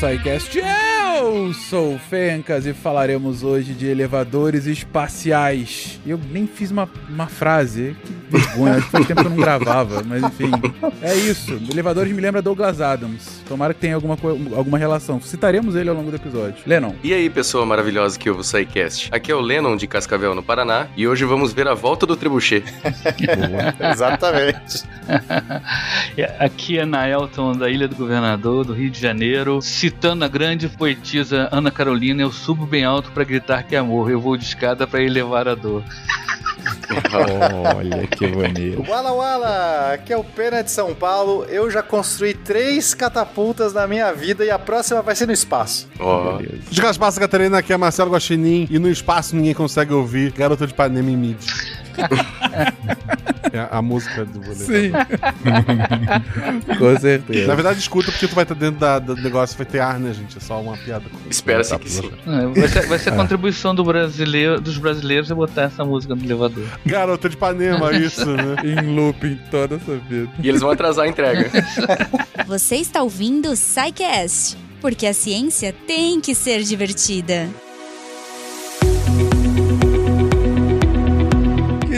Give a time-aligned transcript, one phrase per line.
[0.00, 0.58] SciCast.
[0.58, 6.00] Eu sou o Fencas e falaremos hoje de elevadores espaciais.
[6.06, 9.36] Eu nem fiz uma, uma frase, que vergonha, acho que faz tempo que eu não
[9.36, 10.50] gravava, mas enfim.
[11.02, 13.42] É isso, elevadores me lembra Douglas Adams.
[13.48, 14.16] Tomara que tenha alguma,
[14.56, 15.20] alguma relação.
[15.20, 16.62] Citaremos ele ao longo do episódio.
[16.66, 16.94] Lennon.
[17.02, 19.08] E aí, pessoa maravilhosa que ouve o SciCast.
[19.12, 22.16] Aqui é o Lennon de Cascavel, no Paraná, e hoje vamos ver a volta do
[22.16, 22.64] Trebuchet.
[23.92, 24.84] Exatamente.
[26.38, 31.48] Aqui é Naelton, da Ilha do Governador, do Rio de Janeiro, citando a grande poetisa
[31.50, 34.86] Ana Carolina, eu subo bem alto para gritar que é amor, eu vou de escada
[34.86, 35.82] para elevar a dor.
[37.76, 38.84] Olha que bonito.
[38.88, 41.44] Wala Wala, aqui é o Pena de São Paulo.
[41.44, 45.88] Eu já construí três catapultas na minha vida e a próxima vai ser no espaço.
[45.98, 46.38] Oh.
[46.70, 50.74] De Gaspar Catarina, aqui é Marcelo Guaxinim e no espaço ninguém consegue ouvir Garota de
[50.74, 51.38] Panema em mid.
[53.52, 54.64] É a música do boleto.
[54.64, 54.92] Sim.
[56.78, 57.46] Com certeza.
[57.46, 60.12] Na verdade, escuta porque tu vai estar dentro da, do negócio, vai ter ar, né,
[60.12, 60.36] gente?
[60.36, 61.04] É só uma piada.
[61.28, 62.10] Espera-se que sim.
[62.26, 66.14] É, vai ser, vai ser a contribuição do brasileiro, dos brasileiros é botar essa música
[66.14, 66.64] no elevador.
[66.86, 68.56] Garota de Panema, isso, né?
[68.64, 70.30] em looping toda essa vida.
[70.42, 71.50] E eles vão atrasar a entrega.
[72.46, 77.48] Você está ouvindo o SciCast, porque a ciência tem que ser divertida.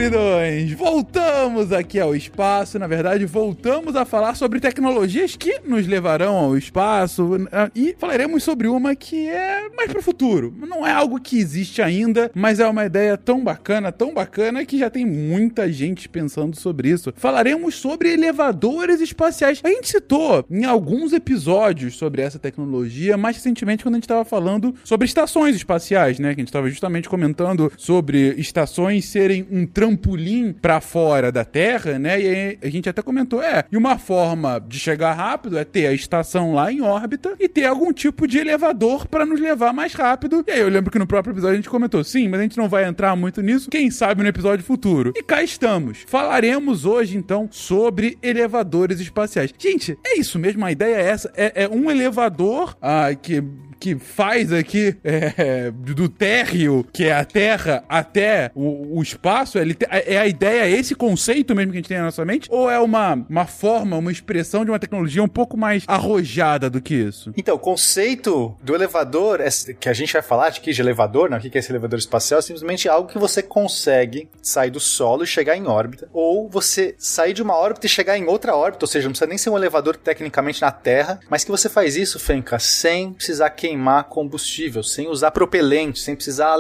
[0.03, 2.77] Queridões, voltamos aqui ao espaço.
[2.77, 8.43] Na verdade, voltamos a falar sobre tecnologias que nos levarão ao espaço ah, e falaremos
[8.43, 10.53] sobre uma que é mais para o futuro.
[10.59, 14.77] Não é algo que existe ainda, mas é uma ideia tão bacana, tão bacana que
[14.77, 17.13] já tem muita gente pensando sobre isso.
[17.17, 19.61] Falaremos sobre elevadores espaciais.
[19.63, 24.25] A gente citou em alguns episódios sobre essa tecnologia, mais recentemente quando a gente estava
[24.25, 26.35] falando sobre estações espaciais, né?
[26.35, 29.65] Que a gente estava justamente comentando sobre estações serem um
[29.97, 32.21] trampolim trampolim para fora da Terra, né?
[32.21, 35.93] E a gente até comentou, é, e uma forma de chegar rápido é ter a
[35.93, 40.45] estação lá em órbita e ter algum tipo de elevador para nos levar mais rápido.
[40.47, 42.57] E aí eu lembro que no próprio episódio a gente comentou, sim, mas a gente
[42.57, 45.13] não vai entrar muito nisso, quem sabe no episódio futuro.
[45.17, 46.05] E cá estamos.
[46.07, 49.53] Falaremos hoje então sobre elevadores espaciais.
[49.59, 53.43] Gente, é isso mesmo, a ideia é essa, é, é um elevador ah, que
[53.83, 59.75] que faz aqui é, do térreo, que é a Terra, até o, o espaço, ele
[59.75, 62.49] te, é a ideia, é esse conceito mesmo que a gente tem na nossa mente?
[62.49, 66.81] Ou é uma, uma forma, uma expressão de uma tecnologia um pouco mais arrojada do
[66.81, 67.33] que isso?
[67.37, 69.49] Então, o conceito do elevador, é,
[69.81, 72.39] que a gente vai falar que de elevador, não, o que é esse elevador espacial,
[72.39, 76.95] é simplesmente algo que você consegue sair do solo e chegar em órbita, ou você
[76.99, 79.51] sair de uma órbita e chegar em outra órbita, ou seja, não precisa nem ser
[79.51, 84.05] um elevador tecnicamente na Terra, mas que você faz isso, Fenka, sem precisar queimar queimar
[84.05, 86.57] combustível, sem usar propelente, sem precisar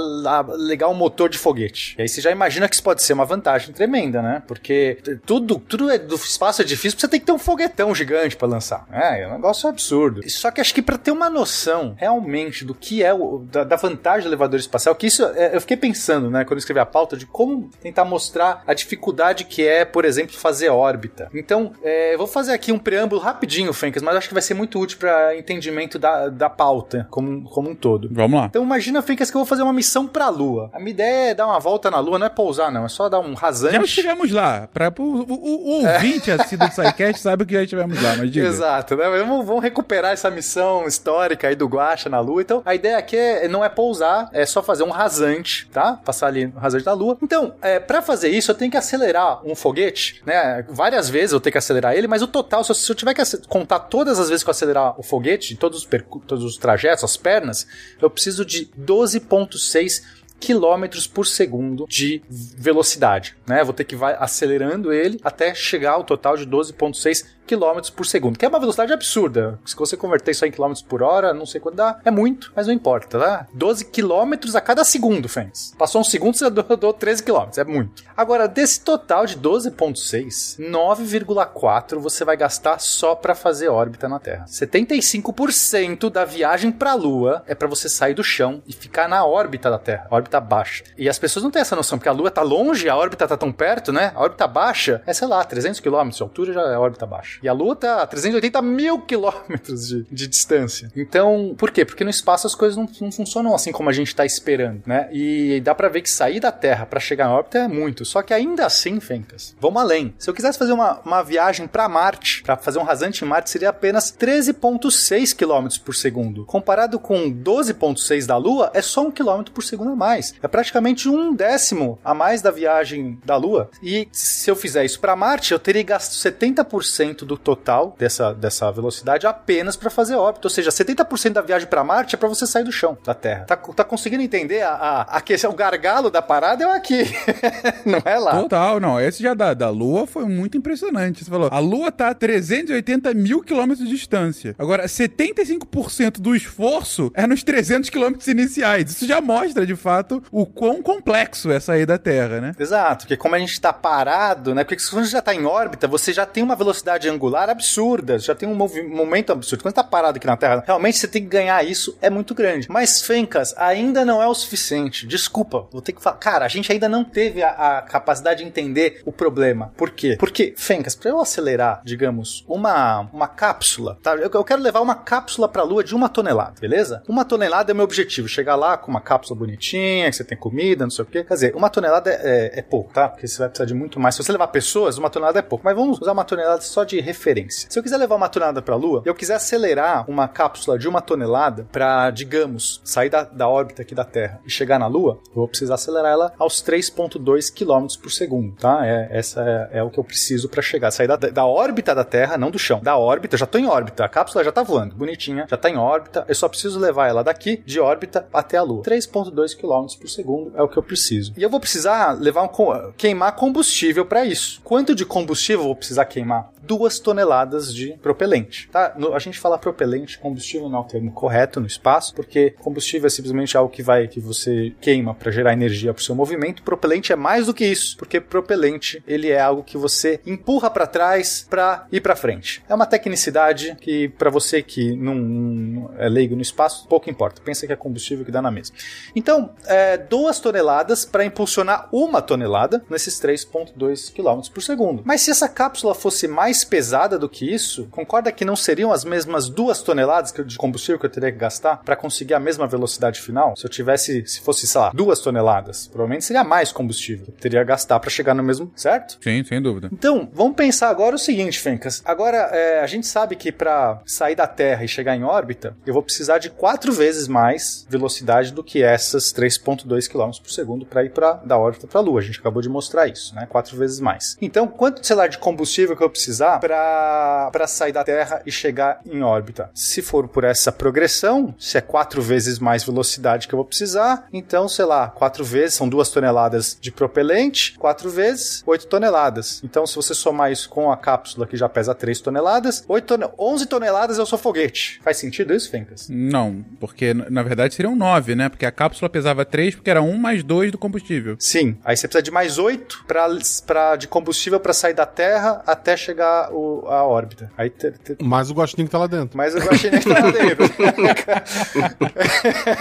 [0.59, 1.95] ligar um motor de foguete.
[1.99, 4.43] E aí você já imagina que isso pode ser uma vantagem tremenda, né?
[4.47, 8.37] Porque tudo, tudo é do espaço é difícil, você tem que ter um foguetão gigante
[8.37, 8.87] para lançar.
[8.91, 10.23] É, é um negócio absurdo.
[10.29, 13.77] Só que acho que para ter uma noção realmente do que é o, da, da
[13.77, 16.87] vantagem do elevador espacial, que isso é, eu fiquei pensando, né, quando eu escrevi a
[16.87, 21.29] pauta, de como tentar mostrar a dificuldade que é, por exemplo, fazer órbita.
[21.35, 24.55] Então, é, eu vou fazer aqui um preâmbulo rapidinho, Fencas, mas acho que vai ser
[24.55, 28.09] muito útil para entendimento da, da pauta como, como um todo.
[28.11, 28.47] Vamos lá.
[28.47, 30.71] Então imagina, Fencas, que eu vou fazer uma missão pra Lua.
[30.73, 32.85] A minha ideia é dar uma volta na Lua, não é pousar, não.
[32.85, 33.75] É só dar um rasante.
[33.75, 34.69] Já estivemos lá.
[34.73, 36.35] Pra, o, o, o ouvinte é.
[36.35, 38.47] assíduo do SciCast sabe que já estivemos lá, mas diga.
[38.47, 39.09] Exato, né?
[39.09, 42.43] Vamos, vamos recuperar essa missão histórica aí do Guacha na Lua.
[42.43, 45.95] Então, a ideia aqui é, não é pousar, é só fazer um rasante, tá?
[46.05, 47.17] Passar ali no rasante da Lua.
[47.23, 50.65] Então, é, pra fazer isso, eu tenho que acelerar um foguete, né?
[50.69, 53.15] Várias vezes eu tenho que acelerar ele, mas o total, se eu, se eu tiver
[53.15, 55.89] que contar todas as vezes que eu acelerar o foguete, todos os,
[56.27, 57.67] todos os trajetos, as pernas,
[58.01, 60.03] eu preciso de 12,6
[60.43, 63.63] quilômetros por segundo de velocidade, né?
[63.63, 68.39] Vou ter que vai acelerando ele até chegar ao total de 12,6 km por segundo,
[68.39, 69.59] que é uma velocidade absurda.
[69.65, 72.67] Se você converter isso em quilômetros por hora, não sei quanto dá, é muito, mas
[72.67, 73.47] não importa, tá?
[73.53, 75.75] 12 km a cada segundo, fãs.
[75.79, 78.03] Passou um segundo, você andou 13 km, é muito.
[78.17, 84.45] Agora, desse total de 12.6, 9,4 você vai gastar só para fazer órbita na Terra.
[84.47, 89.25] 75% da viagem para a Lua é para você sair do chão e ficar na
[89.25, 90.85] órbita da Terra, órbita baixa.
[90.97, 93.37] E as pessoas não têm essa noção, porque a Lua tá longe, a órbita tá
[93.37, 94.13] tão perto, né?
[94.15, 97.39] A órbita baixa é, sei lá, 300 km de altura já é órbita baixa.
[97.43, 100.91] E a Lua tá a 380 mil quilômetros de, de distância.
[100.97, 101.85] Então, por quê?
[101.85, 105.09] Porque no espaço as coisas não, não funcionam assim como a gente tá esperando, né?
[105.13, 108.05] E dá para ver que sair da Terra para chegar na órbita é muito.
[108.05, 110.15] Só que ainda assim, Fencas, vamos além.
[110.19, 113.51] Se eu quisesse fazer uma, uma viagem para Marte, para fazer um rasante em Marte,
[113.51, 116.45] seria apenas 13,6 km por segundo.
[116.45, 120.22] Comparado com 12,6 da Lua, é só um quilômetro por segundo a mais.
[120.43, 123.71] É praticamente um décimo a mais da viagem da Lua.
[123.83, 128.33] E se eu fizer isso para Marte, eu teria gasto 70% 70% do total dessa,
[128.33, 130.47] dessa velocidade apenas para fazer órbita.
[130.47, 133.45] Ou seja, 70% da viagem para Marte é para você sair do chão da Terra.
[133.45, 137.05] Tá, tá conseguindo entender a, a, a questão, o gargalo da parada é aqui,
[137.85, 138.41] não é lá.
[138.41, 139.01] Total, não.
[139.01, 141.25] Esse já da, da Lua foi muito impressionante.
[141.25, 144.55] Você falou, a Lua tá a 380 mil quilômetros de distância.
[144.59, 148.91] Agora, 75% do esforço é nos 300 quilômetros iniciais.
[148.91, 152.53] Isso já mostra, de fato, o quão complexo é sair da Terra, né?
[152.59, 154.65] Exato, porque como a gente tá parado, né?
[154.65, 158.35] Porque quando você já tá em órbita, você já tem uma velocidade angular absurda, já
[158.35, 159.63] tem um momento absurdo.
[159.63, 162.69] Quando tá parado aqui na Terra, realmente você tem que ganhar isso, é muito grande.
[162.71, 165.07] Mas, Fencas, ainda não é o suficiente.
[165.07, 166.17] Desculpa, vou ter que falar.
[166.17, 169.73] Cara, a gente ainda não teve a, a capacidade de entender o problema.
[169.77, 170.17] Por quê?
[170.19, 174.15] Porque, Fencas, pra eu acelerar, digamos, uma, uma cápsula, tá?
[174.15, 177.03] Eu, eu quero levar uma cápsula pra Lua de uma tonelada, beleza?
[177.09, 178.29] Uma tonelada é o meu objetivo.
[178.29, 181.25] Chegar lá com uma cápsula bonitinha, que você tem comida, não sei o quê.
[181.25, 183.09] Quer dizer, uma tonelada é, é, é pouco, tá?
[183.09, 184.15] Porque você vai precisar de muito mais.
[184.15, 185.65] Se você levar pessoas, uma tonelada é pouco.
[185.65, 187.69] Mas vamos usar uma tonelada só de referência.
[187.71, 191.01] Se eu quiser levar uma tonelada pra Lua, eu quiser acelerar uma cápsula de uma
[191.01, 195.35] tonelada pra, digamos, sair da, da órbita aqui da Terra e chegar na Lua, eu
[195.35, 198.87] vou precisar acelerar ela aos 3.2 km por segundo, tá?
[198.87, 200.91] É, essa é, é o que eu preciso para chegar.
[200.91, 202.81] Sair da, da órbita da Terra, não do chão.
[202.83, 204.05] Da órbita, já tô em órbita.
[204.05, 206.25] A cápsula já tá voando, bonitinha, já tá em órbita.
[206.29, 208.83] Eu só preciso levar ela daqui, de órbita, até a Lua.
[208.83, 211.33] 3.2 km por segundo é o que eu preciso.
[211.37, 214.61] E eu vou precisar levar um, queimar combustível para isso.
[214.63, 216.51] Quanto de combustível eu vou precisar queimar?
[216.63, 218.95] Duas toneladas de propelente, tá?
[218.97, 223.07] No, a gente fala propelente, combustível não é o termo correto no espaço, porque combustível
[223.07, 226.63] é simplesmente algo que vai que você queima para gerar energia para o seu movimento.
[226.63, 230.87] Propelente é mais do que isso, porque propelente ele é algo que você empurra para
[230.87, 232.63] trás para ir para frente.
[232.69, 237.41] É uma tecnicidade que para você que não, não, é leigo no espaço pouco importa.
[237.43, 238.77] Pensa que é combustível que dá na mesma.
[239.15, 245.03] Então, é, duas toneladas para impulsionar uma tonelada nesses 3,2 km por segundo.
[245.05, 249.05] Mas se essa cápsula fosse mais pesada do que isso, concorda que não seriam as
[249.05, 253.21] mesmas duas toneladas de combustível que eu teria que gastar para conseguir a mesma velocidade
[253.21, 253.57] final?
[253.57, 257.37] Se eu tivesse, se fosse, sei lá, duas toneladas, provavelmente seria mais combustível que eu
[257.37, 259.19] teria que gastar para chegar no mesmo, certo?
[259.23, 259.89] Sim, sem dúvida.
[259.93, 262.03] Então, vamos pensar agora o seguinte, Fencas.
[262.05, 265.95] Agora, é, a gente sabe que para sair da Terra e chegar em órbita, eu
[265.95, 271.05] vou precisar de quatro vezes mais velocidade do que essas 3,2 km por segundo para
[271.05, 272.21] ir pra, da órbita para a Lua.
[272.21, 273.47] A gente acabou de mostrar isso, né?
[273.49, 274.37] Quatro vezes mais.
[274.41, 279.01] Então, quanto, sei lá, de combustível que eu precisar para sair da Terra e chegar
[279.05, 279.71] em órbita?
[279.75, 284.27] Se for por essa progressão, se é quatro vezes mais velocidade que eu vou precisar,
[284.33, 289.61] então, sei lá, quatro vezes, são duas toneladas de propelente, quatro vezes, oito toneladas.
[289.65, 293.31] Então, se você somar isso com a cápsula que já pesa 3 toneladas, 8 ton
[293.39, 295.01] 11 toneladas é o seu foguete.
[295.03, 296.09] Faz sentido isso, Fencas?
[296.09, 298.49] Não, porque na verdade seriam 9, né?
[298.49, 301.37] Porque a cápsula pesava 3 porque era 1 mais 2 do combustível.
[301.39, 303.29] Sim, aí você precisa de mais 8 pra,
[303.67, 307.51] pra, de combustível para sair da Terra até chegar o, a órbita.
[307.57, 308.17] Aí te, te...
[308.23, 309.37] Mais o guaxinim que tá lá dentro.
[309.37, 310.65] Mais o guaxinim tá lá dentro.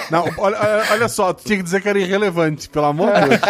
[0.11, 0.57] Não, olha,
[0.91, 3.41] olha só, tu tinha que dizer que era irrelevante, pelo amor de Deus.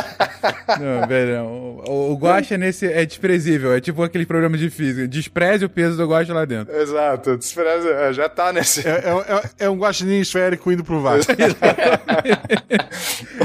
[0.79, 5.65] Não, velho, o, o guaxa nesse é desprezível, é tipo aquele programa de física, despreze
[5.65, 6.75] o peso do guaxa lá dentro.
[6.75, 8.87] Exato, despreze, é, já tá nesse...
[8.87, 11.31] É, é, é, é um guaxinim esférico indo pro Vasco.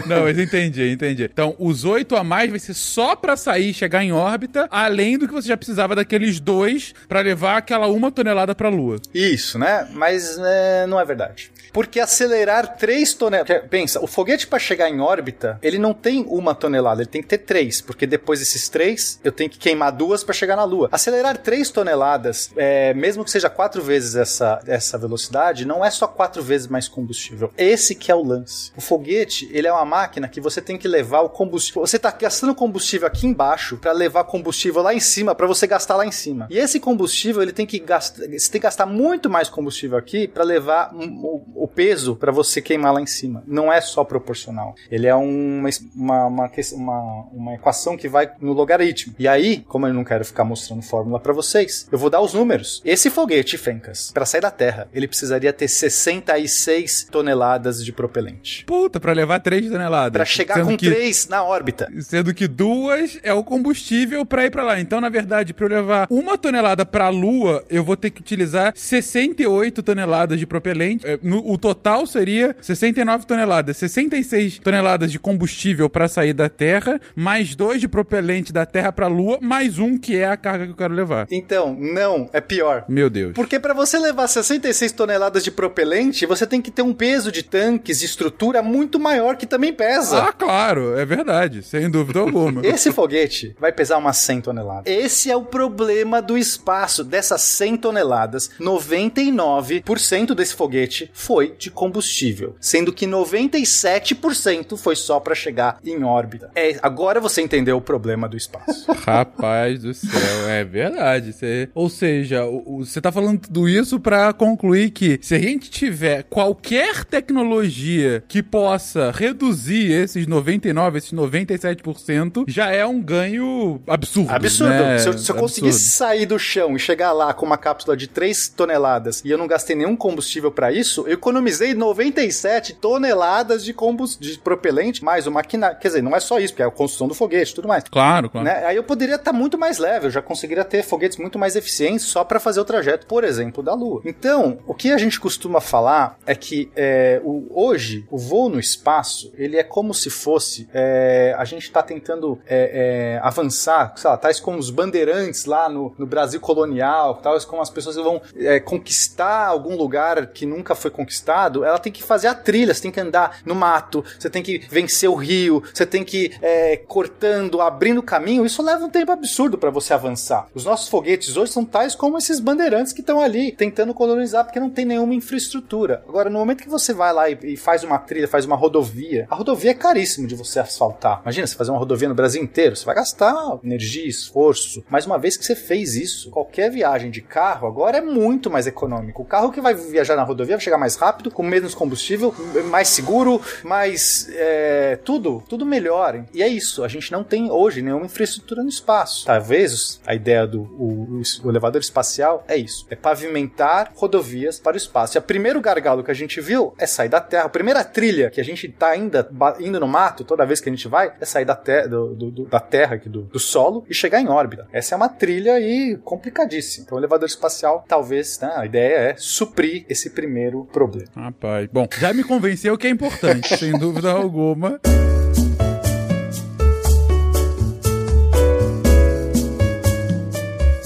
[0.07, 1.25] Não, mas entendi, entendi.
[1.25, 5.19] Então, os oito a mais vai ser só pra sair e chegar em órbita, além
[5.19, 9.01] do que você já precisava daqueles dois pra levar aquela uma tonelada pra Lua.
[9.13, 9.89] Isso, né?
[9.93, 11.51] Mas é, não é verdade.
[11.73, 13.63] Porque acelerar 3 toneladas.
[13.69, 17.29] Pensa, o foguete para chegar em órbita, ele não tem uma tonelada, ele tem que
[17.29, 17.83] ter 3.
[17.83, 20.89] Porque depois desses 3, eu tenho que queimar duas para chegar na Lua.
[20.91, 26.07] Acelerar 3 toneladas, é, mesmo que seja 4 vezes essa, essa velocidade, não é só
[26.07, 27.53] 4 vezes mais combustível.
[27.59, 28.73] Esse que é o lance.
[28.77, 31.85] O foguete, ele é uma máquina que você tem que levar o combustível.
[31.85, 35.97] Você tá gastando combustível aqui embaixo para levar combustível lá em cima, para você gastar
[35.97, 36.36] lá em cima.
[36.51, 40.29] E esse combustível, ele tem que gastar, você tem que gastar muito mais combustível aqui
[40.29, 43.43] para levar o, o peso para você queimar lá em cima.
[43.47, 44.75] Não é só proporcional.
[44.91, 49.15] Ele é uma, uma, uma, uma, uma equação que vai no logaritmo.
[49.19, 52.35] E aí, como eu não quero ficar mostrando fórmula para vocês, eu vou dar os
[52.35, 52.83] números.
[52.85, 58.65] Esse foguete, Fencas, para sair da Terra, ele precisaria ter 66 toneladas de propelente.
[58.65, 60.13] Puta, para levar 3 toneladas.
[60.13, 61.91] Para chegar com que, 3 na órbita.
[62.01, 64.81] Sendo que duas é o combustível para ir para lá.
[64.81, 68.21] Então, na verdade, para eu levar uma tonelada para a Lua, eu vou ter que
[68.21, 71.07] utilizar 68 toneladas de propelente.
[71.07, 76.99] É, no, o total seria 69 toneladas, 66 toneladas de combustível para sair da Terra,
[77.15, 80.65] mais dois de propelente da Terra para a Lua, mais um que é a carga
[80.65, 81.27] que eu quero levar.
[81.31, 82.85] Então, não, é pior.
[82.89, 83.33] Meu Deus.
[83.35, 87.43] Porque para você levar 66 toneladas de propelente, você tem que ter um peso de
[87.43, 90.23] tanques, de estrutura muito maior que também pesa.
[90.23, 92.65] Ah, claro, é verdade, sem dúvida alguma.
[92.67, 94.85] Esse foguete vai pesar umas 100 toneladas.
[94.87, 97.03] Esse é o problema do espaço.
[97.05, 105.35] Dessas 100 toneladas, 99% desse foguete foi de combustível, sendo que 97% foi só para
[105.35, 106.51] chegar em órbita.
[106.55, 108.91] É, agora você entendeu o problema do espaço.
[109.05, 111.33] Rapaz do céu, é verdade.
[111.33, 116.23] Cê- ou seja, você tá falando tudo isso pra concluir que se a gente tiver
[116.25, 124.31] qualquer tecnologia que possa reduzir esses 99, esses 97%, já é um ganho absurdo.
[124.31, 124.73] Absurdo.
[124.73, 124.99] né?
[124.99, 128.07] Se eu, se eu conseguisse sair do chão e chegar lá com uma cápsula de
[128.07, 133.73] 3 toneladas e eu não gastei nenhum combustível pra isso, eu economizei 97 toneladas de
[133.73, 135.79] combustível, de propelente, mais o maquinário.
[135.79, 137.85] Quer dizer, não é só isso, porque é a construção do foguete e tudo mais.
[137.85, 138.45] Claro, claro.
[138.47, 138.65] Né?
[138.67, 142.07] Aí eu poderia estar muito mais leve, eu já conseguiria ter foguetes muito mais eficientes
[142.07, 144.03] só para fazer o trajeto, por exemplo, da Lua.
[144.05, 148.59] Então, o que a gente costuma falar é que é, o- hoje o voo no
[148.61, 154.11] espaço ele é como se fosse é, a gente está tentando é, é, avançar, sei
[154.11, 158.21] lá, tais como os bandeirantes lá no, no Brasil colonial, tais como as pessoas vão
[158.37, 162.83] é, conquistar algum lugar que nunca foi conquistado, ela tem que fazer a trilha, você
[162.83, 166.77] tem que andar no mato, você tem que vencer o rio, você tem que é,
[166.77, 168.45] cortando, abrindo caminho.
[168.45, 170.49] Isso leva um tempo absurdo para você avançar.
[170.55, 174.61] Os nossos foguetes hoje são tais como esses bandeirantes que estão ali tentando colonizar porque
[174.61, 176.03] não tem nenhuma infraestrutura.
[176.09, 179.27] Agora, no momento que você vai lá e, e faz uma trilha, faz uma rodovia,
[179.31, 181.21] a rodovia é caríssimo de você asfaltar.
[181.23, 184.85] Imagina, você fazer uma rodovia no Brasil inteiro, você vai gastar energia, esforço.
[184.89, 188.67] Mas uma vez que você fez isso, qualquer viagem de carro agora é muito mais
[188.67, 189.23] econômico.
[189.23, 192.35] O carro que vai viajar na rodovia vai chegar mais rápido, com menos combustível,
[192.71, 196.25] mais seguro, mais é, tudo, tudo melhor.
[196.33, 196.83] E é isso.
[196.85, 199.25] A gente não tem hoje nenhuma infraestrutura no espaço.
[199.27, 204.77] Talvez a ideia do o, o- elevador espacial é isso: é pavimentar rodovias para o
[204.77, 205.17] espaço.
[205.17, 207.45] E o primeiro gargalo que a gente viu é sair da Terra.
[207.45, 209.29] A primeira trilha que a gente tá ainda
[209.61, 212.45] indo no mato toda vez que a gente vai é sair da, te do- do-
[212.47, 214.67] da Terra, aqui, do, do solo, e chegar em órbita.
[214.73, 216.85] Essa é uma trilha aí complicadíssima.
[216.85, 221.09] Então, o elevador espacial, talvez, né, a ideia é suprir esse primeiro problema.
[221.15, 224.81] Rapaz, bom, já me convenceu que é importante, sem dúvida alguma.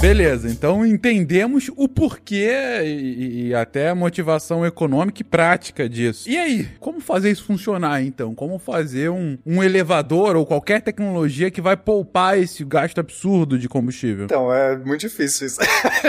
[0.01, 2.49] Beleza, então entendemos o porquê
[2.83, 6.27] e, e até a motivação econômica e prática disso.
[6.27, 8.35] E aí, como fazer isso funcionar então?
[8.35, 13.69] Como fazer um, um elevador ou qualquer tecnologia que vai poupar esse gasto absurdo de
[13.69, 14.25] combustível?
[14.25, 15.61] Então, é muito difícil isso.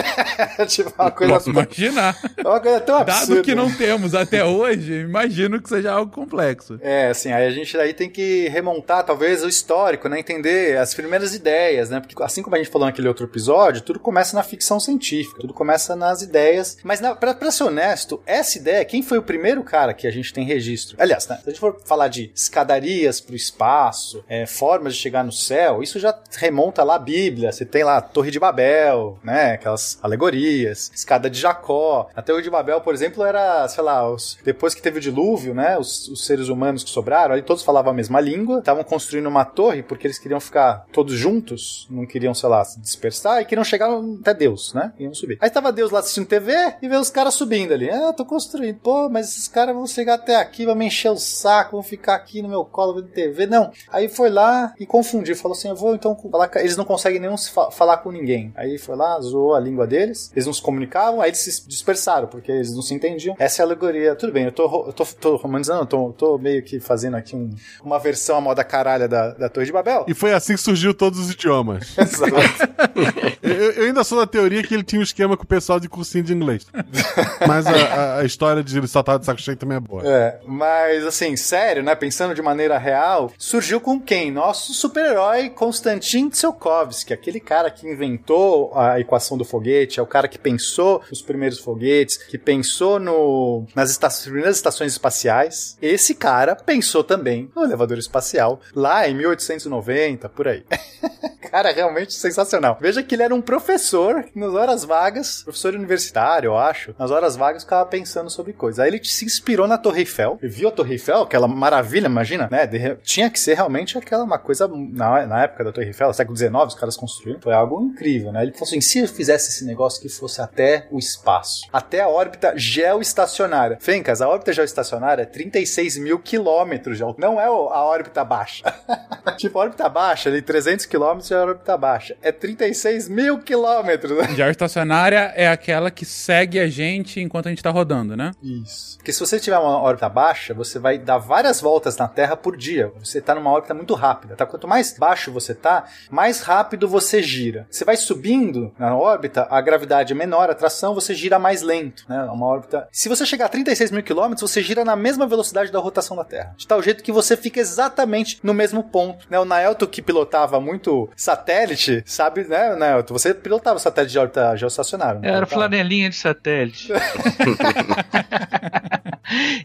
[0.68, 2.18] tipo, uma coisa, Posso imaginar.
[2.40, 3.36] uma coisa tão absurda.
[3.36, 6.80] Dado que não temos até hoje, imagino que seja algo complexo.
[6.82, 10.18] É, assim, aí a gente aí tem que remontar talvez o histórico, né?
[10.18, 12.00] Entender as primeiras ideias, né?
[12.00, 15.54] Porque assim como a gente falou naquele outro episódio, tudo começa na ficção científica, tudo
[15.54, 16.78] começa nas ideias.
[16.84, 20.12] Mas na, pra, pra ser honesto, essa ideia, quem foi o primeiro cara que a
[20.12, 20.96] gente tem registro?
[21.00, 21.38] Aliás, né?
[21.44, 25.82] Se a gente for falar de escadarias pro espaço, é, formas de chegar no céu,
[25.82, 27.52] isso já remonta lá à Bíblia.
[27.52, 29.54] Você tem lá a Torre de Babel, né?
[29.54, 32.10] Aquelas alegorias, escada de Jacó.
[32.16, 35.54] A Torre de Babel, por exemplo, era, sei lá, os- depois que teve o dilúvio,
[35.54, 35.78] né?
[35.78, 39.46] Os, os seres humanos que sobraram, ali todos falavam a mesma língua, estavam construindo uma
[39.46, 43.64] torre porque eles queriam ficar todos juntos, não queriam, sei lá, se dispersar e queriam
[43.72, 44.94] chegar até Deus, né?
[45.00, 45.38] Iam subir.
[45.42, 47.90] Aí tava Deus lá assistindo TV e vê os caras subindo ali.
[47.90, 48.78] Ah, tô construindo.
[48.80, 52.16] Pô, mas esses caras vão chegar até aqui, vão me encher o saco, vão ficar
[52.16, 53.46] aqui no meu colo vendo TV.
[53.48, 53.72] Não.
[53.92, 55.36] Aí foi lá e confundiu.
[55.36, 56.48] Falou assim: eu vou então falar.
[56.48, 58.52] com- Eles não conseguem nenhum se fa- falar com ninguém.
[58.56, 60.32] Aí foi lá, zoou a língua deles.
[60.34, 63.36] Eles não se comunicavam, aí eles se dispersaram, porque eles não se entendiam.
[63.40, 64.16] Essa é a alegoria.
[64.16, 67.36] Tudo bem, eu tô, eu tô, tô romanizando, eu tô, tô meio que fazendo aqui
[67.36, 67.50] um-
[67.84, 70.06] uma versão à moda caralha da, da Torre de Babel.
[70.08, 71.94] E foi assim que surgiu todos os idiomas.
[71.98, 72.32] Exato.
[73.62, 75.88] Eu, eu ainda sou da teoria que ele tinha um esquema com o pessoal de
[75.90, 76.66] cursinho de inglês.
[77.48, 80.02] Mas a, a- história de ele só tava de saco cheio também é boa.
[80.06, 81.94] É, mas assim, sério, né?
[81.96, 84.32] Pensando de maneira real, surgiu com quem?
[84.32, 90.28] Nosso super-herói Konstantin Tsiolkovsky, aquele cara que inventou a equação do foguete, é o cara
[90.28, 95.78] que pensou nos primeiros foguetes, que pensou no, nas esta- primeiras estações espaciais.
[95.82, 100.64] Esse cara pensou também no elevador espacial, lá em 1890, por aí.
[101.52, 102.78] cara, é realmente sensacional.
[102.80, 106.96] Veja que ele era um professor nas horas vagas, professor universitário, eu acho.
[106.98, 108.80] Nas horas vagas ficava pensando sobre coisas.
[108.80, 112.48] Aí ele se inspirou na Torre Eiffel, ele viu a Torre Eiffel, aquela maravilha, imagina,
[112.50, 112.66] né?
[112.66, 116.38] De tinha que ser realmente aquela uma coisa na, na época da Torre Eiffel, século
[116.38, 117.42] XIX, os caras construíram.
[117.42, 118.44] Foi algo incrível, né?
[118.44, 122.08] Ele falou assim: se eu fizesse esse negócio que fosse até o espaço, até a
[122.08, 123.78] órbita geoestacionária.
[123.82, 128.64] Fencas, a órbita geoestacionária é 36 mil quilômetros, não é a órbita baixa.
[129.36, 132.16] tipo, a órbita baixa, ali 300 quilômetros é a órbita baixa.
[132.22, 134.18] É 36 mil quilômetros.
[134.18, 134.36] né?
[134.36, 138.32] Geoestacionária é aquela que segue a gente enquanto a gente tá rodando, né?
[138.42, 138.98] Isso.
[138.98, 142.56] Porque se você tiver uma órbita baixa, você vai dar várias voltas na Terra por
[142.56, 142.92] dia.
[143.00, 144.46] Você tá numa órbita muito rápida, tá?
[144.46, 147.68] Quanto mais baixo você tá, mais rápido você gira.
[147.70, 152.06] Você vai subindo na órbita, a gravidade é menor, a tração, você gira mais lento,
[152.08, 152.24] né?
[152.26, 152.88] Uma órbita...
[152.92, 156.24] Se você chegar a 36 mil quilômetros, você gira na mesma velocidade da rotação da
[156.24, 156.54] Terra.
[156.58, 159.40] De tal jeito que você fica exatamente no mesmo ponto, né?
[159.40, 163.14] O Naelto que pilotava muito satélite, sabe, né, Naelto?
[163.14, 165.22] Você pilotava satélite de órbita geoestacionária.
[165.22, 166.92] não Era flanelinha de satélite.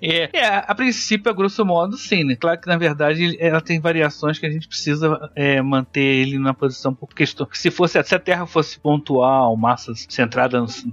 [0.03, 2.37] é, é, a princípio, a grosso modo, sim, né?
[2.37, 6.55] Claro que na verdade ela tem variações que a gente precisa é, manter ele na
[6.55, 7.47] posição por questão.
[7.53, 10.87] Se fosse se a Terra fosse pontual, massa centrada, no- se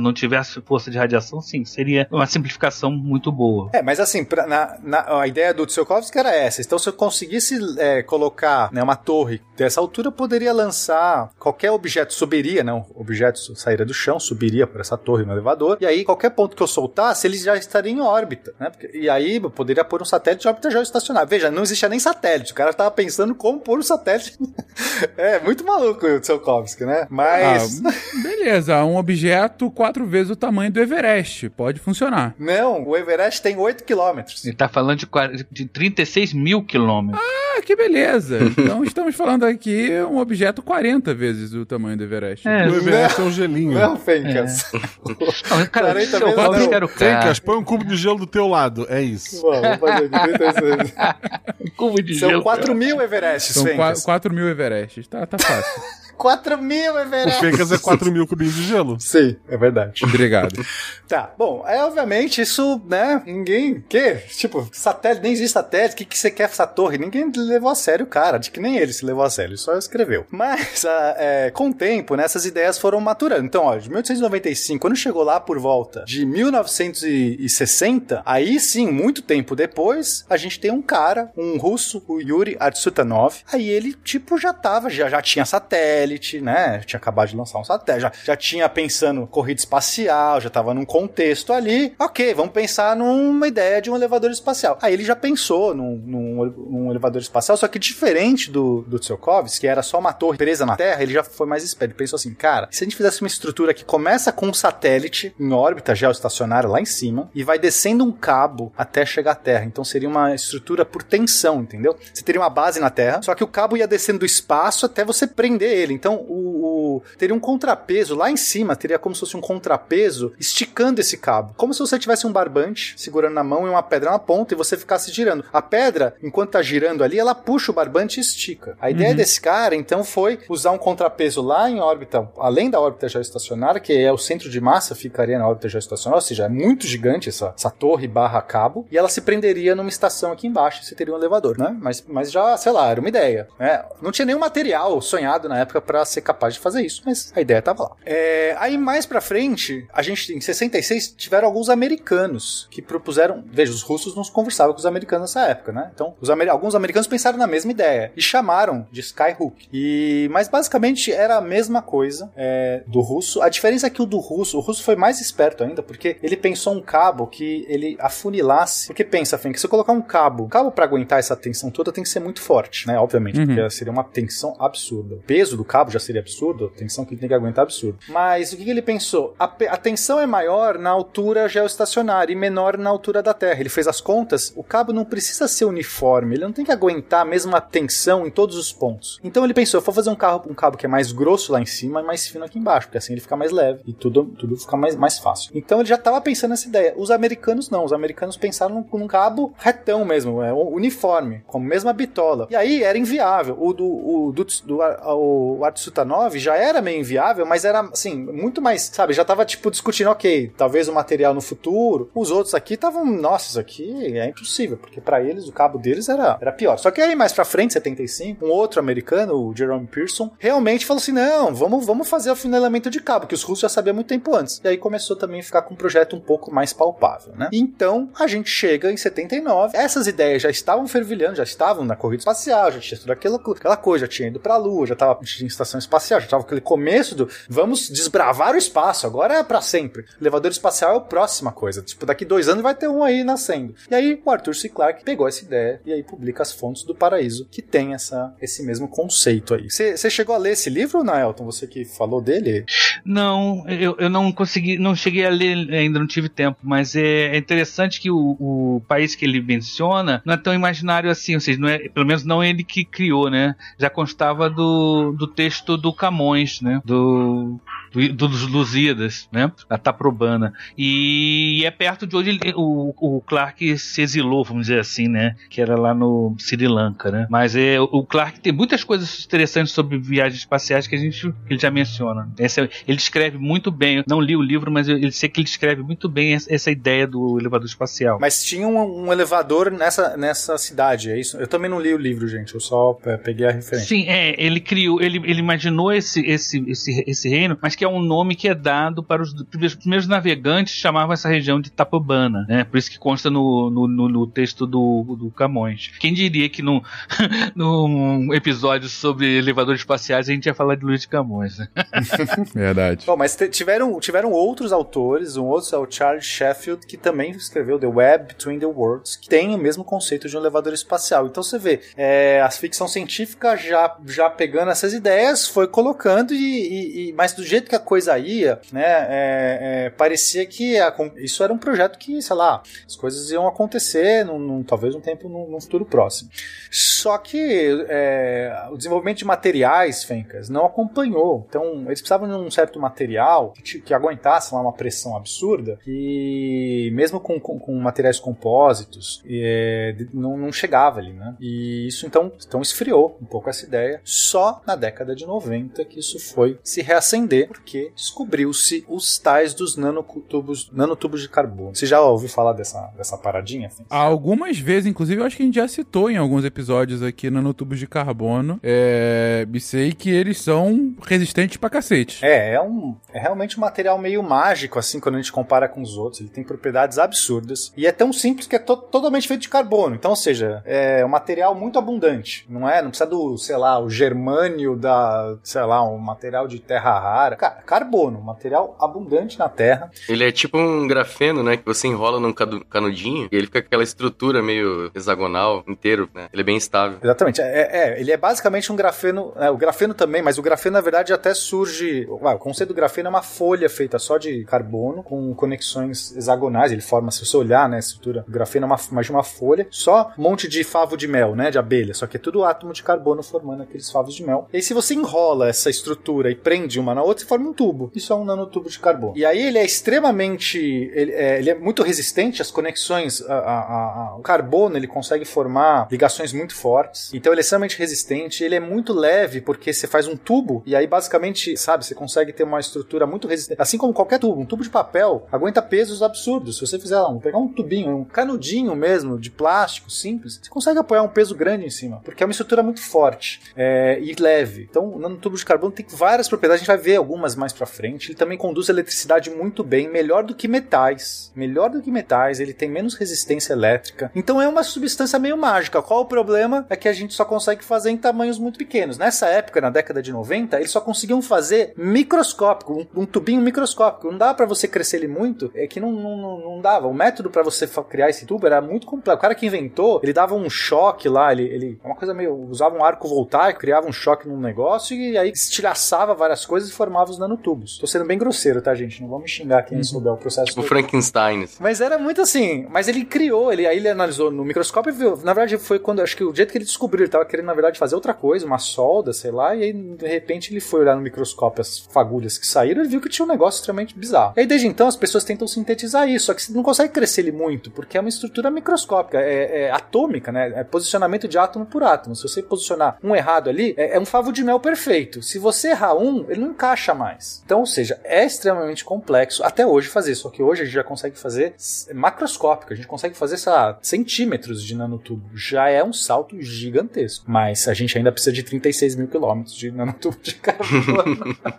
[0.00, 3.70] não tivesse força de radiação, sim, seria uma simplificação muito boa.
[3.72, 6.62] É, mas assim, pra- na, na- a ideia do Tsiolkovsky era essa.
[6.62, 11.70] Então, se eu conseguisse é, colocar né, uma torre dessa altura, eu poderia lançar qualquer
[11.70, 12.72] objeto, subiria, né?
[12.72, 16.56] Um objeto sairia do chão, subiria por essa torre no elevador, e aí qualquer ponto
[16.56, 18.70] que eu soltasse, ele já estaria em órbita, né?
[18.70, 21.26] Porque- e aí eu poderia pôr um satélite de órbita geoestacionária.
[21.28, 24.38] Veja, não existia nem satélite, o cara tava pensando como pôr um satélite.
[25.16, 27.06] é, muito maluco o Tsiolkovsky, né?
[27.10, 27.82] Mas...
[27.84, 27.90] Ah,
[28.22, 31.48] beleza, um objeto quatro vezes o tamanho do Everest.
[31.50, 32.34] Pode funcionar.
[32.38, 34.44] Não, o Everest tem 8 quilômetros.
[34.44, 37.22] Ele tá falando de, qua- de 36 mil quilômetros.
[37.24, 38.38] Ah, que beleza.
[38.58, 42.46] Então estamos falando aqui um objeto 40 vezes o tamanho do Everest.
[42.48, 43.72] É, No Everest é um gelinho.
[43.72, 44.64] Não, Fencas.
[45.50, 46.68] Não, cara, 40 eu vezes gosto não.
[46.68, 47.20] que era o cara.
[47.20, 48.86] Fencas, põe um cubo de gelo do teu lado.
[48.88, 49.42] É isso.
[49.42, 50.94] Vamos fazer de 36.
[51.76, 52.42] Cubo de São gelo.
[52.42, 54.04] 4 mil Everestes, São Fencas.
[54.04, 55.06] 4 mil Everestes.
[55.06, 55.82] Tá, tá fácil.
[56.16, 57.40] 4 mil O Everestes.
[57.40, 58.98] Fencas é 4 mil cubinhos de gelo.
[59.00, 60.04] Sim, é verdade.
[60.04, 60.64] Obrigado.
[61.06, 63.22] Tá, bom, é obviamente isso, né?
[63.26, 63.84] Ninguém.
[63.88, 64.14] Que?
[64.36, 65.92] Tipo, satélite, nem existe satélite.
[65.94, 66.96] O que, que você quer essa torre?
[66.96, 68.38] Ninguém levou a sério o cara.
[68.38, 70.24] De que nem ele se levou a sério, ele só escreveu.
[70.32, 73.44] Mas, ah, é, com o tempo, né, essas ideias foram maturando.
[73.44, 79.54] Então, ó, de 1895, quando chegou lá por volta de 1960, aí sim, muito tempo
[79.54, 83.36] depois, a gente tem um cara, um russo, o Yuri Artsutanov.
[83.52, 86.03] Aí ele, tipo, já tava, já, já tinha satélite,
[86.40, 86.80] né?
[86.84, 90.84] Tinha acabado de lançar um satélite, já, já tinha pensando corrida espacial, já tava num
[90.84, 91.94] contexto ali.
[91.98, 94.78] Ok, vamos pensar numa ideia de um elevador espacial.
[94.80, 99.60] Aí ele já pensou num, num, num elevador espacial, só que diferente do, do Tsiolkovsky,
[99.60, 101.92] que era só uma torre presa na Terra, ele já foi mais esperto.
[101.92, 105.34] Ele pensou assim, cara, se a gente fizesse uma estrutura que começa com um satélite
[105.38, 109.64] em órbita geoestacionária lá em cima e vai descendo um cabo até chegar à Terra.
[109.64, 111.96] Então seria uma estrutura por tensão, entendeu?
[112.12, 115.04] Você teria uma base na Terra, só que o cabo ia descendo do espaço até
[115.04, 115.93] você prender ele.
[115.94, 120.32] Então o, o- teria um contrapeso lá em cima, teria como se fosse um contrapeso
[120.38, 121.54] esticando esse cabo.
[121.56, 124.56] Como se você tivesse um barbante segurando na mão e uma pedra na ponta e
[124.56, 125.44] você ficasse girando.
[125.52, 128.76] A pedra, enquanto tá girando ali, ela puxa o barbante e estica.
[128.80, 133.08] A ideia desse cara, então, foi usar um contrapeso lá em órbita, além da órbita
[133.08, 136.86] geoestacionária, que é o centro de massa, ficaria na órbita geoestacionária, ou seja, é muito
[136.86, 140.94] gigante essa, essa torre barra cabo, e ela se prenderia numa estação aqui embaixo, você
[140.94, 141.76] teria um elevador, né?
[141.80, 143.48] Mas, mas já, sei lá, era uma ideia.
[143.58, 143.84] né?
[144.02, 147.40] Não tinha nenhum material sonhado na época para ser capaz de fazer isso, mas a
[147.40, 147.96] ideia tava lá.
[148.04, 153.72] É, aí mais pra frente, a gente em 66 tiveram alguns americanos que propuseram, veja,
[153.72, 155.90] os russos não conversavam com os americanos nessa época, né?
[155.94, 159.68] Então, amer- alguns americanos pensaram na mesma ideia e chamaram de Skyhook.
[159.72, 163.40] E mas basicamente era a mesma coisa é, do russo.
[163.42, 166.36] A diferença é que o do russo, o russo foi mais esperto ainda, porque ele
[166.36, 168.86] pensou um cabo que ele afunilasse.
[168.88, 171.92] Porque pensa, que se eu colocar um cabo, um cabo para aguentar essa tensão toda
[171.92, 172.98] tem que ser muito forte, né?
[172.98, 173.46] Obviamente, Uhum.
[173.46, 175.16] porque seria uma tensão absurda.
[175.16, 177.66] O peso do cabo já seria absurdo, a tensão que ele tem que aguentar é
[177.66, 177.98] absurdo.
[178.08, 179.34] Mas o que, ele pensou?
[179.36, 183.58] A, a tensão é maior na altura geoestacionária e menor na altura da Terra.
[183.58, 187.22] Ele fez as contas, o cabo não precisa ser uniforme, ele não tem que aguentar
[187.22, 189.18] a mesma tensão em todos os pontos.
[189.24, 191.66] Então ele pensou, vou fazer um, carro, um cabo que é mais grosso lá em
[191.66, 194.56] cima e mais fino aqui embaixo, porque assim ele fica mais leve e tudo, tudo
[194.56, 195.50] fica mais, mais fácil.
[195.56, 196.94] Então ele já estava pensando nessa ideia.
[196.96, 201.60] Os americanos não, os americanos pensaram num, num cabo retão mesmo, é, uniforme, com a
[201.60, 202.46] mesma bitola.
[202.48, 203.56] E aí era inviável.
[203.58, 204.78] O do, o, do, do,
[205.16, 209.44] o, o Artsutanov já era meio inviável, mas era assim, muito mais, sabe, já tava
[209.44, 212.10] tipo discutindo, ok, talvez o material no futuro.
[212.14, 216.08] Os outros aqui estavam, nossa, isso aqui é impossível, porque para eles o cabo deles
[216.08, 216.76] era, era pior.
[216.78, 221.00] Só que aí mais pra frente, 75, um outro americano, o Jerome Pearson, realmente falou
[221.00, 224.08] assim: não, vamos, vamos fazer o afunilamento de cabo, que os russos já sabiam muito
[224.08, 224.60] tempo antes.
[224.62, 227.48] E aí começou também a ficar com um projeto um pouco mais palpável, né?
[227.52, 232.20] Então a gente chega em 79, essas ideias já estavam fervilhando, já estavam na corrida
[232.20, 235.14] espacial, já tinha tudo aquilo, aquela coisa, já tinha ido pra Lua, já tava
[235.54, 236.20] estação espacial.
[236.20, 240.04] Já tava aquele começo do vamos desbravar o espaço, agora é pra sempre.
[240.20, 241.82] elevador espacial é a próxima coisa.
[241.82, 243.74] Tipo, daqui dois anos vai ter um aí nascendo.
[243.90, 244.68] E aí o Arthur C.
[244.68, 248.62] Clarke pegou essa ideia e aí publica as fontes do paraíso, que tem essa, esse
[248.62, 249.68] mesmo conceito aí.
[249.70, 251.44] Você chegou a ler esse livro, Naelton?
[251.44, 252.64] Você que falou dele?
[253.04, 257.34] Não, eu, eu não consegui, não cheguei a ler ainda, não tive tempo, mas é,
[257.34, 261.40] é interessante que o, o país que ele menciona não é tão imaginário assim, ou
[261.40, 263.54] seja, é, pelo menos não ele que criou, né?
[263.78, 265.43] Já constava do, do texto
[265.76, 266.80] do Camões, né?
[266.84, 267.58] Do
[267.94, 269.50] do, dos Lusíadas, né?
[269.68, 270.52] A Taprobana.
[270.76, 275.36] E é perto de onde ele, o, o Clark se exilou, vamos dizer assim, né?
[275.48, 277.26] Que era lá no Sri Lanka, né?
[277.30, 281.52] Mas é, o Clark tem muitas coisas interessantes sobre viagens espaciais que a gente que
[281.54, 282.28] ele já menciona.
[282.38, 283.98] Essa, ele escreve muito bem.
[283.98, 286.52] Eu não li o livro, mas eu, eu sei que ele escreve muito bem essa,
[286.52, 288.18] essa ideia do elevador espacial.
[288.20, 291.36] Mas tinha um, um, elevador nessa, nessa cidade, é isso?
[291.36, 292.54] Eu também não li o livro, gente.
[292.54, 293.88] Eu só é, peguei a referência.
[293.88, 294.34] Sim, é.
[294.38, 298.00] Ele criou, ele, ele imaginou esse, esse, esse, esse reino, mas que que é um
[298.00, 302.64] nome que é dado para os primeiros, primeiros navegantes chamavam essa região de Tapobana, né?
[302.64, 305.92] Por isso que consta no, no, no, no texto do, do Camões.
[306.00, 306.80] Quem diria que num,
[307.54, 311.68] num episódio sobre elevadores espaciais a gente ia falar de Luiz de Camões, né?
[312.54, 313.04] Verdade.
[313.04, 317.78] Bom, mas tiveram, tiveram outros autores, um outro é o Charles Sheffield, que também escreveu
[317.78, 321.26] The Web Between the Worlds, que tem o mesmo conceito de um elevador espacial.
[321.26, 326.38] Então você vê, é, a ficção científica já, já pegando essas ideias, foi colocando e,
[326.38, 331.42] e, e mas do jeito que coisa ia, né, é, é, parecia que a, isso
[331.42, 335.28] era um projeto que, sei lá, as coisas iam acontecer num, num talvez um tempo
[335.28, 336.30] num, futuro próximo.
[336.70, 341.46] Só que é, o desenvolvimento de materiais, Fencas, não acompanhou.
[341.48, 346.90] Então, eles precisavam de um certo material que, que aguentasse lá uma pressão absurda e
[346.92, 351.36] mesmo com, com, com materiais compósitos, é, não, não, chegava ali, né?
[351.40, 354.00] E isso então, então esfriou um pouco essa ideia.
[354.04, 359.74] Só na década de 90 que isso foi se reacender, porque descobriu-se os tais dos
[359.76, 361.74] nanotubos, nanotubos de carbono.
[361.74, 363.70] Você já ouviu falar dessa, dessa paradinha?
[363.88, 367.78] Algumas vezes, inclusive, eu acho que a gente já citou em alguns episódios aqui nanotubos
[367.78, 368.60] de carbono.
[368.62, 372.22] É, sei que eles são resistentes pra cacete.
[372.22, 375.80] É, é, um, é realmente um material meio mágico, assim, quando a gente compara com
[375.80, 376.20] os outros.
[376.20, 377.72] Ele tem propriedades absurdas.
[377.74, 379.94] E é tão simples que é to totalmente feito de carbono.
[379.94, 382.44] Então, ou seja, é um material muito abundante.
[382.46, 382.82] Não é?
[382.82, 387.36] Não precisa do, sei lá, o germânio da, sei lá, um material de terra rara.
[387.44, 389.90] Cara, carbono, material abundante na Terra.
[390.08, 391.58] Ele é tipo um grafeno, né?
[391.58, 396.30] Que você enrola num canudinho e ele fica com aquela estrutura meio hexagonal inteiro, né?
[396.32, 396.98] Ele é bem estável.
[397.02, 397.42] Exatamente.
[397.42, 399.34] É, é ele é basicamente um grafeno.
[399.36, 402.06] É, o grafeno também, mas o grafeno, na verdade, até surge.
[402.08, 406.72] o conceito do grafeno é uma folha feita só de carbono, com conexões hexagonais.
[406.72, 407.76] Ele forma, se você olhar, né?
[407.76, 408.24] A estrutura.
[408.26, 411.36] O grafeno é uma, mais de uma folha, só um monte de favo de mel,
[411.36, 411.50] né?
[411.50, 411.92] De abelha.
[411.92, 414.48] Só que é tudo átomo de carbono formando aqueles favos de mel.
[414.50, 417.52] E aí, se você enrola essa estrutura e prende uma na outra, você forma um
[417.52, 417.90] tubo.
[417.94, 419.14] Isso é um nanotubo de carbono.
[419.16, 420.58] E aí ele é extremamente.
[420.58, 423.22] Ele é, ele é muito resistente às conexões.
[423.22, 427.12] A, a, a, o carbono ele consegue formar ligações muito fortes.
[427.12, 428.44] Então ele é extremamente resistente.
[428.44, 432.32] Ele é muito leve porque você faz um tubo e aí basicamente, sabe, você consegue
[432.32, 433.60] ter uma estrutura muito resistente.
[433.60, 434.40] Assim como qualquer tubo.
[434.40, 436.58] Um tubo de papel aguenta pesos absurdos.
[436.58, 440.78] Se você fizer um, pegar um tubinho, um canudinho mesmo de plástico simples, você consegue
[440.78, 442.00] apoiar um peso grande em cima.
[442.04, 444.66] Porque é uma estrutura muito forte é, e leve.
[444.70, 446.60] Então o nanotubo de carbono tem várias propriedades.
[446.60, 448.10] A gente vai ver algumas mais para frente.
[448.10, 451.32] Ele também conduz eletricidade muito bem, melhor do que metais.
[451.34, 454.10] Melhor do que metais, ele tem menos resistência elétrica.
[454.14, 455.80] Então é uma substância meio mágica.
[455.80, 456.66] Qual o problema?
[456.68, 458.98] É que a gente só consegue fazer em tamanhos muito pequenos.
[458.98, 464.10] Nessa época, na década de 90, eles só conseguiam fazer microscópico, um, um tubinho microscópico.
[464.10, 466.86] Não dava para você crescer ele muito, é que não, não, não dava.
[466.86, 469.18] O método para você criar esse tubo era muito complexo.
[469.18, 472.76] O cara que inventou, ele dava um choque lá, ele, ele uma coisa meio usava
[472.76, 477.10] um arco voltaico, criava um choque num negócio e aí estilhaçava várias coisas e formava
[477.14, 477.78] os nanotubos tubos.
[477.78, 479.00] Tô sendo bem grosseiro, tá, gente?
[479.02, 479.84] Não vamos xingar quem uhum.
[479.84, 480.46] souber o processo.
[480.46, 481.46] Tipo Frankenstein.
[481.60, 482.66] Mas era muito assim.
[482.70, 485.16] Mas ele criou, ele, aí ele analisou no microscópio e viu.
[485.18, 486.00] Na verdade, foi quando.
[486.00, 488.46] Acho que o jeito que ele descobriu, ele tava querendo, na verdade, fazer outra coisa,
[488.46, 489.54] uma solda, sei lá.
[489.54, 493.00] E aí, de repente, ele foi olhar no microscópio as fagulhas que saíram e viu
[493.00, 494.34] que tinha um negócio extremamente bizarro.
[494.36, 496.26] E aí, desde então, as pessoas tentam sintetizar isso.
[496.26, 499.70] Só que você não consegue crescer ele muito, porque é uma estrutura microscópica, é, é
[499.70, 500.52] atômica, né?
[500.56, 502.16] É posicionamento de átomo por átomo.
[502.16, 505.22] Se você posicionar um errado ali, é, é um favo de mel perfeito.
[505.22, 507.03] Se você errar um, ele não encaixa mais.
[507.44, 510.84] Então, ou seja, é extremamente complexo até hoje fazer, só que hoje a gente já
[510.84, 511.54] consegue fazer
[511.94, 515.24] macroscópico, a gente consegue fazer, sei lá, centímetros de nanotubo.
[515.34, 517.24] Já é um salto gigantesco.
[517.28, 521.36] Mas a gente ainda precisa de 36 mil quilômetros de nanotubo de carbono.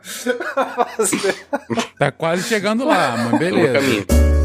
[1.98, 4.45] tá quase chegando lá, mas beleza.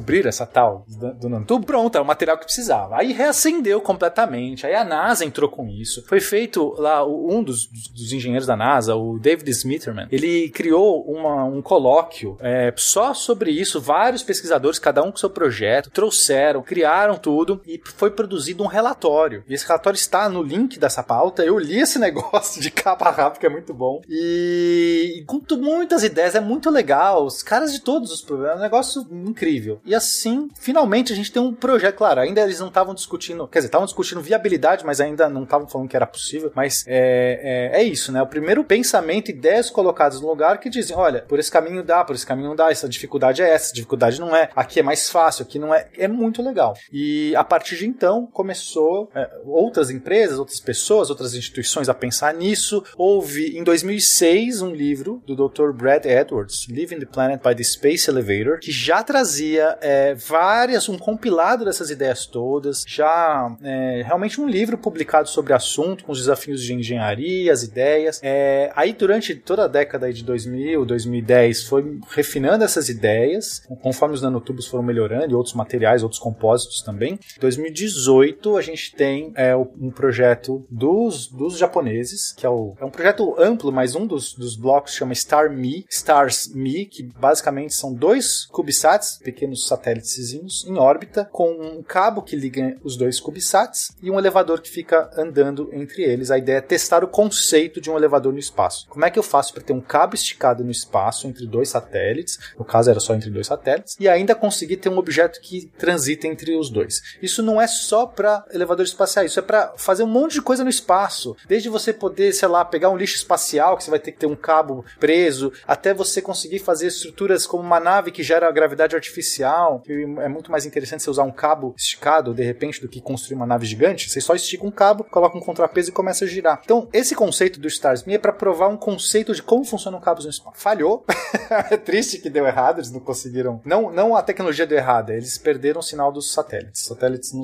[0.00, 2.96] Descobriram essa tal do, nanotubo, pronto, era o material que precisava.
[2.96, 4.66] Aí reacendeu completamente.
[4.66, 6.04] Aí a NASA entrou com isso.
[6.08, 11.44] Foi feito lá, um dos, dos engenheiros da NASA, o David Smitherman, ele criou uma-
[11.44, 13.80] um colóquio é, só sobre isso.
[13.80, 19.44] Vários pesquisadores, cada um com seu projeto, trouxeram, criaram tudo e foi produzido um relatório.
[19.48, 21.44] E esse relatório está no link dessa pauta.
[21.44, 24.00] Eu li esse negócio de capa a rabo, que é muito bom.
[24.08, 27.24] E, e com muitas ideias, é muito legal.
[27.24, 29.80] Os caras de todos os problemas, é um negócio incrível.
[29.90, 31.96] E assim, finalmente a gente tem um projeto.
[31.96, 35.66] Claro, ainda eles não estavam discutindo, quer dizer, estavam discutindo viabilidade, mas ainda não estavam
[35.66, 36.52] falando que era possível.
[36.54, 38.22] Mas é, é, é isso, né?
[38.22, 42.14] O primeiro pensamento, ideias colocadas no lugar que dizem: olha, por esse caminho dá, por
[42.14, 45.10] esse caminho não dá, essa dificuldade é essa, essa dificuldade não é, aqui é mais
[45.10, 45.88] fácil, aqui não é.
[45.98, 46.76] É muito legal.
[46.92, 52.32] E a partir de então começou é, outras empresas, outras pessoas, outras instituições a pensar
[52.32, 52.84] nisso.
[52.96, 55.72] Houve em 2006 um livro do Dr.
[55.72, 60.98] Brad Edwards, Living the Planet by the Space Elevator, que já trazia é, várias, um
[60.98, 66.18] compilado dessas ideias todas, já é, realmente um livro publicado sobre o assunto, com os
[66.18, 68.20] desafios de engenharia, as ideias.
[68.22, 74.22] É, aí durante toda a década de 2000, 2010, foi refinando essas ideias, conforme os
[74.22, 77.14] nanotubos foram melhorando e outros materiais, outros compósitos também.
[77.36, 82.84] Em 2018 a gente tem é, um projeto dos, dos japoneses, que é, o, é
[82.84, 87.74] um projeto amplo, mas um dos, dos blocos chama Star Me, Stars Me, que basicamente
[87.74, 93.92] são dois CubeSats, pequenos satélites em órbita, com um cabo que liga os dois CubeSats
[94.02, 96.30] e um elevador que fica andando entre eles.
[96.30, 98.86] A ideia é testar o conceito de um elevador no espaço.
[98.88, 102.38] Como é que eu faço para ter um cabo esticado no espaço entre dois satélites?
[102.58, 106.26] No caso era só entre dois satélites e ainda conseguir ter um objeto que transita
[106.26, 107.00] entre os dois.
[107.22, 110.64] Isso não é só para elevadores espaciais, isso é para fazer um monte de coisa
[110.64, 111.36] no espaço.
[111.46, 114.26] Desde você poder, sei lá, pegar um lixo espacial que você vai ter que ter
[114.26, 119.49] um cabo preso, até você conseguir fazer estruturas como uma nave que gera gravidade artificial,
[119.84, 123.36] que é muito mais interessante você usar um cabo esticado de repente do que construir
[123.36, 124.10] uma nave gigante.
[124.10, 126.60] Você só estica um cabo, coloca um contrapeso e começa a girar.
[126.64, 130.24] Então, esse conceito do Stars Me é para provar um conceito de como funcionam cabos
[130.24, 130.60] no espaço.
[130.60, 131.04] Falhou.
[131.70, 133.60] é triste que deu errado, eles não conseguiram.
[133.64, 136.82] Não, não a tecnologia deu errada, eles perderam o sinal dos satélites.
[136.82, 137.42] Os satélites não,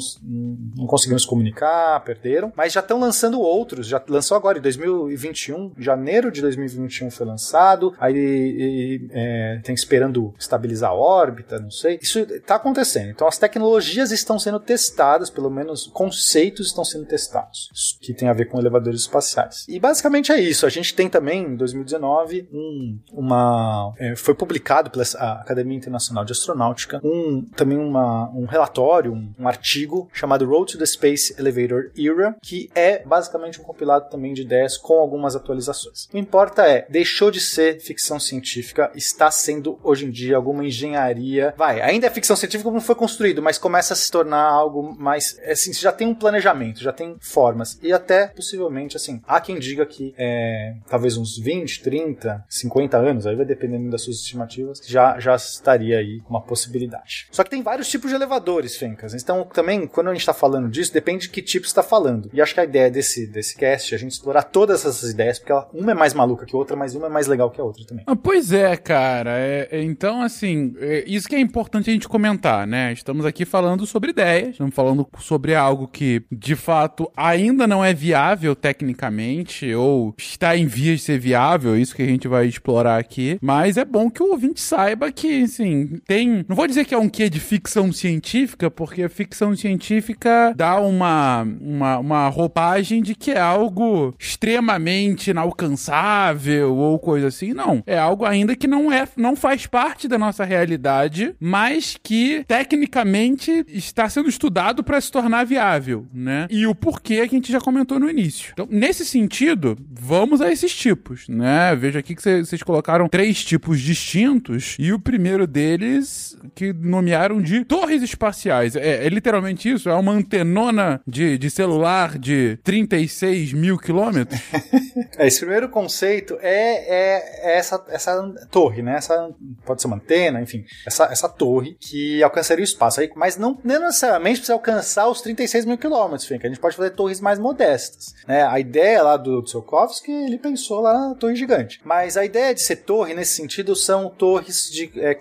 [0.76, 3.86] não conseguiram se comunicar, perderam, mas já estão lançando outros.
[3.86, 7.94] Já lançou agora em 2021, janeiro de 2021 foi lançado.
[7.98, 11.95] Aí e, é, tem esperando estabilizar a órbita, não sei.
[12.00, 13.10] Isso está acontecendo.
[13.10, 18.32] Então as tecnologias estão sendo testadas, pelo menos conceitos estão sendo testados, que tem a
[18.32, 19.64] ver com elevadores espaciais.
[19.68, 20.66] E basicamente é isso.
[20.66, 25.04] A gente tem também em 2019 um, uma é, foi publicado pela
[25.40, 30.78] Academia Internacional de Astronáutica um também uma, um relatório, um, um artigo chamado Road to
[30.78, 36.04] the Space Elevator Era, que é basicamente um compilado também de ideias com algumas atualizações.
[36.04, 40.64] O que importa é, deixou de ser ficção científica, está sendo hoje em dia alguma
[40.64, 41.54] engenharia.
[41.56, 45.38] Vai, ainda é ficção científica como foi construído, mas começa a se tornar algo mais.
[45.46, 47.78] Assim, já tem um planejamento, já tem formas.
[47.82, 53.26] E até, possivelmente, assim, há quem diga que é, talvez uns 20, 30, 50 anos,
[53.26, 57.28] aí vai dependendo das suas estimativas, já, já estaria aí uma possibilidade.
[57.30, 59.14] Só que tem vários tipos de elevadores, Fencas.
[59.14, 62.30] Então, também, quando a gente está falando disso, depende de que tipo está falando.
[62.32, 65.38] E acho que a ideia desse, desse cast é a gente explorar todas essas ideias,
[65.38, 67.64] porque ela, uma é mais maluca que outra, mas uma é mais legal que a
[67.64, 68.04] outra também.
[68.06, 69.38] Ah, Pois é, cara.
[69.38, 72.92] É- é- então, assim, é, isso que é importante a gente comentar, né?
[72.92, 77.92] Estamos aqui falando sobre ideias, estamos falando sobre algo que, de fato, ainda não é
[77.92, 82.98] viável tecnicamente, ou está em vias de ser viável, isso que a gente vai explorar
[82.98, 83.38] aqui.
[83.40, 86.44] Mas é bom que o ouvinte saiba que, assim, tem.
[86.48, 90.80] Não vou dizer que é um quê de ficção científica, porque a ficção científica dá
[90.80, 97.52] uma, uma, uma roupagem de que é algo extremamente inalcançável ou coisa assim.
[97.52, 97.82] Não.
[97.86, 101.65] É algo ainda que não é, não faz parte da nossa realidade, mas
[102.02, 106.46] que tecnicamente está sendo estudado para se tornar viável, né?
[106.50, 108.50] E o porquê que a gente já comentou no início.
[108.52, 111.74] Então, nesse sentido, vamos a esses tipos, né?
[111.76, 117.40] Veja aqui que cê- vocês colocaram três tipos distintos e o primeiro deles que nomearam
[117.40, 118.76] de torres espaciais.
[118.76, 119.88] É, é literalmente isso?
[119.88, 124.40] É uma antenona de, de celular de 36 mil quilômetros?
[125.18, 128.96] É, esse primeiro conceito é, é, é essa, essa torre, né?
[128.96, 129.30] Essa,
[129.64, 133.00] pode ser uma antena, enfim, essa, essa torre que alcançaria o espaço.
[133.00, 136.30] Aí, mas não, não necessariamente precisa alcançar os 36 mil quilômetros.
[136.30, 138.14] A gente pode fazer torres mais modestas.
[138.26, 138.42] Né?
[138.44, 141.80] A ideia lá do Tsiolkovsky, ele pensou lá na torre gigante.
[141.84, 145.14] Mas a ideia de ser torre, nesse sentido, são torres de é,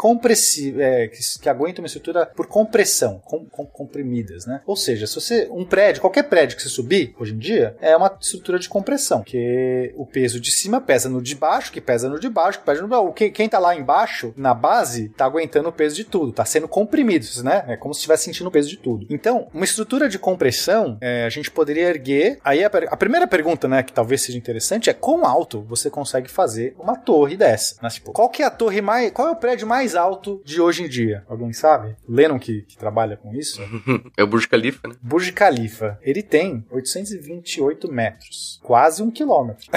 [0.79, 4.61] é, que, que aguentam uma estrutura por compressão, com, com- comprimidas, né?
[4.65, 7.95] Ou seja, se você um prédio, qualquer prédio que você subir hoje em dia, é
[7.95, 12.09] uma estrutura de compressão, que o peso de cima pesa no de baixo, que pesa
[12.09, 15.25] no de baixo, que pesa no o que- quem tá lá embaixo, na base, tá
[15.25, 17.65] aguentando peso de tudo, tá sendo comprimido, né?
[17.67, 19.05] É como se estivesse sentindo o peso de tudo.
[19.09, 22.39] Então, uma estrutura de compressão, é, a gente poderia erguer.
[22.43, 26.29] Aí a, a primeira pergunta, né, que talvez seja interessante é quão alto você consegue
[26.29, 27.75] fazer uma torre dessa?
[27.81, 27.89] Né?
[27.89, 29.11] Tipo, qual que é a torre mais.
[29.11, 31.23] Qual é o prédio mais alto de hoje em dia?
[31.27, 31.95] Alguém sabe?
[32.07, 33.61] Lennon que, que trabalha com isso?
[34.17, 34.95] É o Burj Khalifa, né?
[35.01, 39.69] Burj Khalifa, ele tem 828 metros, quase um quilômetro.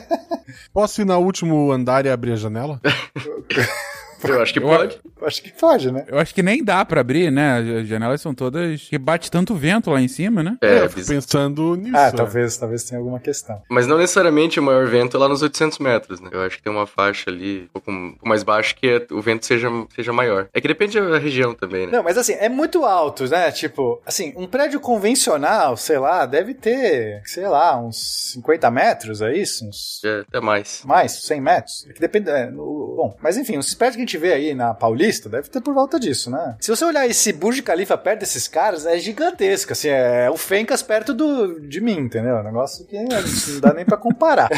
[0.72, 2.80] Posso ir no último andar e abrir a janela?
[4.24, 4.98] Eu acho que Eu- pode.
[5.22, 6.04] Acho que pode, né?
[6.08, 7.80] Eu acho que nem dá pra abrir, né?
[7.80, 8.82] As janelas são todas.
[8.82, 10.56] que bate tanto vento lá em cima, né?
[10.60, 11.96] É, eu fico biz- pensando nisso.
[11.96, 12.10] Ah, é.
[12.12, 13.62] talvez, talvez tenha alguma questão.
[13.68, 16.28] mas não necessariamente o maior vento é lá nos 800 metros, né?
[16.32, 19.06] Eu acho que tem uma faixa ali um pouco, um pouco mais baixa que é-
[19.14, 20.48] o vento seja, seja maior.
[20.52, 21.92] É que depende da região também, né?
[21.92, 23.50] Não, mas assim, é muito alto, né?
[23.52, 29.36] Tipo, assim, um prédio convencional, sei lá, deve ter, sei lá, uns 50 metros, é
[29.36, 29.64] isso?
[29.66, 30.82] Uns É, até mais.
[30.84, 31.86] mais, 100 metros.
[31.88, 32.30] É que depende.
[32.30, 35.48] é, no- bom, mas enfim, os prédios que a gente vê aí na Paulista deve
[35.48, 36.56] ter por volta disso, né?
[36.60, 39.72] Se você olhar esse Burj Khalifa perto desses caras, é gigantesco.
[39.72, 42.36] Assim, é o Fencas perto do, de mim, entendeu?
[42.36, 44.48] É um negócio que não dá nem pra comparar.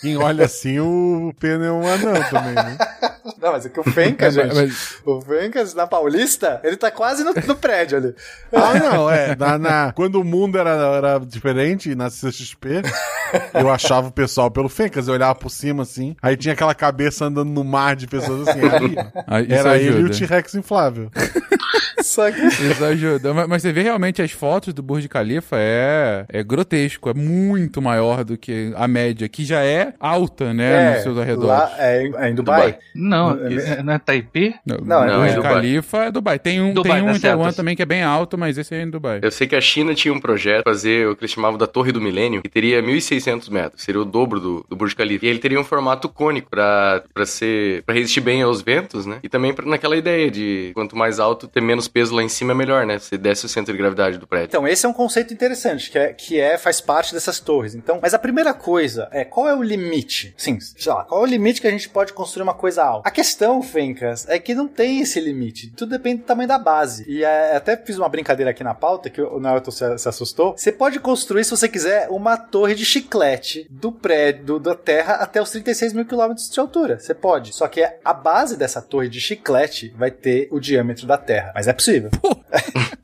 [0.00, 2.76] Quem olha assim, o pena é um anão também, né?
[3.40, 4.54] Não, mas é que o Fencas, gente.
[4.54, 8.14] mas- O Fencas na Paulista, ele tá quase no, no prédio ali.
[8.52, 9.34] Ah, não, é.
[9.36, 12.82] Na, na- quando o mundo era, era diferente, na CXP,
[13.54, 15.08] eu achava o pessoal pelo Fencas.
[15.08, 18.60] Eu olhava por cima assim, aí tinha aquela cabeça andando no mar de pessoas assim.
[19.26, 20.18] Aí, era ele e o ajuda.
[20.18, 21.10] T-Rex inflável.
[22.02, 22.40] Só que.
[22.46, 23.32] Isso ajuda.
[23.34, 27.80] Mas, mas você vê realmente as fotos do Burj Khalifa é, é grotesco, é muito
[27.82, 31.48] maior do que a média, que já é alta, né, nos seus arredores.
[31.48, 32.60] Lá, é, em- é em Dubai.
[32.60, 32.78] Dubai.
[32.94, 33.66] Não, Isso.
[33.72, 34.54] é- não é Taipei?
[34.64, 35.52] Não, Não, o é Burj Dubai.
[35.54, 36.38] Khalifa é Dubai.
[36.38, 38.74] Tem um, Dubai, tem um tá em Taiwan também que é bem alto, mas esse
[38.74, 39.20] é em Dubai.
[39.22, 41.92] Eu sei que a China tinha um projeto fazer o que eles chamavam da Torre
[41.92, 45.26] do Milênio, que teria 1.600 metros, seria o dobro do, do Burj Khalifa.
[45.26, 49.18] E ele teria um formato cônico pra, pra ser para resistir bem aos ventos, né?
[49.22, 52.52] E também pra, naquela ideia de quanto mais alto, ter menos peso lá em cima
[52.52, 52.98] é melhor, né?
[52.98, 54.46] Se desce o centro de gravidade do prédio.
[54.46, 57.74] Então, esse é um conceito interessante, que é, que é faz parte dessas torres.
[57.74, 60.34] Então, mas a primeira coisa é qual é o limite?
[60.36, 63.08] Sim, sei lá, qual é o limite que a gente pode construir uma coisa alta?
[63.08, 65.70] A questão, Fencas, é que não tem esse limite.
[65.76, 67.04] Tudo depende do tamanho da base.
[67.08, 70.54] E é, até fiz uma brincadeira aqui na pauta, que o Naruto se, se assustou.
[70.56, 75.14] Você pode construir, se você quiser, uma torre de chiclete do prédio, do- da Terra
[75.14, 76.98] até os 36 mil quilômetros de altura.
[76.98, 77.52] Você pode.
[77.54, 81.49] Só que a base dessa torre de chiclete vai ter o diâmetro da Terra.
[81.54, 82.10] Mas é possível.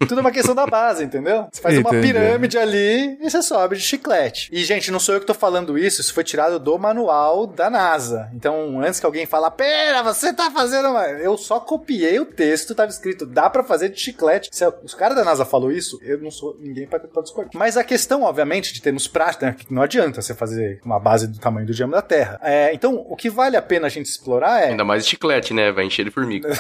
[0.06, 1.48] Tudo é uma questão da base, entendeu?
[1.50, 2.12] Você faz uma Entendi.
[2.12, 4.48] pirâmide ali e você sobe de chiclete.
[4.52, 7.68] E, gente, não sou eu que tô falando isso, isso foi tirado do manual da
[7.68, 8.30] NASA.
[8.35, 11.06] Então, antes que alguém fale, pera, você tá fazendo uma...
[11.09, 14.50] Eu só copiei o texto, tava escrito, dá pra fazer de chiclete.
[14.52, 17.52] Se os caras da NASA falou isso, eu não sou ninguém pra, pra discordar.
[17.54, 21.26] Mas a questão, obviamente, de termos prática, né, que não adianta você fazer uma base
[21.26, 22.38] do tamanho do diâmetro da Terra.
[22.42, 24.68] É, então, o que vale a pena a gente explorar é...
[24.68, 25.72] Ainda mais chiclete, né?
[25.72, 26.48] Vai encher de formiga.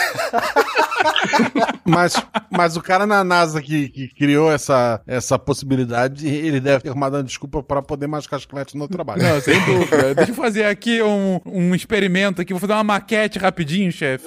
[1.86, 2.14] Mas,
[2.50, 7.16] mas o cara na NASA que, que criou essa, essa possibilidade, ele deve ter arrumado
[7.16, 9.22] uma desculpa para poder mascar chiclete no trabalho.
[9.22, 10.14] Não, sem dúvida.
[10.14, 12.52] Deixa eu fazer aqui um, um experimento aqui.
[12.52, 14.26] Vou fazer uma maquete rapidinho, chefe.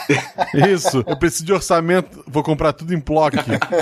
[0.72, 3.36] Isso, eu preciso de orçamento, vou comprar tudo em bloco.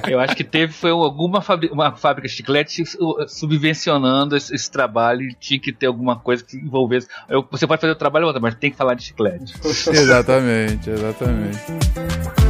[0.09, 5.23] Eu acho que teve foi alguma uma fábrica de chiclete su- subvencionando esse, esse trabalho
[5.23, 7.07] e tinha que ter alguma coisa que envolvesse.
[7.29, 9.55] Eu- você pode fazer o trabalho, mas tem que falar de chiclete.
[9.91, 12.42] exatamente, exatamente.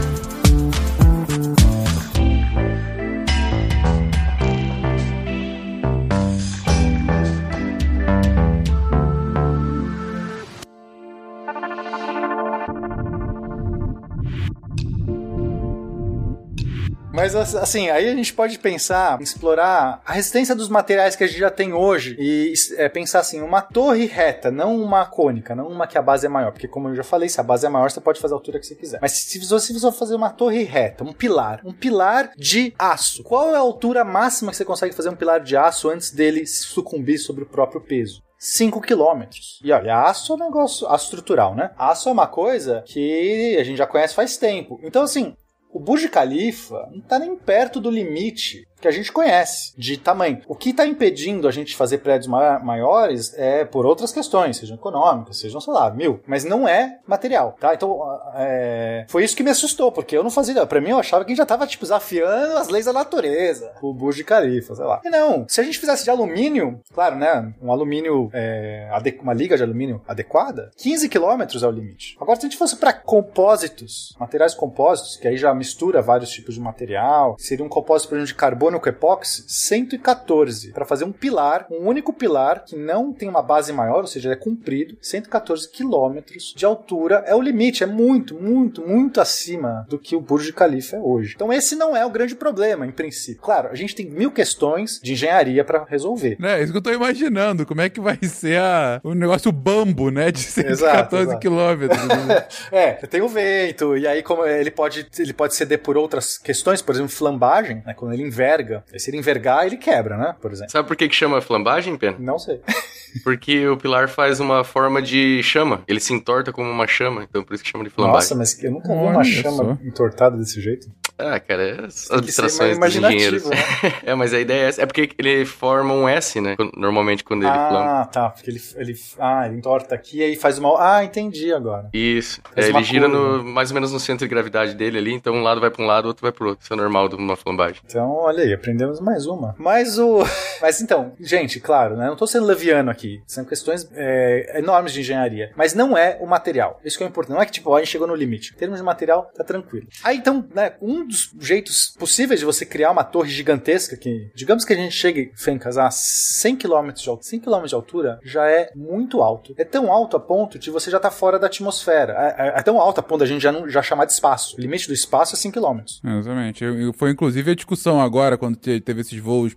[17.13, 21.39] Mas assim, aí a gente pode pensar, explorar a resistência dos materiais que a gente
[21.39, 25.87] já tem hoje e é, pensar assim, uma torre reta, não uma cônica, não uma
[25.87, 27.91] que a base é maior, porque como eu já falei, se a base é maior,
[27.91, 28.99] você pode fazer a altura que você quiser.
[29.01, 33.51] Mas se você for fazer uma torre reta, um pilar, um pilar de aço, qual
[33.51, 37.19] é a altura máxima que você consegue fazer um pilar de aço antes dele sucumbir
[37.19, 38.23] sobre o próprio peso?
[38.39, 39.61] 5 quilômetros.
[39.63, 41.71] E olha, aço é um negócio, aço estrutural, né?
[41.79, 44.81] Aço é uma coisa que a gente já conhece faz tempo.
[44.83, 45.37] Então, assim,
[45.73, 50.43] o Burj Khalifa não está nem perto do limite que a gente conhece de tamanho.
[50.47, 54.57] O que está impedindo a gente de fazer prédios ma maiores é por outras questões,
[54.57, 56.21] sejam econômicas, sejam, sei lá, mil.
[56.27, 57.75] Mas não é material, tá?
[57.75, 58.01] Então,
[58.35, 59.07] é...
[59.09, 60.67] foi isso que me assustou, porque eu não fazia.
[60.67, 64.23] Para mim, eu achava que já estava tipo, desafiando as leis da natureza, o Burj
[64.25, 65.01] Khalifa, sei lá.
[65.05, 67.53] E não, se a gente fizesse de alumínio, claro, né?
[67.63, 68.89] Um alumínio, é,
[69.21, 72.17] uma liga de alumínio adequada, 15 quilômetros é o limite.
[72.21, 76.55] Agora, se a gente fosse para compósitos, materiais compósitos, que aí já mistura vários tipos
[76.55, 81.13] de material, seria um compósito, por exemplo, de carbono cônico epóxi 114 para fazer um
[81.13, 84.97] pilar, um único pilar que não tem uma base maior, ou seja, ele é comprido,
[85.01, 90.21] 114 quilômetros de altura é o limite, é muito, muito, muito acima do que o
[90.21, 91.35] Burj Khalifa é hoje.
[91.35, 93.43] Então esse não é o grande problema, em princípio.
[93.43, 96.37] Claro, a gente tem mil questões de engenharia para resolver.
[96.43, 97.67] É, isso que eu tô imaginando.
[97.67, 100.31] Como é que vai ser a, o negócio bambo, né?
[100.31, 101.39] De 114 Exato, exato.
[101.39, 102.09] quilômetros.
[102.09, 102.47] né?
[102.73, 106.81] É, tem o vento, e aí como ele pode, ele pode ceder por outras questões,
[106.81, 107.95] por exemplo, flambagem, né?
[107.95, 108.62] Quando ele enverga.
[108.97, 110.35] Se ele envergar, ele quebra, né?
[110.41, 110.71] Por exemplo.
[110.71, 112.17] Sabe por que, que chama flambagem, Pena?
[112.19, 112.61] Não sei.
[113.23, 115.83] Porque o pilar faz uma forma de chama.
[115.87, 118.17] Ele se entorta como uma chama, então por isso que chama de flambagem.
[118.17, 119.79] Nossa, mas eu nunca vi uma chama só.
[119.85, 120.91] entortada desse jeito.
[121.23, 123.45] Ah, cara, é as abstrações dos engenheiros.
[123.45, 123.57] né?
[124.05, 124.83] é, mas a ideia é essa.
[124.83, 126.57] É porque ele forma um S, né?
[126.77, 128.01] Normalmente quando ele flamba.
[128.01, 128.31] Ah, tá.
[128.31, 130.73] Porque ele, ele, ah, ele entorta aqui e aí faz uma.
[130.79, 131.89] Ah, entendi agora.
[131.93, 132.41] Isso.
[132.57, 133.39] É, ele gira curva.
[133.39, 135.83] no, mais ou menos no centro de gravidade dele ali, então um lado vai pra
[135.83, 136.65] um lado, o outro vai pro outro.
[136.65, 137.81] Isso é normal de uma flambagem.
[137.85, 139.55] Então, olha aí, aprendemos mais uma.
[139.59, 140.23] Mas o.
[140.61, 142.07] Mas então, gente, claro, né?
[142.07, 143.21] Não tô sendo leviano aqui.
[143.27, 145.53] São questões é, enormes de engenharia.
[145.57, 146.81] Mas não é o material.
[146.85, 147.35] Isso que é importante.
[147.35, 148.53] Não é que, tipo, ó, a gente chegou no limite.
[148.55, 149.87] Em termos de material, tá tranquilo.
[150.05, 154.65] Aí, então, né, um dos jeitos possíveis de você criar uma torre gigantesca, que, digamos
[154.65, 157.23] que a gente chegue, Fencas, a 100 km de altura.
[157.23, 159.55] 100 km de altura já é muito alto.
[159.57, 162.15] É tão alto a ponto de você já tá fora da atmosfera.
[162.39, 164.57] É, é- é tão alto a ponto da gente já, não, já chamar de espaço.
[164.57, 165.81] O limite do espaço é 100 km.
[166.05, 166.65] Exatamente.
[166.65, 169.53] Eu- eu- foi inclusive a discussão agora, quando te- teve esses voos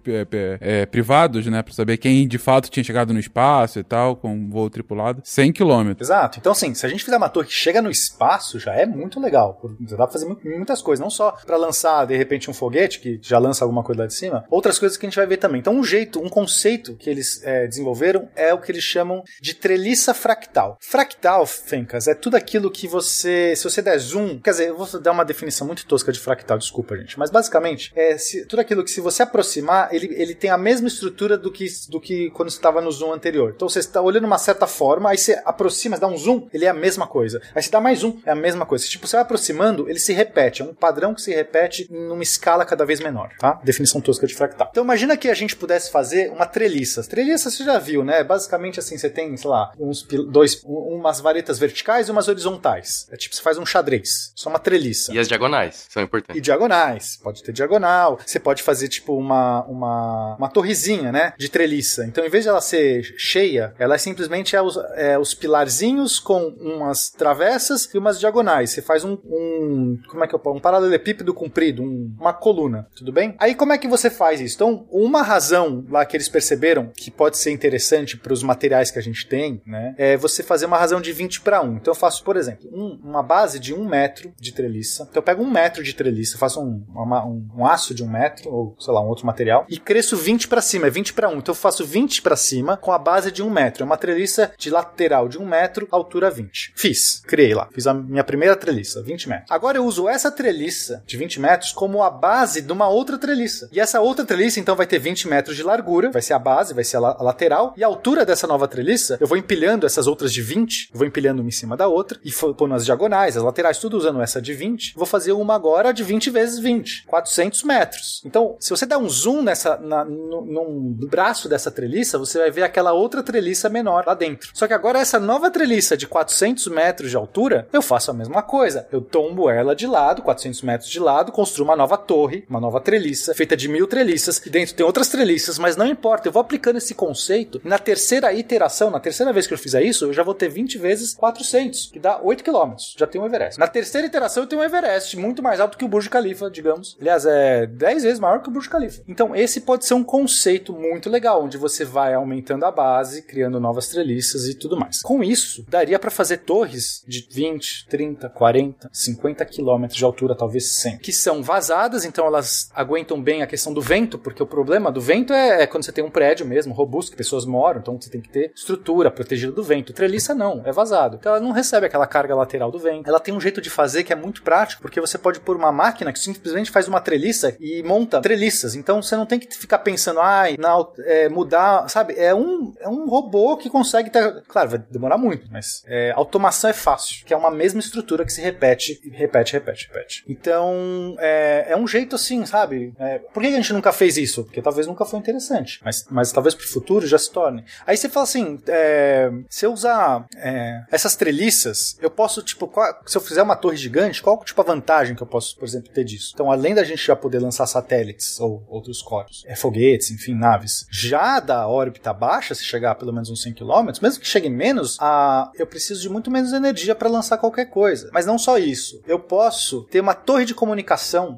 [0.62, 1.62] é, privados, né?
[1.62, 5.22] Pra saber quem de fato tinha chegado no espaço e tal, com um voo tripulado.
[5.24, 6.08] 100 quilômetros.
[6.08, 6.39] Exato.
[6.39, 9.20] Então, assim, se a gente fizer uma torre que chega no espaço, já é muito
[9.20, 9.60] legal.
[9.80, 11.01] Dá pra fazer mu- muitas coisas.
[11.03, 14.14] Não só pra lançar, de repente, um foguete, que já lança alguma coisa lá de
[14.14, 15.60] cima, outras coisas que a gente vai ver também.
[15.60, 19.54] Então, um jeito, um conceito que eles é, desenvolveram é o que eles chamam de
[19.54, 20.78] treliça fractal.
[20.82, 23.56] Fractal, Fencas, é tudo aquilo que você.
[23.56, 24.39] Se você der zoom.
[24.39, 27.18] Quer dizer, eu vou dar uma definição muito tosca de fractal, desculpa, gente.
[27.20, 30.88] Mas basicamente, é se- tudo aquilo que se você aproximar, ele, ele tem a mesma
[30.88, 33.54] estrutura do que, do que quando você estava no zoom anterior.
[33.56, 36.70] Então você está olhando uma certa forma, aí você aproxima, dá um zoom, ele é
[36.70, 37.41] a mesma coisa.
[37.54, 38.86] Aí você dá mais um, é a mesma coisa.
[38.86, 40.62] Tipo, você vai aproximando, ele se repete.
[40.62, 43.59] É um padrão que se repete numa escala cada vez menor, tá?
[43.63, 44.67] Definição tosca de fractal.
[44.71, 47.03] Então imagina que a gente pudesse fazer uma treliça.
[47.03, 48.23] Treliça você já viu, né?
[48.23, 53.07] Basicamente assim, você tem, sei lá, uns dois, um- umas varetas verticais e umas horizontais.
[53.11, 54.32] É tipo, você faz um xadrez.
[54.36, 56.41] Só uma treliça E as diagonais são e importantes.
[56.41, 57.17] diagonais.
[57.21, 58.19] Pode ter diagonal.
[58.26, 61.34] Você pode fazer, tipo, uma, uma, uma torrezinha, né?
[61.38, 62.05] De treliça.
[62.05, 66.19] Então, em vez de ela ser cheia, ela é simplesmente é os, é os pilarzinhos
[66.19, 68.71] com umas travessas e umas diagonais.
[68.71, 69.17] Você faz um.
[69.26, 70.55] um como é que eu falo?
[70.57, 72.88] Um paralelepípedo comprido, um- uma coluna.
[72.95, 73.36] Tudo bem?
[73.39, 74.55] Aí, como é que você faz isso?
[74.55, 78.99] Então, uma razão lá que eles perceberam que pode ser interessante para os materiais que
[78.99, 79.93] a gente tem, né?
[79.97, 81.78] É você fazer uma razão de 20 para 1.
[81.78, 85.03] Então, eu faço, por exemplo, um- uma base de um metro de treliça.
[85.09, 88.09] Então, eu pego um metro de treliça, faço um, uma- um, um aço de um
[88.09, 91.30] metro, ou sei lá, um outro material, e cresço 20 para cima, é 20 para
[91.30, 91.38] 1.
[91.38, 93.84] Então, eu faço 20 para cima com a base de um metro.
[93.84, 96.74] É uma treliça de lateral de um metro, altura 20.
[96.76, 97.68] Fiz, criei lá.
[97.74, 99.49] Fiz a minha primeira treliça, 20 metros.
[99.51, 103.70] Agora eu uso essa treliça de 20 metros como a base de uma outra treliça.
[103.72, 106.74] E essa outra treliça, então, vai ter 20 metros de largura, vai ser a base,
[106.74, 109.86] vai ser a, la- a lateral, e a altura dessa nova treliça, eu vou empilhando
[109.86, 112.86] essas outras de 20, eu vou empilhando uma em cima da outra, e pondo as
[112.86, 114.93] diagonais, as laterais, tudo usando essa de 20.
[114.95, 118.22] Vou fazer uma agora de 20 vezes 20, 400 metros.
[118.26, 122.51] Então, se você der um zoom nessa, na, no, num braço dessa treliça, você vai
[122.51, 124.49] ver aquela outra treliça menor lá dentro.
[124.53, 128.41] Só que agora essa nova treliça de 400 metros de altura, eu faço a mesma
[128.41, 128.88] coisa.
[128.91, 132.80] Eu tombo ela de lado, 400 metros de lado, construo uma nova torre, uma nova
[132.80, 136.41] treliça, feita de mil treliças, e dentro tem outras treliças, mas não importa, eu vou
[136.41, 140.14] aplicando esse conceito, e na terceira iteração, na terceira vez que eu fizer isso, eu
[140.14, 142.74] já vou ter 20 vezes 400, que dá 8 km.
[142.98, 143.60] Já tem um Everest.
[143.60, 146.98] Na terceira iteração eu tenho um Everest, muito mais alto que o Burj Khalifa, digamos.
[147.00, 149.04] Aliás, é 10 vezes maior que o Burj Khalifa.
[149.08, 153.60] Então, esse pode ser um conceito muito legal, onde você vai aumentando a base, criando
[153.60, 155.02] novas treliças e tudo mais.
[155.02, 160.76] Com isso, daria para fazer torres de 20, 30, 40, 50 quilômetros de altura, talvez
[160.86, 164.91] 100, que são vazadas, então elas aguentam bem a questão do vento, porque o problema
[164.91, 167.99] do vento é, é quando você tem um prédio mesmo, robusto, que pessoas moram, então
[167.99, 169.93] você tem que ter estrutura protegida do vento.
[169.93, 171.17] Treliça não, é vazado.
[171.19, 173.07] Então ela não recebe aquela carga lateral do vento.
[173.07, 175.71] Ela tem um jeito de fazer que é muito prático, porque você pode pôr uma
[175.71, 178.75] máquina que simplesmente faz uma treliça e monta treliças.
[178.75, 182.13] Então você não tem que ficar pensando, ai, não, é, mudar, sabe?
[182.17, 184.43] É um, é um robô que consegue ter.
[184.47, 188.33] Claro, vai demorar muito, mas é, automação é fácil, que é uma mesma estrutura que
[188.33, 190.23] se repete, repete, repete, repete.
[190.27, 192.93] Então, Então, é, é um jeito assim, sabe?
[192.99, 194.43] É, por que a gente nunca fez isso?
[194.43, 197.63] Porque talvez nunca foi interessante, mas, mas talvez pro futuro já se torne.
[197.86, 202.99] Aí você fala assim: é, se eu usar é, essas treliças, eu posso, tipo, qual-
[203.05, 205.91] se eu fizer uma torre gigante, qual tipo a vantagem que eu posso, por exemplo,
[205.93, 206.32] ter disso?
[206.34, 210.86] Então, além da gente já poder lançar satélites ou outros corpos, é, foguetes, enfim, naves,
[210.91, 214.49] já da órbita baixa, se chegar a pelo menos uns 100 km, mesmo que chegue
[214.49, 218.09] menos, a, eu preciso de muito menos energia para lançar qualquer coisa.
[218.13, 220.53] Mas não só isso, eu posso ter uma torre de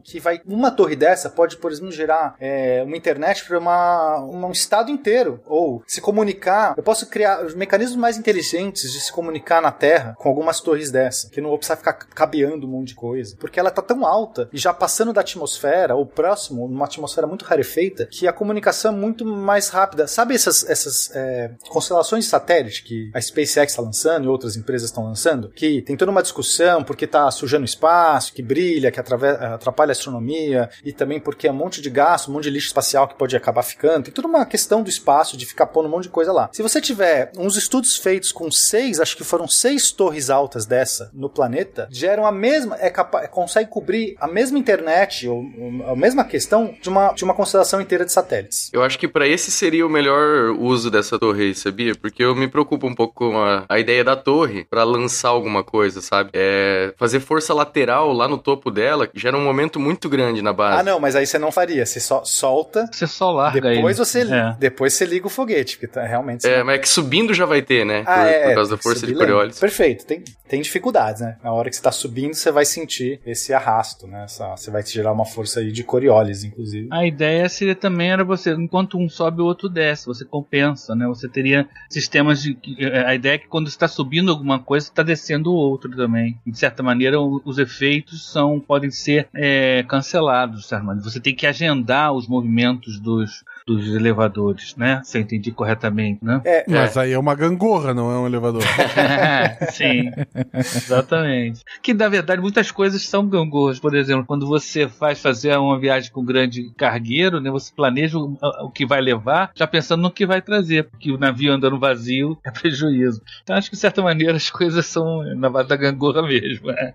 [0.03, 0.41] que vai.
[0.45, 5.39] Uma torre dessa pode, por exemplo, gerar é, uma internet para uma, um estado inteiro.
[5.45, 6.73] Ou se comunicar.
[6.77, 10.91] Eu posso criar os mecanismos mais inteligentes de se comunicar na Terra com algumas torres
[10.91, 11.29] dessa.
[11.29, 13.35] Que não vou precisar ficar cabeando um monte de coisa.
[13.39, 17.45] Porque ela tá tão alta e já passando da atmosfera, ou próximo, numa atmosfera muito
[17.45, 20.07] rarefeita, que a comunicação é muito mais rápida.
[20.07, 24.89] Sabe essas, essas é, constelações de satélite que a SpaceX está lançando e outras empresas
[24.89, 25.49] estão lançando?
[25.49, 29.91] Que tem toda uma discussão porque tá sujando o espaço, que brilha, que atrave- atrapalha
[29.91, 33.07] a astronomia, e também porque é um monte de gasto, um monte de lixo espacial
[33.07, 34.05] que pode acabar ficando.
[34.05, 36.49] Tem toda uma questão do espaço, de ficar pondo um monte de coisa lá.
[36.51, 41.09] Se você tiver uns estudos feitos com seis, acho que foram seis torres altas dessa
[41.13, 45.43] no planeta, geram a mesma, é capaz, consegue cobrir a mesma internet, ou,
[45.87, 48.69] a mesma questão de uma, de uma constelação inteira de satélites.
[48.73, 51.93] Eu acho que pra esse seria o melhor uso dessa torre sabia?
[51.95, 55.63] Porque eu me preocupo um pouco com a, a ideia da torre pra lançar alguma
[55.63, 56.29] coisa, sabe?
[56.33, 60.53] É fazer força lateral lá no topo dela que gera um momento muito grande na
[60.53, 60.79] base.
[60.79, 61.85] Ah, não, mas aí você não faria.
[61.85, 64.05] Você só solta, Você só larga depois ele.
[64.05, 64.55] você, É.
[64.57, 66.41] depois você liga o foguete, porque tá, realmente...
[66.41, 68.03] você É, mas é que subindo já vai ter, né?
[68.07, 69.19] Ah, por, é, por causa da força de lento.
[69.19, 69.59] Coriolis.
[69.59, 71.35] Perfeito, tem, tem dificuldades, né?
[71.43, 74.23] Na hora que você tá subindo, você vai sentir esse arrasto, né?
[74.23, 76.87] Essa, você vai gerar uma força aí de Coriolis, inclusive.
[76.91, 81.05] A ideia seria também era você, enquanto um sobe, o outro desce, você compensa, né?
[81.07, 82.57] Você teria sistemas de.
[83.05, 86.39] A ideia é que quando está subindo alguma coisa, está descendo o outro também.
[86.45, 91.09] De certa maneira, os efeitos são podem ser é, cancelados, maneira.
[91.09, 95.01] Você tem que agendar os movimentos dos, dos elevadores, né?
[95.03, 96.41] Se eu entendi corretamente, né?
[96.45, 98.63] É, Mas aí é uma gangorra, não é um elevador.
[99.73, 100.09] Sim,
[100.53, 101.63] exatamente.
[101.81, 103.79] Que na verdade muitas coisas são gangorras.
[103.79, 108.17] Por exemplo, quando você vai fazer uma viagem com um grande cargueiro, né, você planeja
[108.17, 111.79] o, o que vai levar, já pensando no que vai trazer, porque o navio andando
[111.79, 113.21] vazio é prejuízo.
[113.43, 116.67] Então acho que de certa maneira as coisas são na base da gangorra mesmo.
[116.71, 116.93] né?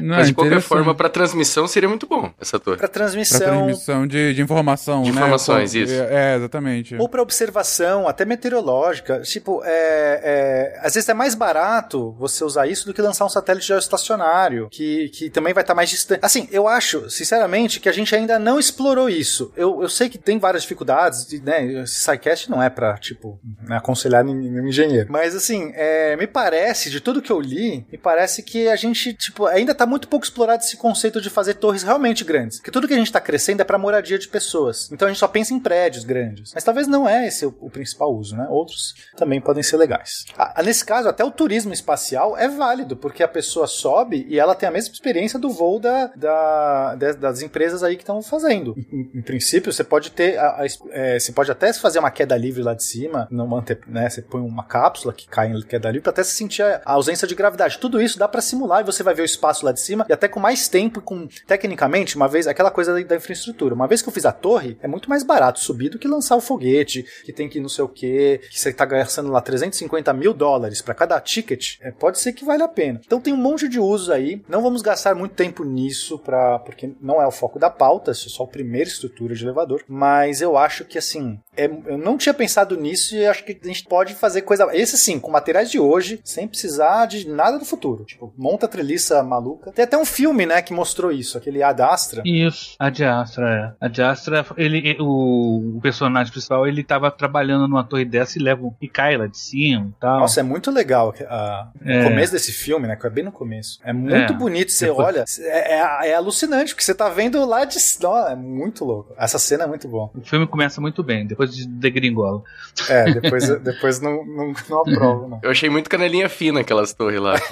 [0.00, 2.78] Não, Mas de qualquer forma, pra transmissão seria muito bom essa torre.
[2.78, 3.38] pra Pra transmissão.
[3.40, 5.16] transmissão de, de informação, De né?
[5.18, 5.92] informações, isso.
[5.92, 6.96] É, exatamente.
[6.96, 9.20] Ou para observação, até meteorológica.
[9.20, 13.28] Tipo, é, é, às vezes é mais barato você usar isso do que lançar um
[13.28, 16.20] satélite geoestacionário, que, que também vai estar mais distante.
[16.22, 19.52] Assim, eu acho, sinceramente, que a gente ainda não explorou isso.
[19.56, 21.64] Eu, eu sei que tem várias dificuldades, né?
[21.82, 25.10] Esse SciCast não é pra, tipo, né, aconselhar nenhum nenhum engenheiro.
[25.10, 29.12] Mas, assim, é, me parece, de tudo que eu li, me parece que a gente,
[29.14, 32.58] tipo, ainda tá muito pouco explorado esse conceito de fazer torres realmente grandes.
[32.58, 34.90] Porque tudo que a gente tá crescendo é pra moradia de pessoas.
[34.92, 36.52] Então a gente só pensa em prédios grandes.
[36.54, 38.46] Mas talvez não é esse o, o principal uso, né?
[38.48, 40.24] Outros também podem ser legais.
[40.38, 44.54] Ah, nesse caso, até o turismo espacial é válido, porque a pessoa sobe e ela
[44.54, 48.74] tem a mesma experiência do voo da, da- da- das empresas aí que estão fazendo.
[48.92, 50.38] Em, em princípio, você pode ter.
[50.38, 53.80] a- a é, você pode até fazer uma queda livre lá de cima, não manter,
[53.86, 54.08] né?
[54.10, 57.26] Você põe uma cápsula que cai em queda livre, até se sentir a, a ausência
[57.26, 57.78] de gravidade.
[57.78, 60.12] Tudo isso dá pra simular e você vai ver o espaço lá de cima e
[60.12, 61.26] até com mais tempo com.
[61.46, 63.74] Tecnicamente, uma vez, aquela coisa da, da infraestrutura.
[63.74, 66.36] Uma vez que eu fiz a torre, é muito mais barato subir do que lançar
[66.36, 70.12] o foguete, que tem que não sei o que, que você tá gastando lá 350
[70.12, 71.76] mil dólares pra cada ticket.
[71.80, 73.00] É, pode ser que vale a pena.
[73.04, 74.42] Então tem um monte de usos aí.
[74.48, 78.28] Não vamos gastar muito tempo nisso, pra, porque não é o foco da pauta, isso
[78.28, 79.82] é só a primeira estrutura de elevador.
[79.88, 83.66] Mas eu acho que assim, é- eu não tinha pensado nisso e acho que a
[83.66, 84.68] gente pode fazer coisa.
[84.72, 88.04] Esse sim, com materiais de hoje, sem precisar de nada do futuro.
[88.04, 89.72] Tipo, monta a treliça maluca.
[89.72, 92.22] Tem até um filme, né, que mostrou isso, aquele Ad Astra.
[92.24, 93.84] Isso, a Diastra, é.
[93.84, 98.42] A Diastra, ele, e- o, o personagem principal, ele tava trabalhando numa torre dessa e
[98.42, 100.20] leva um- e cai lá de cima e tal.
[100.20, 102.00] Nossa, é muito legal É.
[102.00, 102.96] o começo desse filme, né?
[102.96, 103.78] Que é bem no começo.
[103.84, 104.36] É muito É.
[104.36, 104.72] bonito.
[104.72, 105.74] Você Depois- olha, é,
[106.06, 107.76] é- é alucinante, porque você tá vendo lá de.
[108.02, 109.12] Não, é muito louco.
[109.18, 110.10] Essa cena é muito boa.
[110.14, 112.42] O filme começa muito bem, depois de degringola.
[112.88, 115.40] É, depois, depois não, não, não aprovo, não.
[115.42, 117.34] Eu achei muito canelinha fina aquelas torres lá.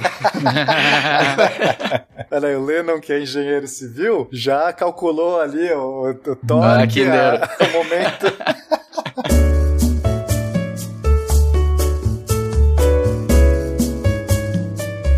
[2.31, 7.65] Olha aí, o Lennon, que é engenheiro civil, já calculou ali o, o Ah, a-
[7.65, 8.12] o momento.
[8.21, 8.81] that.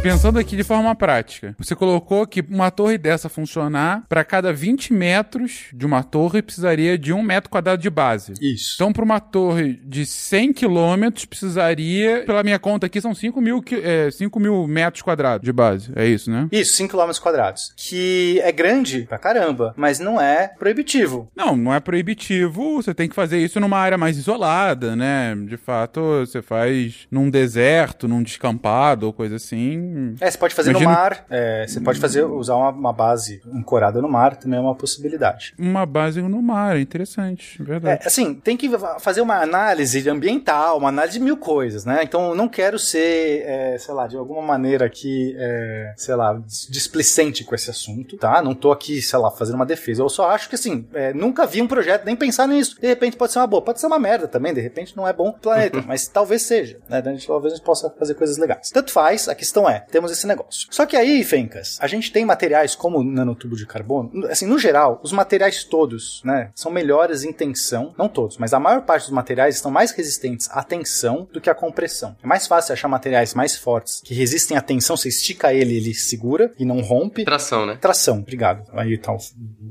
[0.05, 4.93] Pensando aqui de forma prática, você colocou que uma torre dessa funcionar, para cada 20
[4.93, 8.35] metros de uma torre precisaria de um metro quadrado de base.
[8.39, 8.75] Isso.
[8.75, 13.65] Então, para uma torre de 100 quilômetros, precisaria, pela minha conta aqui, são 5 mil,
[13.83, 15.91] é, 5 mil metros quadrados de base.
[15.97, 16.49] É isso, né?
[16.53, 17.73] Isso, 5 km quadrados.
[17.75, 21.31] Que é grande pra caramba, mas não é proibitivo.
[21.35, 22.75] Não, não é proibitivo.
[22.83, 25.35] Você tem que fazer isso numa área mais isolada, né?
[25.49, 29.94] De fato, você faz num deserto, num descampado ou coisa assim.
[30.21, 34.01] É, você pode fazer no mar, é, você pode fazer, usar uma, uma base ancorada
[34.03, 35.55] no mar, também é uma possibilidade.
[35.59, 38.03] Uma base no mar, é interessante, é verdade.
[38.03, 38.71] É, assim, tem que
[39.01, 42.01] fazer uma análise ambiental, uma análise de mil coisas, né?
[42.03, 46.35] Então, eu não quero ser, é, sei lá, de alguma maneira aqui, é, sei lá,
[46.45, 48.43] dis- displicente com esse assunto, tá?
[48.43, 50.03] Não tô aqui, sei lá, fazendo uma defesa.
[50.03, 52.81] Eu só acho que, assim, é, nunca vi um projeto nem pensar nisso.
[52.81, 55.13] De repente pode ser uma boa, pode ser uma merda também, de repente não é
[55.13, 57.03] bom pro planeta, mas talvez seja, né?
[57.27, 58.71] Talvez a gente possa fazer coisas legais.
[58.71, 60.69] Tanto faz, a questão é, temos esse negócio.
[60.71, 64.59] Só que aí, Fencas, a gente tem materiais como o nanotubo de carbono, assim, no
[64.59, 69.05] geral, os materiais todos, né, são melhores em tensão, não todos, mas a maior parte
[69.05, 72.17] dos materiais estão mais resistentes à tensão do que à compressão.
[72.23, 75.95] É mais fácil achar materiais mais fortes que resistem à tensão, você estica ele, ele
[75.95, 77.25] segura e não rompe.
[77.25, 77.79] Tração, né?
[77.81, 78.65] Tração, obrigado.
[78.73, 79.19] Aí tá, o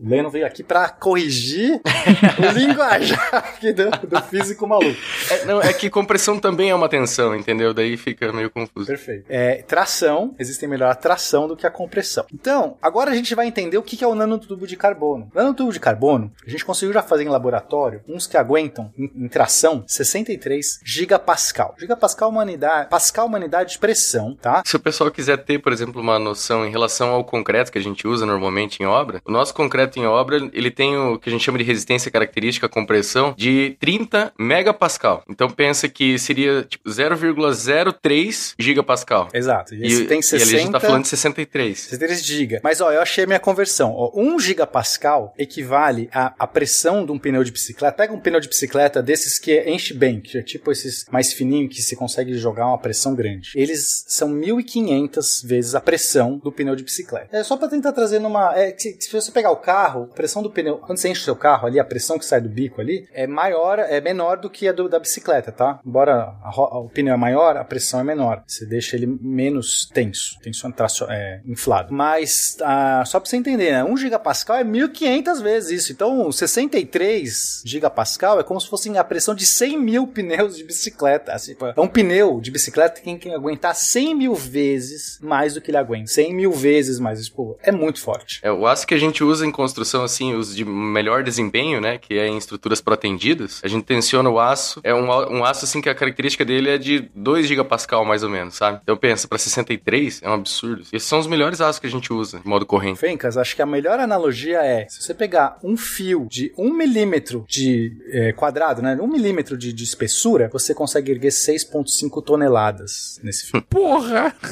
[0.04, 1.82] Leno veio aqui pra corrigir
[2.40, 5.00] o linguajar do, do físico maluco.
[5.30, 7.74] É, não, é que compressão também é uma tensão, entendeu?
[7.74, 8.88] Daí fica meio confuso.
[8.88, 9.26] Perfeito.
[9.30, 10.03] É, tração,
[10.40, 12.26] existem melhor a tração do que a compressão.
[12.34, 15.30] Então, agora a gente vai entender o que é o nanotubo de carbono.
[15.34, 19.12] O nanotubo de carbono, a gente conseguiu já fazer em laboratório uns que aguentam em,
[19.16, 21.76] em tração 63 gigapascal.
[21.78, 24.64] Gigapascal é uma unidade, pascal é uma unidade de pressão, tá?
[24.66, 27.82] Se o pessoal quiser ter, por exemplo, uma noção em relação ao concreto que a
[27.82, 31.32] gente usa normalmente em obra, o nosso concreto em obra, ele tem o que a
[31.32, 35.24] gente chama de resistência característica à compressão de 30 megapascal.
[35.30, 39.30] Então pensa que seria tipo 0,03 gigapascal.
[39.34, 39.76] Exato.
[39.76, 41.80] E esse E, tem e ali a gente 60 tá falando de 63.
[41.80, 42.60] 63 GB.
[42.64, 43.94] Mas ó, eu achei a minha conversão.
[43.96, 47.96] Ó, 1 gigapascal equivale à, à pressão de um pneu de bicicleta.
[47.96, 51.76] Pega um pneu de bicicleta desses que enche bem, que é tipo esses mais fininhos
[51.76, 53.52] que se consegue jogar uma pressão grande.
[53.56, 57.36] Eles são 1500 vezes a pressão do pneu de bicicleta.
[57.36, 58.58] É só pra tentar trazer numa.
[58.58, 60.78] É, se, se você pegar o carro, a pressão do pneu.
[60.78, 63.28] Quando você enche o seu carro ali, a pressão que sai do bico ali é
[63.28, 65.80] maior, é menor do que a do- da bicicleta, tá?
[65.86, 68.44] Embora a ro- o pneu é maior, a pressão é menor.
[68.48, 70.68] Você deixa ele menos tenso, tenso
[71.10, 71.94] é, inflado.
[71.94, 73.84] Mas ah, só pra você entender, né?
[73.84, 75.92] 1 gigapascal é 1500 vezes isso.
[75.92, 81.34] Então, 63 gigapascal é como se fosse a pressão de 100 mil pneus de bicicleta.
[81.34, 85.62] Assim, é um pneu de bicicleta que tem que aguentar 100 mil vezes mais do
[85.62, 86.08] que ele aguenta.
[86.08, 87.28] 100 mil vezes mais.
[87.30, 88.40] Pô, é muito forte.
[88.44, 91.98] É, o aço que a gente usa em construção, assim, os de melhor desempenho, né?
[91.98, 93.62] Que é em estruturas protendidas.
[93.64, 94.82] A gente tensiona o aço.
[94.84, 98.30] É um, um aço, assim, que a característica dele é de 2 gigapascal, mais ou
[98.30, 98.80] menos, sabe?
[98.84, 99.73] Então pensa, pra 63
[100.22, 100.84] é um absurdo.
[100.92, 103.00] Esses são os melhores aços que a gente usa, de modo corrente.
[103.00, 107.46] Fencas, acho que a melhor analogia é se você pegar um fio de um milímetro
[107.48, 108.98] de eh, quadrado, né?
[109.02, 113.62] Um milímetro de, de espessura, você consegue erguer 6,5 toneladas nesse fio.
[113.70, 114.34] Porra!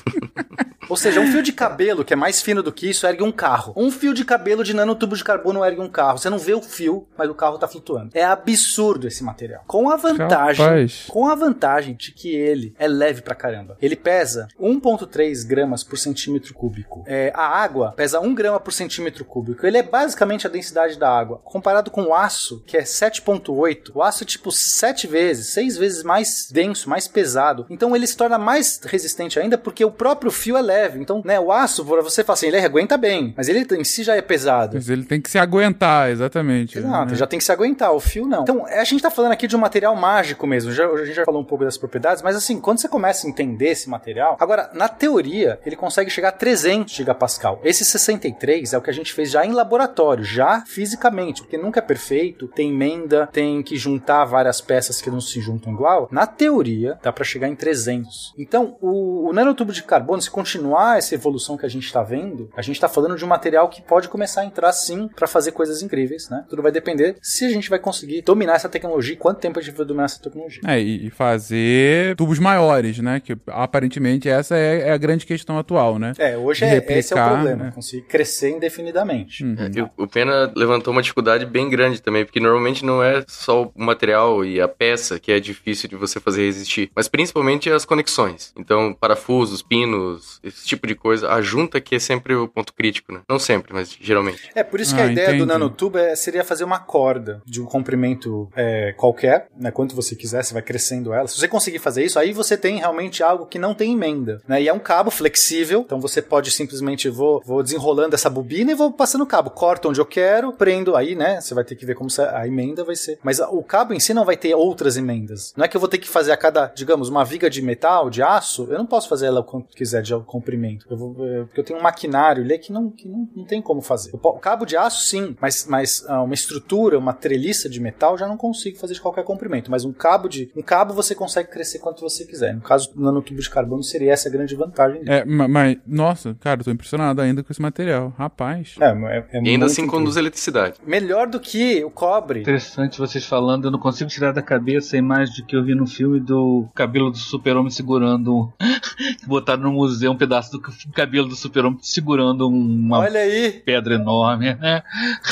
[0.92, 3.32] Ou seja, um fio de cabelo que é mais fino do que isso ergue um
[3.32, 3.74] carro.
[3.78, 6.18] Um fio de cabelo de nanotubo de carbono ergue um carro.
[6.18, 8.10] Você não vê o fio, mas o carro tá flutuando.
[8.14, 9.64] É absurdo esse material.
[9.68, 11.06] Com a vantagem, Capaz.
[11.08, 13.78] com a vantagem de que ele é leve pra caramba.
[13.82, 15.11] Ele pesa 1.3
[15.44, 17.04] gramas por centímetro cúbico.
[17.06, 19.66] É, a água pesa 1 grama por centímetro cúbico.
[19.66, 21.40] Ele é basicamente a densidade da água.
[21.44, 26.04] Comparado com o aço, que é 7.8, o aço é tipo 7 vezes, 6 vezes
[26.04, 27.66] mais denso, mais pesado.
[27.70, 31.00] Então ele se torna mais resistente ainda porque o próprio fio é leve.
[31.00, 34.16] Então, né, o aço, você fala assim, ele aguenta bem, mas ele em si já
[34.16, 34.76] é pesado.
[34.76, 36.78] Mas ele tem que se aguentar, exatamente.
[36.78, 37.18] Exato, né?
[37.18, 38.44] já tem que se aguentar, o fio não.
[38.44, 41.26] Então, a gente tá falando aqui de um material mágico mesmo, já, a gente já
[41.26, 44.70] falou um pouco das propriedades, mas assim, quando você começa a entender esse material, agora,
[44.74, 47.60] na teoria, ele consegue chegar a 300 gigapascal.
[47.64, 51.80] Esse 63 é o que a gente fez já em laboratório, já fisicamente, porque nunca
[51.80, 56.08] é perfeito, tem emenda, tem que juntar várias peças que não se juntam igual.
[56.12, 58.34] Na teoria, dá para chegar em 300.
[58.38, 62.50] Então, o, o nanotubo de carbono, se continuar essa evolução que a gente tá vendo,
[62.56, 65.52] a gente tá falando de um material que pode começar a entrar sim para fazer
[65.52, 66.46] coisas incríveis, né?
[66.50, 69.62] Tudo vai depender se a gente vai conseguir dominar essa tecnologia e quanto tempo a
[69.62, 70.62] gente vai dominar essa tecnologia.
[70.66, 73.20] É, e fazer tubos maiores, né?
[73.20, 76.14] Que aparentemente essa é, é a grande questão atual, né?
[76.18, 76.76] É, hoje é, esse
[77.14, 77.72] é o replicar, problema, né?
[77.74, 79.44] conseguir crescer indefinidamente.
[79.44, 79.56] Uhum.
[79.58, 83.24] É, e o- o Pena levantou uma dificuldade bem grande também, porque normalmente não é
[83.28, 87.70] só o material e a peça que é difícil de você fazer resistir, mas principalmente
[87.70, 88.54] as conexões.
[88.58, 93.12] Então, parafusos, pinos, esse tipo de coisa, a junta que é sempre o ponto crítico,
[93.14, 93.22] né?
[93.30, 94.50] Não sempre, mas geralmente.
[94.56, 95.40] É, por isso que Ah, a ideia entendi.
[95.40, 99.72] do nanotube é- seria fazer uma corda de um comprimento é, qualquer, né?
[99.72, 101.28] Quanto você quiser, você vai crescendo ela.
[101.28, 104.62] Se você conseguir fazer isso, aí você tem realmente algo que não tem emenda, né?
[104.62, 108.76] E é um cabo flexível, então você pode simplesmente vou, vou desenrolando essa bobina e
[108.76, 109.50] vou passando o cabo.
[109.52, 111.40] Corto onde eu quero, prendo aí, né?
[111.40, 113.20] Você vai ter que ver como a emenda vai ser.
[113.24, 115.54] Mas o cabo em si não vai ter outras emendas.
[115.56, 118.10] Não é que eu vou ter que fazer a cada, digamos, uma viga de metal,
[118.10, 120.86] de aço, eu não posso fazer ela quanto quiser de comprimento.
[120.90, 123.82] Eu vou, porque eu tenho um maquinário ali que não, que não, não tem como
[123.82, 124.12] fazer.
[124.14, 128.28] O cabo de aço, sim, mas, mas ah, uma estrutura, uma treliça de metal, já
[128.28, 129.70] não consigo fazer de qualquer comprimento.
[129.70, 130.52] Mas um cabo de.
[130.56, 132.54] Um cabo você consegue crescer quanto você quiser.
[132.54, 135.02] No caso do nanotubo de carbono, seria essa grande vantagem.
[135.06, 138.14] É, ma- mas, nossa, cara, eu tô impressionado ainda com esse material.
[138.18, 138.76] Rapaz.
[138.80, 140.00] É, é, é E ainda assim incrível.
[140.00, 140.76] conduz eletricidade.
[140.86, 142.42] Melhor do que o cobre.
[142.42, 145.86] Interessante vocês falando, eu não consigo tirar da cabeça a imagem que eu vi no
[145.88, 148.52] filme do cabelo do super-homem segurando.
[149.28, 150.62] botaram no museu um pedaço do
[150.94, 154.84] cabelo do super-homem segurando uma Olha aí, pedra enorme, né?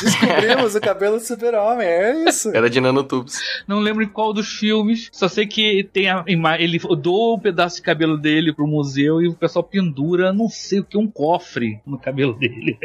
[0.01, 1.87] descobrimos o cabelo do super-homem.
[1.87, 2.49] É isso.
[2.55, 3.39] Era de nanotubos.
[3.67, 6.63] Não lembro em qual dos filmes, só sei que tem a imagem.
[6.65, 10.79] Ele doa um pedaço de cabelo dele pro museu e o pessoal pendura, não sei
[10.79, 12.77] o que, um cofre no cabelo dele.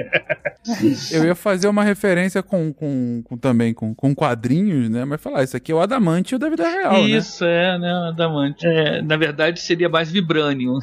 [1.12, 5.04] Eu ia fazer uma referência com, com, com- também com, com quadrinhos, né?
[5.04, 7.00] Mas falar, isso aqui é o Adamante da vida real, né?
[7.10, 7.90] Isso, é, né?
[8.08, 8.66] Adamante.
[8.66, 10.78] É, na verdade, seria mais vibrânio.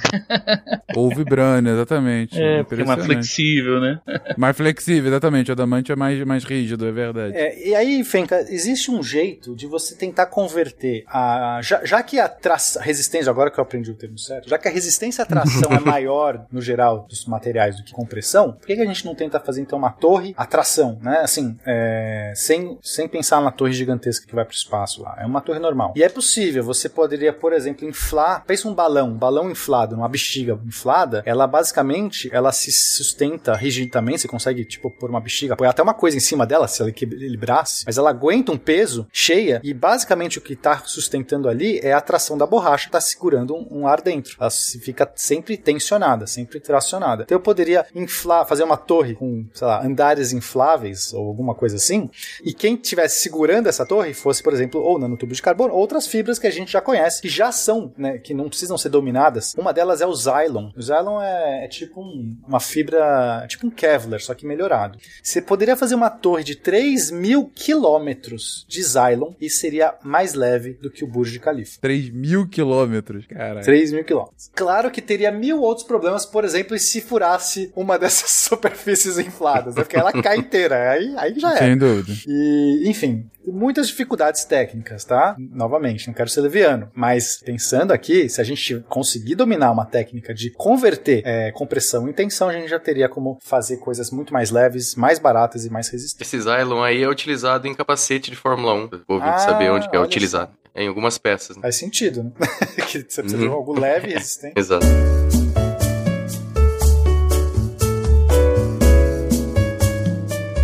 [0.95, 2.41] Ou Vibrânio, exatamente.
[2.41, 3.99] É, porque é mais flexível, né?
[4.37, 5.49] Mais flexível, exatamente.
[5.49, 7.35] O Adamante é mais, mais rígido, é verdade.
[7.35, 11.59] É, e aí, Fenka, existe um jeito de você tentar converter a.
[11.63, 14.67] Já, já que a traça- resistência, agora que eu aprendi o termo certo, já que
[14.67, 18.75] a resistência à tração é maior, no geral, dos materiais do que compressão, por que,
[18.75, 21.19] que a gente não tenta fazer então uma torre à tração, né?
[21.21, 25.17] Assim, é, sem, sem pensar na torre gigantesca que vai para o espaço lá.
[25.19, 25.93] É uma torre normal.
[25.95, 28.43] E é possível, você poderia, por exemplo, inflar.
[28.45, 34.21] Pensa um balão, um balão inflado, uma bexiga inflada, ela basicamente ela se sustenta rigidamente.
[34.21, 36.89] Você consegue, tipo, pôr uma bexiga, apoiar até uma coisa em cima dela, se ela
[36.89, 41.93] equilibrasse, mas ela aguenta um peso cheia e basicamente o que está sustentando ali é
[41.93, 44.37] a tração da borracha, está segurando um, um ar dentro.
[44.39, 47.23] Ela fica sempre tensionada, sempre tracionada.
[47.23, 51.77] Então eu poderia inflar, fazer uma torre com, sei lá, andares infláveis ou alguma coisa
[51.77, 52.09] assim,
[52.43, 56.05] e quem estivesse segurando essa torre fosse, por exemplo, ou nanotubo de carbono, ou outras
[56.07, 59.53] fibras que a gente já conhece, que já são, né, que não precisam ser dominadas.
[59.57, 60.69] Uma delas é o Xylon.
[60.75, 64.97] O Xylon é, é tipo um- uma fibra, tipo um Kevlar, só que melhorado.
[65.23, 70.73] Você poderia fazer uma torre de 3 mil quilômetros de Xylon e seria mais leve
[70.81, 71.79] do que o Burj Khalifa.
[71.81, 73.61] 3 mil quilômetros, cara.
[73.61, 74.49] 3 mil quilômetros.
[74.55, 79.83] Claro que teria mil outros problemas, por exemplo, se furasse uma dessas superfícies infladas, né?
[79.83, 81.57] porque ela cai inteira, aí, aí já é.
[81.57, 82.11] Sem dúvida.
[82.25, 85.35] E, enfim, muitas dificuldades técnicas, tá?
[85.37, 90.33] Novamente, não quero ser leviano, mas pensando aqui, se a gente conseguir dominar uma técnica
[90.33, 94.49] de converter é, compressão em tensão, a gente já teria como fazer coisas muito mais
[94.51, 96.33] leves, mais baratas e mais resistentes.
[96.33, 98.89] Esse Xylon aí é utilizado em capacete de Fórmula 1.
[99.07, 100.51] Vou Ah, saber onde que é olha utilizado.
[100.75, 101.55] Em algumas peças.
[101.57, 101.61] Né?
[101.63, 102.31] Faz sentido, né?
[102.87, 103.53] que você precisa de Uhum.
[103.53, 104.53] algo leve e resistente.
[104.59, 104.85] Exato.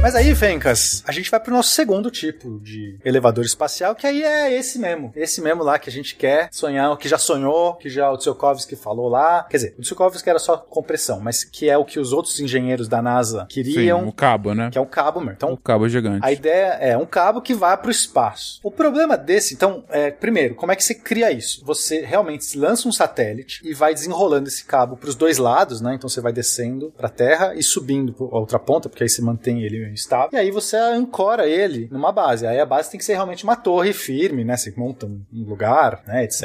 [0.08, 4.24] Mas aí, Fencas, a gente vai pro nosso segundo tipo de elevador espacial, que aí
[4.24, 5.12] é esse mesmo.
[5.14, 8.78] Esse mesmo lá que a gente quer sonhar, que já sonhou, que já o Tsiolkovsky
[8.78, 9.44] falou lá.
[9.50, 12.88] Quer dizer, o Tsiolkovsky era só compressão, mas que é o que os outros engenheiros
[12.88, 14.70] da NASA Sim, queriam, o cabo, né?
[14.72, 15.34] que é o cabo, meu.
[15.34, 16.26] Então, O cabo gigante.
[16.26, 18.62] a ideia é um cabo que vai para o espaço.
[18.64, 21.66] O problema desse, então, é, primeiro, como é que você cria isso?
[21.66, 25.96] Você realmente lança um satélite e vai desenrolando esse cabo para os dois lados, né?
[25.96, 29.10] Então você vai descendo para a Terra e subindo para a outra ponta, porque aí
[29.10, 30.30] você mantém ele estável.
[30.34, 32.46] E aí você ancora ele numa base.
[32.46, 34.56] Aí a base tem que ser realmente uma torre firme, né?
[34.58, 36.24] Você monta um lugar, né?
[36.24, 36.44] Etc.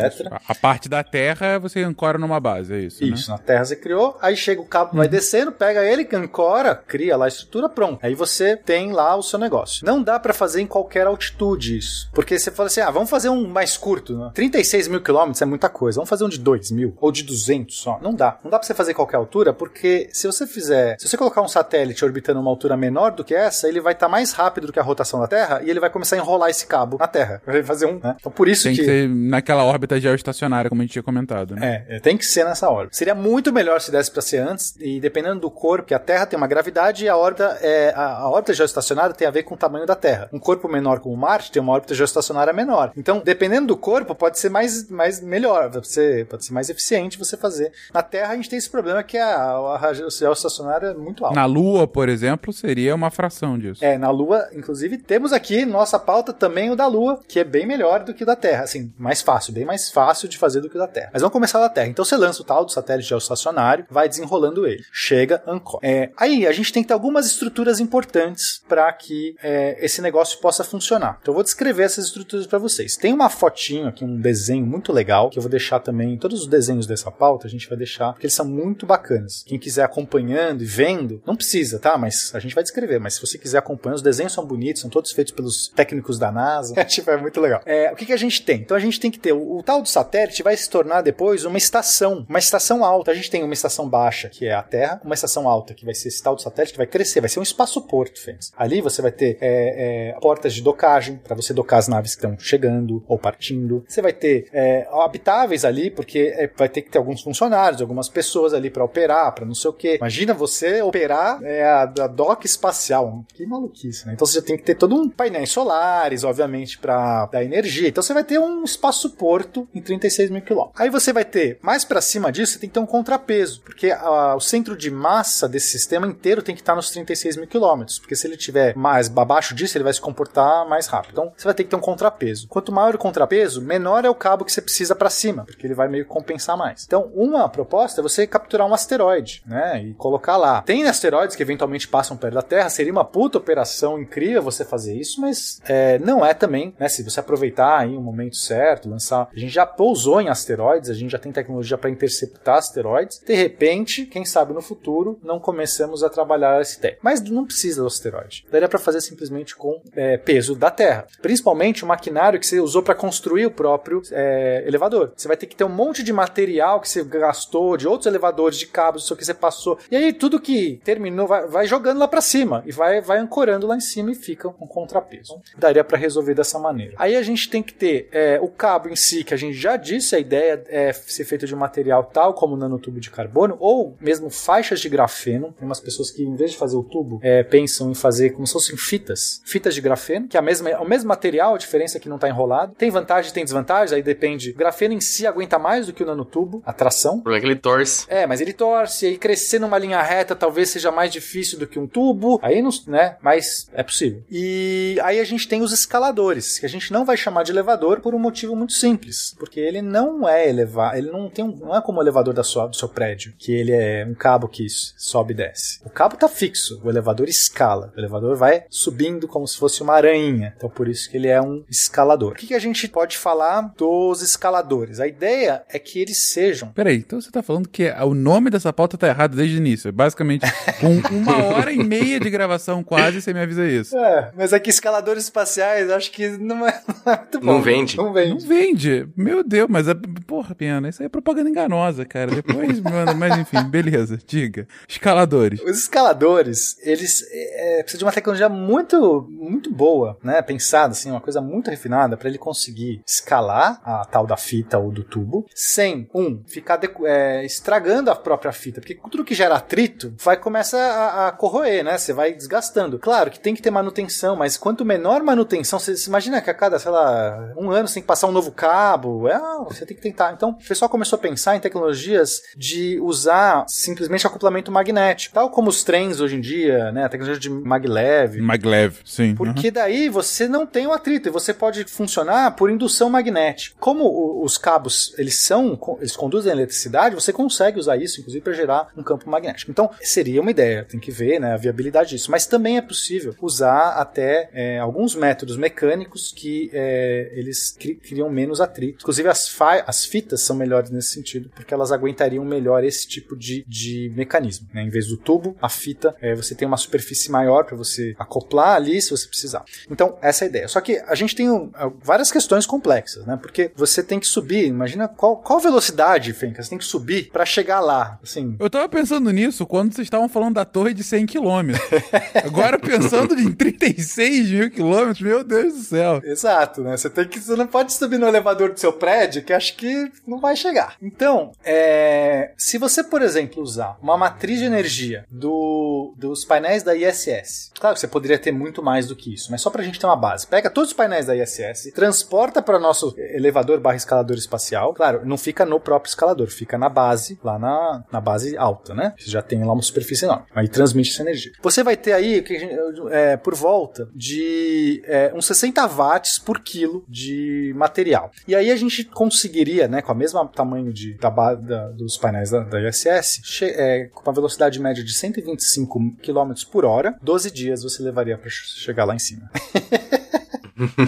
[0.49, 4.17] A- parte da terra você ancora numa base, é isso, Isso, na Terra você criou,
[4.23, 7.99] aí chega o cabo, vai descendo, pega ele, ancora, cria lá a estrutura, pronto.
[8.05, 9.85] Aí você tem lá o seu negócio.
[9.85, 12.09] Não dá pra fazer em qualquer altitude isso.
[12.13, 14.31] Porque você fala assim, ah, vamos fazer um mais curto, né?
[14.35, 17.77] 36 mil quilômetros é muita coisa, vamos fazer um de 2 mil, ou de 200
[17.77, 17.99] só.
[18.01, 18.39] Não dá.
[18.45, 21.43] Não dá pra você fazer em qualquer altura, porque se você fizer, se você colocar
[21.43, 24.73] um satélite orbitando uma altura menor do que essa, ele vai estar mais rápido do
[24.73, 27.41] que a rotação da Terra, e ele vai começar a enrolar esse cabo na Terra.
[27.53, 28.17] Vai fazer um, né?
[28.19, 28.81] Então por isso Tem que...
[28.81, 31.85] que ser naquela órbita geoestacionária, como a gente tinha comentado, né?
[31.89, 32.97] É, é, tem que ser nessa órbita.
[32.97, 36.27] Seria muito melhor se desse pra ser antes, e dependendo do corpo, que a Terra
[36.27, 39.55] tem uma gravidade e a órbita, é, a, a órbita geoestacionária tem a ver com
[39.55, 40.29] o tamanho da Terra.
[40.33, 42.93] Um corpo menor como Marte tem uma órbita geoestacionária menor.
[42.97, 47.19] Então, dependendo do corpo, pode ser mais, mais melhor, pode ser, pode ser mais eficiente
[47.19, 47.73] você fazer.
[47.93, 51.35] Na Terra, a gente tem esse problema que a, a, a geoestacionária é muito alta.
[51.35, 53.85] Na Lua, por exemplo, seria uma fração disso.
[53.85, 57.65] É, na Lua, inclusive, temos aqui nossa pauta também o da Lua, que é bem
[57.65, 58.65] melhor do que o da Terra.
[58.65, 61.11] Assim, mais fácil, bem mais fácil de fazer do que o da Terra.
[61.13, 61.87] Mas vamos começar da Terra.
[61.87, 64.83] Então você lança o tal do satélite geoestacionário, vai desenrolando ele.
[64.93, 65.87] Chega, ancora.
[65.87, 70.41] É, aí a gente tem que ter algumas estruturas importantes para que é, esse negócio
[70.41, 71.19] possa funcionar.
[71.23, 72.97] Então eu vou descrever essas estruturas para vocês.
[72.97, 76.49] Tem uma fotinho aqui, um desenho muito legal, que eu vou deixar também, todos os
[76.49, 79.45] desenhos dessa pauta, a gente vai deixar, porque eles são muito bacanas.
[79.47, 81.97] Quem quiser acompanhando e vendo, não precisa, tá?
[81.97, 82.99] Mas a gente vai descrever.
[82.99, 86.31] Mas se você quiser acompanhar, os desenhos são bonitos, são todos feitos pelos técnicos da
[86.31, 86.75] NASA.
[86.83, 87.61] É, tipo, é muito legal.
[87.65, 88.61] É, o que, que a gente tem?
[88.61, 91.45] Então a gente tem que ter o, o tal do satélite vai se tornar depois
[91.45, 93.13] uma estação, uma estação alta.
[93.13, 95.95] A gente tem uma estação baixa, que é a Terra, uma estação alta, que vai
[95.95, 98.53] ser esse tal do satélite, que vai crescer, vai ser um espaço-porto, Fênix.
[98.57, 102.25] Ali você vai ter é, é, portas de docagem, para você docar as naves que
[102.25, 103.85] estão chegando ou partindo.
[103.87, 108.09] Você vai ter é, habitáveis ali, porque é, vai ter que ter alguns funcionários, algumas
[108.09, 109.97] pessoas ali para operar, para não sei o que.
[109.97, 113.02] Imagina você operar é, a, a dock espacial.
[113.35, 114.15] Que maluquice, né?
[114.15, 117.89] Então você já tem que ter todo um painéis solares, obviamente, para dar energia.
[117.89, 120.81] Então você vai ter um espaço-porto em 36 mil quilômetros.
[120.81, 123.91] Aí você vai ter, mais para cima disso, você tem que ter um contrapeso, porque
[123.91, 127.99] a, o centro de massa desse sistema inteiro tem que estar nos 36 mil quilômetros,
[127.99, 131.13] porque se ele tiver mais abaixo disso, ele vai se comportar mais rápido.
[131.13, 132.47] Então você vai ter que ter um contrapeso.
[132.49, 135.75] Quanto maior o contrapeso, menor é o cabo que você precisa para cima, porque ele
[135.75, 136.85] vai meio que compensar mais.
[136.85, 140.63] Então, uma proposta é você capturar um asteroide, né, e colocar lá.
[140.63, 144.95] Tem asteroides que eventualmente passam perto da Terra, seria uma puta operação incrível você fazer
[144.95, 149.29] isso, mas é, não é também, né, se você aproveitar aí um momento certo, lançar.
[149.35, 153.21] A gente já pousou em asteroides, a gente já tem tecnologia para interceptar asteroides.
[153.25, 156.99] De repente, quem sabe no futuro, não começamos a trabalhar esse tech.
[157.03, 158.45] Mas não precisa do asteroide.
[158.51, 161.07] Daria para fazer simplesmente com é, peso da Terra.
[161.21, 165.13] Principalmente o maquinário que você usou para construir o próprio é, elevador.
[165.17, 168.59] Você vai ter que ter um monte de material que você gastou, de outros elevadores,
[168.59, 169.79] de cabos, isso que você passou.
[169.91, 173.67] E aí tudo que terminou vai, vai jogando lá para cima e vai, vai ancorando
[173.67, 175.41] lá em cima e fica com um contrapeso.
[175.57, 176.95] Daria para resolver dessa maneira.
[176.97, 179.77] Aí a gente tem que ter é, o cabo em si, que a gente já
[179.77, 183.97] disse, a ideia é ser feito de um material tal como nanotubo de carbono, ou
[184.01, 185.55] mesmo faixas de grafeno.
[185.59, 188.47] Tem umas pessoas que, em vez de fazer o tubo, é, pensam em fazer como
[188.47, 189.41] se fossem fitas.
[189.45, 192.09] Fitas de grafeno, que é, a mesma, é o mesmo material, a diferença é que
[192.09, 192.75] não está enrolado.
[192.75, 194.51] Tem vantagem, tem desvantagem, aí depende.
[194.51, 197.21] O grafeno em si aguenta mais do que o nanotubo, a tração.
[197.21, 198.07] Problema é que ele torce.
[198.09, 201.79] É, mas ele torce, e crescer numa linha reta talvez seja mais difícil do que
[201.79, 202.39] um tubo.
[202.43, 203.17] Aí não, né?
[203.23, 204.23] Mas é possível.
[204.31, 208.01] E aí a gente tem os escaladores, que a gente não vai chamar de elevador
[208.01, 211.77] por um motivo muito simples, porque ele não é elevar, ele não tem um, não
[211.77, 214.67] é como o elevador da sua, do seu prédio, que ele é um cabo que
[214.97, 215.81] sobe e desce.
[215.85, 217.93] O cabo tá fixo, o elevador escala.
[217.97, 220.55] O elevador vai subindo como se fosse uma aranha.
[220.57, 222.33] Então por isso que ele é um escalador.
[222.33, 225.01] O que, que a gente pode falar dos escaladores?
[225.01, 226.69] A ideia é que eles sejam.
[226.73, 229.89] Peraí, então você tá falando que o nome dessa pauta tá errado desde o início.
[229.89, 230.47] É basicamente
[230.81, 233.97] com uma hora e meia de gravação quase, você me avisa isso.
[233.97, 237.47] É, mas aqui escaladores espaciais, acho que não é, não é muito bom.
[237.47, 237.97] Não vende.
[237.97, 238.31] Não vende.
[238.31, 239.09] Não vende.
[239.17, 239.95] Meu Deus, mas é.
[240.27, 242.31] Porra, Piana, isso aí é propaganda enganosa, cara.
[242.31, 244.67] Depois, mano, mas enfim, beleza, diga.
[244.89, 245.61] Escaladores.
[245.63, 250.41] Os escaladores, eles é, precisam de uma tecnologia muito, muito boa, né?
[250.43, 254.91] Pensada, assim, uma coisa muito refinada para ele conseguir escalar a tal da fita ou
[254.91, 259.57] do tubo, sem, um, ficar de, é, estragando a própria fita, porque tudo que gera
[259.57, 261.99] atrito vai começar a, a, corroer, né?
[261.99, 262.99] Você vai desgastando.
[262.99, 266.79] Claro que tem que ter manutenção, mas quanto menor manutenção, você, imagina que a cada,
[266.79, 270.03] sei lá, um ano você tem que passar um novo cabo, é, você tem que
[270.03, 270.33] tentar.
[270.33, 275.71] Então, o pessoal começou a pensar em tecnologias de usar simplesmente acoplamento magnético, tal como
[275.71, 277.05] os trens hoje em dia, né?
[277.05, 278.39] A tecnologia de maglev.
[278.41, 279.35] Maglev, sim.
[279.35, 279.73] Porque uhum.
[279.73, 283.77] daí você não tem o atrito e você pode funcionar por indução magnética.
[283.81, 288.53] Como os cabos, eles são, eles conduzem a eletricidade, você consegue usar isso, inclusive, para
[288.53, 289.71] gerar um campo magnético.
[289.71, 292.31] Então, seria uma ideia, tem que ver, né, a viabilidade disso.
[292.31, 298.31] Mas também é possível usar até é, alguns métodos mecânicos que é, eles cri criam
[298.31, 298.99] menos atrito.
[299.01, 299.55] Inclusive, as,
[299.87, 304.69] as fitas são melhores nesse sentido, porque elas aguentariam melhor esse tipo de, de mecanismo.
[304.73, 304.83] Né?
[304.83, 308.77] Em vez do tubo, a fita, é, você tem uma superfície maior para você acoplar
[308.77, 309.65] ali se você precisar.
[309.91, 310.69] Então, essa é a ideia.
[310.69, 311.71] Só que a gente tem um,
[312.03, 313.39] várias questões complexas, né?
[313.41, 317.45] Porque você tem que subir, imagina qual, qual velocidade, Fenka, você tem que subir para
[317.45, 318.57] chegar lá, assim.
[318.59, 321.43] Eu tava pensando nisso quando vocês estavam falando da torre de 100 km.
[322.45, 326.21] Agora pensando em 36 mil quilômetros, meu Deus do céu.
[326.25, 326.97] Exato, né?
[326.97, 330.11] Você tem que, você não pode subir no elevador do seu prédio, que acho que
[330.27, 330.97] não vai chegar.
[331.01, 336.95] Então, é, se você, por exemplo, usar uma matriz de energia do, dos painéis da
[336.97, 339.99] ISS, claro que você poderia ter muito mais do que isso, mas só pra gente
[339.99, 340.47] ter uma base.
[340.47, 344.95] Pega todos os painéis da ISS, transporta para nosso elevador barra escalador espacial.
[344.95, 349.15] Claro, não fica no próprio escalador, fica na base, lá na, na base alta, né?
[349.19, 350.45] Você já tem lá uma superfície enorme.
[350.55, 351.53] Aí transmite essa energia.
[351.63, 352.75] Você vai ter aí que a gente-
[353.11, 358.31] é, por volta de é, uns 60 watts por quilo de material.
[358.47, 362.51] E aí a gente conseguiria, né, com a mesma tamanho de, da, da- dos painéis
[362.51, 367.83] da, da ISS, é, com uma velocidade média de 125 km por hora, 12 dias
[367.83, 369.51] você levaria para chegar lá em cima.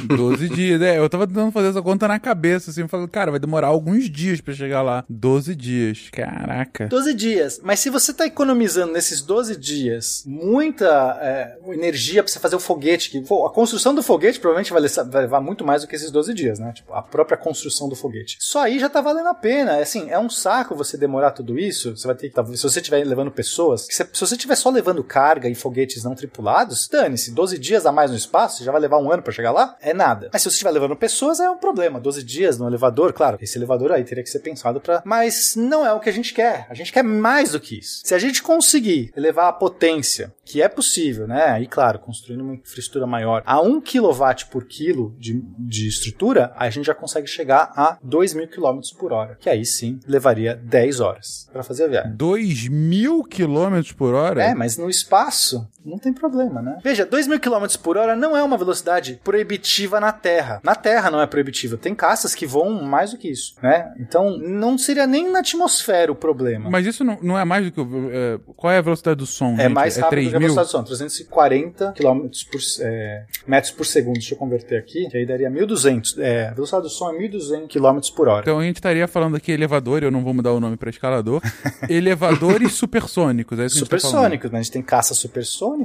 [0.06, 0.80] 12 dias.
[0.82, 4.08] É, eu tava tentando fazer essa conta na cabeça, assim, falando, cara, vai demorar alguns
[4.10, 5.04] dias pra chegar lá.
[5.08, 6.08] 12 dias.
[6.12, 6.86] Caraca.
[6.86, 7.60] 12 dias.
[7.62, 12.60] Mas se você está economizando nesses 12 dias muita é, energia para você fazer o
[12.60, 15.96] foguete, que a construção do foguete provavelmente vai, le- vai levar muito mais do que
[15.96, 16.72] esses 12 dias, né?
[16.72, 18.36] Tipo, a própria construção do foguete.
[18.40, 19.76] Só aí já tá valendo a pena.
[19.78, 21.96] É Assim, é um saco você demorar tudo isso.
[21.96, 25.04] Você vai ter que, se você estiver levando pessoas, se, se você estiver só levando
[25.04, 27.30] carga e foguetes não tripulados, dane-se.
[27.32, 29.63] 12 dias a mais no espaço, já vai levar um ano para chegar lá?
[29.80, 30.30] É nada.
[30.32, 32.00] Mas se você estiver levando pessoas, é um problema.
[32.00, 35.02] 12 dias no elevador, claro, esse elevador aí teria que ser pensado para.
[35.04, 36.66] Mas não é o que a gente quer.
[36.68, 38.02] A gente quer mais do que isso.
[38.04, 41.44] Se a gente conseguir elevar a potência, que é possível, né?
[41.46, 46.68] Aí, claro, construindo uma infraestrutura maior, a 1 kW por quilo de, de estrutura, a
[46.70, 49.36] gente já consegue chegar a 2 mil km por hora.
[49.40, 52.16] Que aí sim levaria 10 horas para fazer a viagem.
[52.16, 54.42] 2 mil quilômetros por hora?
[54.42, 56.78] É, mas no espaço não tem problema, né?
[56.82, 60.60] Veja, 2 mil km por hora não é uma velocidade proibitiva na Terra.
[60.62, 61.76] Na Terra não é proibitiva.
[61.76, 63.92] Tem caças que voam mais do que isso, né?
[63.98, 66.70] Então não seria nem na atmosfera o problema.
[66.70, 67.80] Mas isso não, não é mais do que.
[68.12, 69.54] é, qual é a velocidade do som?
[69.54, 69.72] É gente?
[69.72, 73.84] mais rápido 3 do que a velocidade do som, 340 km por, é, metros por
[73.84, 74.14] segundo.
[74.14, 76.18] Deixa eu converter aqui, que aí daria 1200.
[76.18, 78.40] É, a velocidade do som é 1200 km por hora.
[78.40, 81.42] Então a gente estaria falando aqui elevador, eu não vou mudar o nome pra escalador.
[81.88, 83.98] Elevadores supersônicos, é isso que a gente tá.
[83.98, 84.58] Supersônicos, né?
[84.58, 85.18] A gente tem caças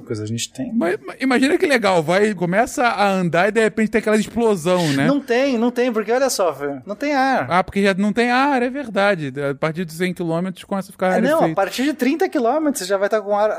[0.09, 0.71] a gente tem.
[0.73, 5.05] Mas, imagina que legal, vai, começa a andar e de repente tem aquela explosão, né?
[5.07, 7.47] Não tem, não tem, porque olha só, não tem ar.
[7.49, 9.33] Ah, porque já não tem ar, é verdade.
[9.49, 12.71] A partir de 100 km começa a ficar É, não, a partir de 30 km
[12.73, 13.49] você já vai estar com ar.
[13.51, 13.53] A,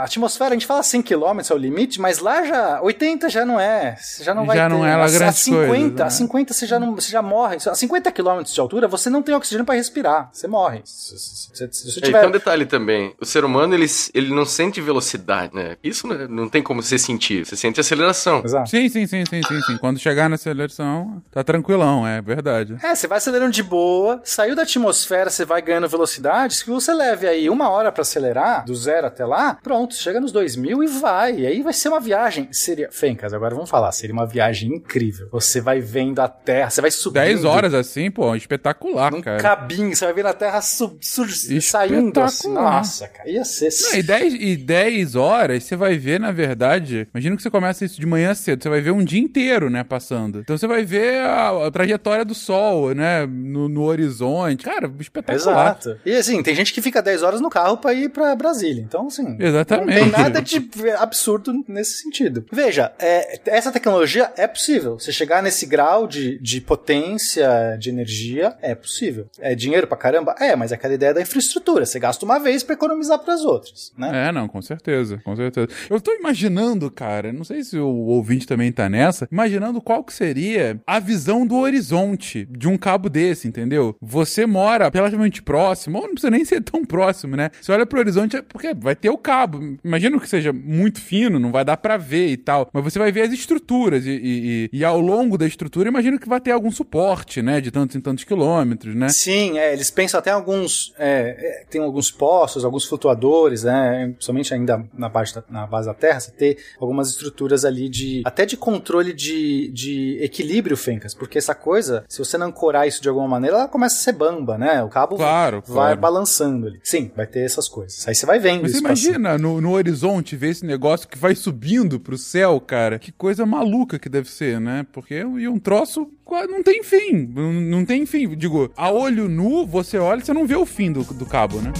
[0.00, 2.80] a atmosfera, a gente fala 100 km é o limite, mas lá já.
[2.82, 3.96] 80 já não é.
[3.96, 4.74] Você já não vai Já ter.
[4.74, 6.02] não é lá a, grande a 50, coisa, né?
[6.04, 7.56] a 50 você já, não, você já morre.
[7.66, 10.30] A 50 km de altura você não tem oxigênio para respirar.
[10.32, 10.80] Você morre.
[10.84, 12.20] Se, se- se- se É, tiver.
[12.20, 13.14] Tem um detalhe também.
[13.20, 15.67] O ser humano, ele, ele não sente velocidade, né?
[15.82, 17.44] Isso não, não tem como você sentir.
[17.46, 18.42] Você sente aceleração.
[18.44, 18.70] Exato.
[18.70, 19.76] Sim, sim, sim, sim, sim, sim.
[19.78, 22.76] Quando chegar na aceleração, tá tranquilão, é verdade.
[22.82, 26.54] É, você vai acelerando de boa, saiu da atmosfera, você vai ganhando velocidade.
[26.54, 30.32] Se você leve aí uma hora pra acelerar, do zero até lá, pronto, chega nos
[30.32, 31.34] 2000 e vai.
[31.40, 32.48] E aí vai ser uma viagem.
[32.52, 32.88] Seria.
[32.90, 33.92] Fencas, agora vamos falar.
[33.92, 35.28] Seria uma viagem incrível.
[35.32, 37.22] Você vai vendo a Terra, você vai subindo.
[37.22, 39.40] 10 horas assim, pô, espetacular, Num cara.
[39.42, 41.28] cabinho, você vai ver a Terra sub, sur-
[41.62, 42.52] saindo assim.
[42.52, 43.68] Nossa, cara, ia ser.
[43.82, 47.84] Não, e 10, e 10 horas, você vai ver, na verdade, imagina que você começa
[47.84, 50.40] isso de manhã cedo, você vai ver um dia inteiro, né, passando.
[50.40, 54.64] Então você vai ver a, a trajetória do sol, né, no, no horizonte.
[54.64, 55.78] Cara, espetacular.
[55.80, 55.98] Exato.
[56.04, 58.82] E assim, tem gente que fica 10 horas no carro pra ir pra Brasília.
[58.82, 59.36] Então, assim.
[59.38, 59.86] Exatamente.
[59.88, 62.44] Não tem nada de absurdo nesse sentido.
[62.52, 64.98] Veja, é, essa tecnologia é possível.
[64.98, 69.26] Você chegar nesse grau de, de potência de energia, é possível.
[69.38, 70.34] É dinheiro pra caramba?
[70.38, 71.84] É, mas é aquela ideia da infraestrutura.
[71.84, 74.28] Você gasta uma vez pra economizar pras outras, né?
[74.28, 75.47] É, não, com certeza, com certeza.
[75.90, 80.12] Eu tô imaginando, cara, não sei se o ouvinte também tá nessa, imaginando qual que
[80.12, 83.96] seria a visão do horizonte de um cabo desse, entendeu?
[84.00, 87.50] Você mora relativamente próximo, ou não precisa nem ser tão próximo, né?
[87.60, 89.76] Você olha pro horizonte, é porque vai ter o cabo.
[89.84, 93.10] Imagino que seja muito fino, não vai dar pra ver e tal, mas você vai
[93.12, 96.50] ver as estruturas e, e, e- e ao longo da estrutura, imagino que vai ter
[96.52, 99.08] algum suporte, né, de tantos em tantos quilômetros, né?
[99.08, 100.92] Sim, é, eles pensam até alguns.
[100.98, 104.14] é, é, tem alguns postos, alguns flutuadores, né?
[104.18, 108.22] Somente ainda na base na base da Terra, você ter algumas estruturas ali de.
[108.24, 111.14] até de controle de, de equilíbrio, Fencas.
[111.14, 114.12] Porque essa coisa, se você não ancorar isso de alguma maneira, ela começa a ser
[114.12, 114.82] bamba, né?
[114.82, 116.00] O cabo Claro, vai claro.
[116.00, 116.80] balançando ali.
[116.82, 118.06] Sim, vai ter essas coisas.
[118.08, 118.86] Aí você vai vendo Mas você isso.
[118.86, 119.04] passando.
[119.06, 122.98] imagina no, no horizonte ver esse negócio que vai subindo pro céu, cara.
[122.98, 124.86] Que coisa maluca que deve ser, né?
[124.92, 126.08] Porque e um troço
[126.48, 127.26] não tem fim.
[127.34, 128.36] Não, não tem fim.
[128.36, 131.60] Digo, a olho nu, você olha e você não vê o fim do, do cabo,
[131.60, 131.72] né?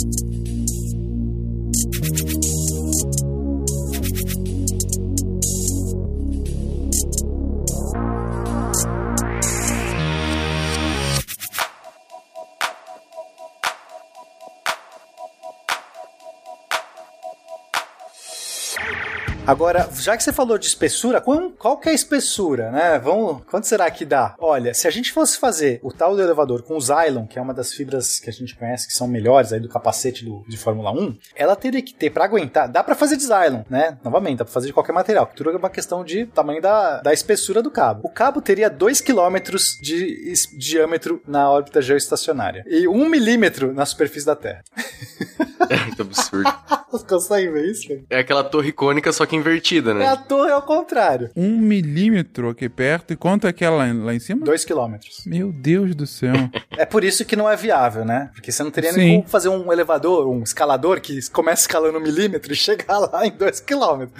[0.00, 0.39] Thank you.
[19.50, 23.00] Agora, já que você falou de espessura, qual, qual que é a espessura, né?
[23.00, 24.36] Vamos, quanto será que dá?
[24.38, 27.42] Olha, se a gente fosse fazer o tal do elevador com o Zylon, que é
[27.42, 30.56] uma das fibras que a gente conhece que são melhores aí do capacete do, de
[30.56, 33.98] Fórmula 1, ela teria que ter para aguentar, dá para fazer de Zylon, né?
[34.04, 35.28] Novamente, dá pra fazer de qualquer material.
[35.34, 38.02] Tudo é uma questão de tamanho da, da espessura do cabo.
[38.04, 39.36] O cabo teria 2 km
[39.82, 44.62] de diâmetro na órbita geoestacionária e 1 milímetro na superfície da Terra.
[45.70, 46.52] É muito absurdo.
[46.90, 47.86] Vocês conseguem ver isso?
[47.86, 48.04] velho?
[48.10, 50.06] É aquela torre icônica, só que invertida, É né?
[50.06, 51.30] a torre ao contrário.
[51.36, 53.12] Um milímetro aqui perto.
[53.12, 54.44] E quanto é aquela lá, lá em cima?
[54.44, 55.22] 2 quilômetros.
[55.26, 56.32] Meu Deus do céu.
[56.78, 58.30] É por isso que não é viável, né?
[58.32, 58.98] Porque você não teria Sim.
[59.00, 63.26] nem como fazer um elevador, um escalador que começa escalando um milímetro e chegar lá
[63.26, 64.18] em dois quilômetros.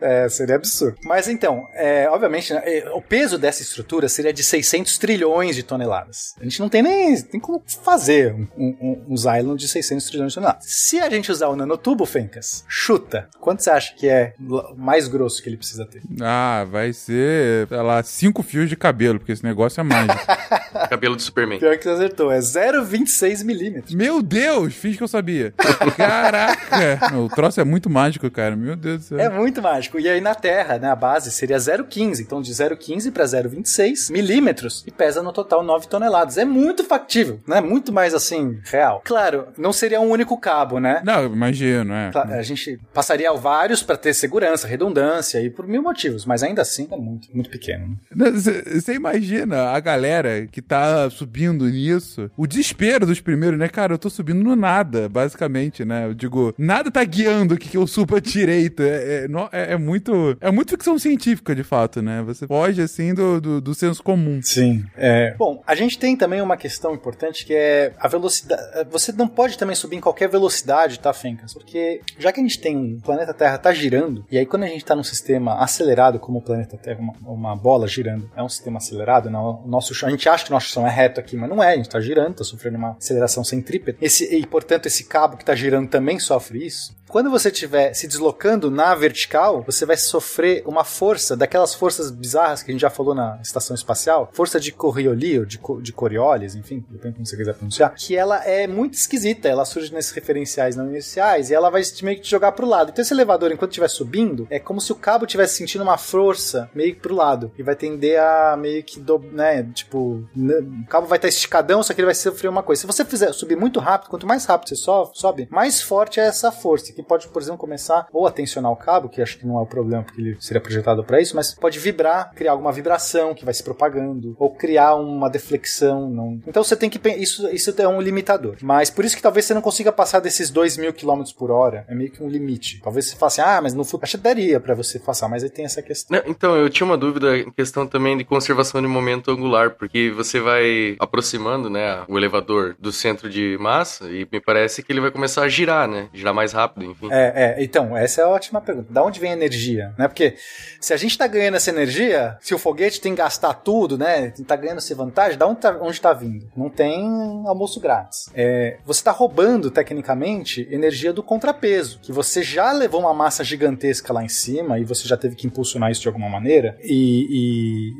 [0.00, 0.96] É, seria absurdo.
[1.04, 5.62] Mas então, é, obviamente, né, é, o peso dessa estrutura seria de 600 trilhões de
[5.62, 6.34] toneladas.
[6.40, 10.32] A gente não tem nem tem como fazer um, um, um Xylon de 600 trilhões
[10.32, 10.64] de toneladas.
[10.66, 13.28] Se a gente usar o nanotubo, Fencas, chuta.
[13.38, 14.34] Quanto você acha que é
[14.76, 16.02] mais grosso que ele precisa ter?
[16.20, 20.20] Ah, vai ser, sei lá, cinco fios de cabelo, porque esse negócio é mágico.
[20.88, 21.58] Cabelo do Superman.
[21.58, 23.94] Pior que você acertou, é 0,26 milímetros.
[23.94, 25.52] Meu Deus, fiz que eu sabia.
[25.96, 27.10] Caraca!
[27.20, 28.56] O troço é muito mágico, cara.
[28.56, 29.18] Meu Deus do céu.
[29.18, 29.98] É muito mágico.
[29.98, 32.20] E aí na Terra, né, a base seria 0,15.
[32.20, 36.38] Então de 0,15 para 0,26 milímetros e pesa no total 9 toneladas.
[36.38, 37.60] É muito factível, né?
[37.60, 39.02] Muito mais assim, real.
[39.04, 41.02] Claro, não seria um único cabo, né?
[41.04, 42.10] Não, imagino, é.
[42.14, 46.88] A gente passaria vários para ter segurança, redundância e por mil motivos, mas ainda assim
[46.90, 47.98] é muito, muito pequeno.
[48.14, 48.30] né?
[48.30, 53.68] Você imagina a galera que tá subindo nisso, o desespero dos primeiros, né?
[53.68, 56.06] Cara, eu tô subindo no nada, basicamente, né?
[56.06, 58.82] Eu digo, nada tá guiando o que, que eu subo à direita.
[58.82, 60.36] É, é, é- é muito.
[60.40, 62.22] É muito ficção científica, de fato, né?
[62.22, 64.40] Você foge, assim, do, do, do senso comum.
[64.42, 64.84] Sim.
[64.96, 65.34] É.
[65.38, 68.62] Bom, a gente tem também uma questão importante que é a velocidade.
[68.90, 71.52] Você não pode também subir em qualquer velocidade, tá, Fencas?
[71.54, 74.68] Porque já que a gente tem um planeta Terra tá girando, e aí quando a
[74.68, 78.48] gente tá num sistema acelerado, como o planeta Terra, uma, uma bola girando, é um
[78.48, 81.20] sistema acelerado, não, o nosso chão, a gente acha que o nosso chão é reto
[81.20, 83.98] aqui, mas não é, a gente tá girando, tá sofrendo uma aceleração centrípeta.
[84.00, 86.94] Esse, e, portanto, esse cabo que tá girando também sofre isso.
[87.10, 92.62] Quando você estiver se deslocando na vertical, você vai sofrer uma força, daquelas forças bizarras
[92.62, 96.84] que a gente já falou na estação espacial, força de Coriolis, de, de Coriolis, enfim,
[96.88, 100.88] depende como você quiser pronunciar, que ela é muito esquisita, ela surge nesses referenciais não
[100.88, 102.90] iniciais e ela vai meio que te jogar pro lado.
[102.90, 106.70] Então esse elevador, enquanto estiver subindo, é como se o cabo estivesse sentindo uma força
[106.72, 111.08] meio que pro lado e vai tender a meio que, do, né, tipo, o cabo
[111.08, 112.82] vai estar esticadão, só que ele vai sofrer uma coisa.
[112.82, 116.24] Se você fizer subir muito rápido, quanto mais rápido você so- sobe, mais forte é
[116.26, 119.46] essa força, que pode, por exemplo, começar ou a tensionar o cabo, que acho que
[119.46, 122.72] não é o problema, porque ele seria projetado para isso, mas pode vibrar, criar alguma
[122.72, 126.08] vibração que vai se propagando, ou criar uma deflexão.
[126.10, 126.40] Não...
[126.46, 128.56] Então você tem que isso isso é um limitador.
[128.62, 131.84] Mas por isso que talvez você não consiga passar desses 2 mil km por hora.
[131.88, 132.80] É meio que um limite.
[132.82, 134.04] Talvez você faça assim, ah, mas no futuro.
[134.04, 136.18] Acho que daria para você passar, mas aí tem essa questão.
[136.18, 140.10] Não, então, eu tinha uma dúvida em questão também de conservação de momento angular, porque
[140.10, 145.00] você vai aproximando, né, o elevador do centro de massa e me parece que ele
[145.00, 146.08] vai começar a girar, né?
[146.12, 147.08] Girar mais rápido, enfim.
[147.10, 148.92] É, é, então, essa é a ótima pergunta.
[148.92, 149.94] Da onde vem a energia?
[149.98, 150.08] Né?
[150.08, 150.34] Porque
[150.80, 154.32] se a gente tá ganhando essa energia, se o foguete tem que gastar tudo, né?
[154.46, 156.50] Tá ganhando essa vantagem, da onde tá, tá vindo?
[156.56, 157.02] Não tem
[157.46, 158.30] almoço grátis.
[158.34, 164.12] É, você tá roubando, tecnicamente, energia do contrapeso, que você já levou uma massa gigantesca
[164.12, 167.26] lá em cima e você já teve que impulsionar isso de alguma maneira, e,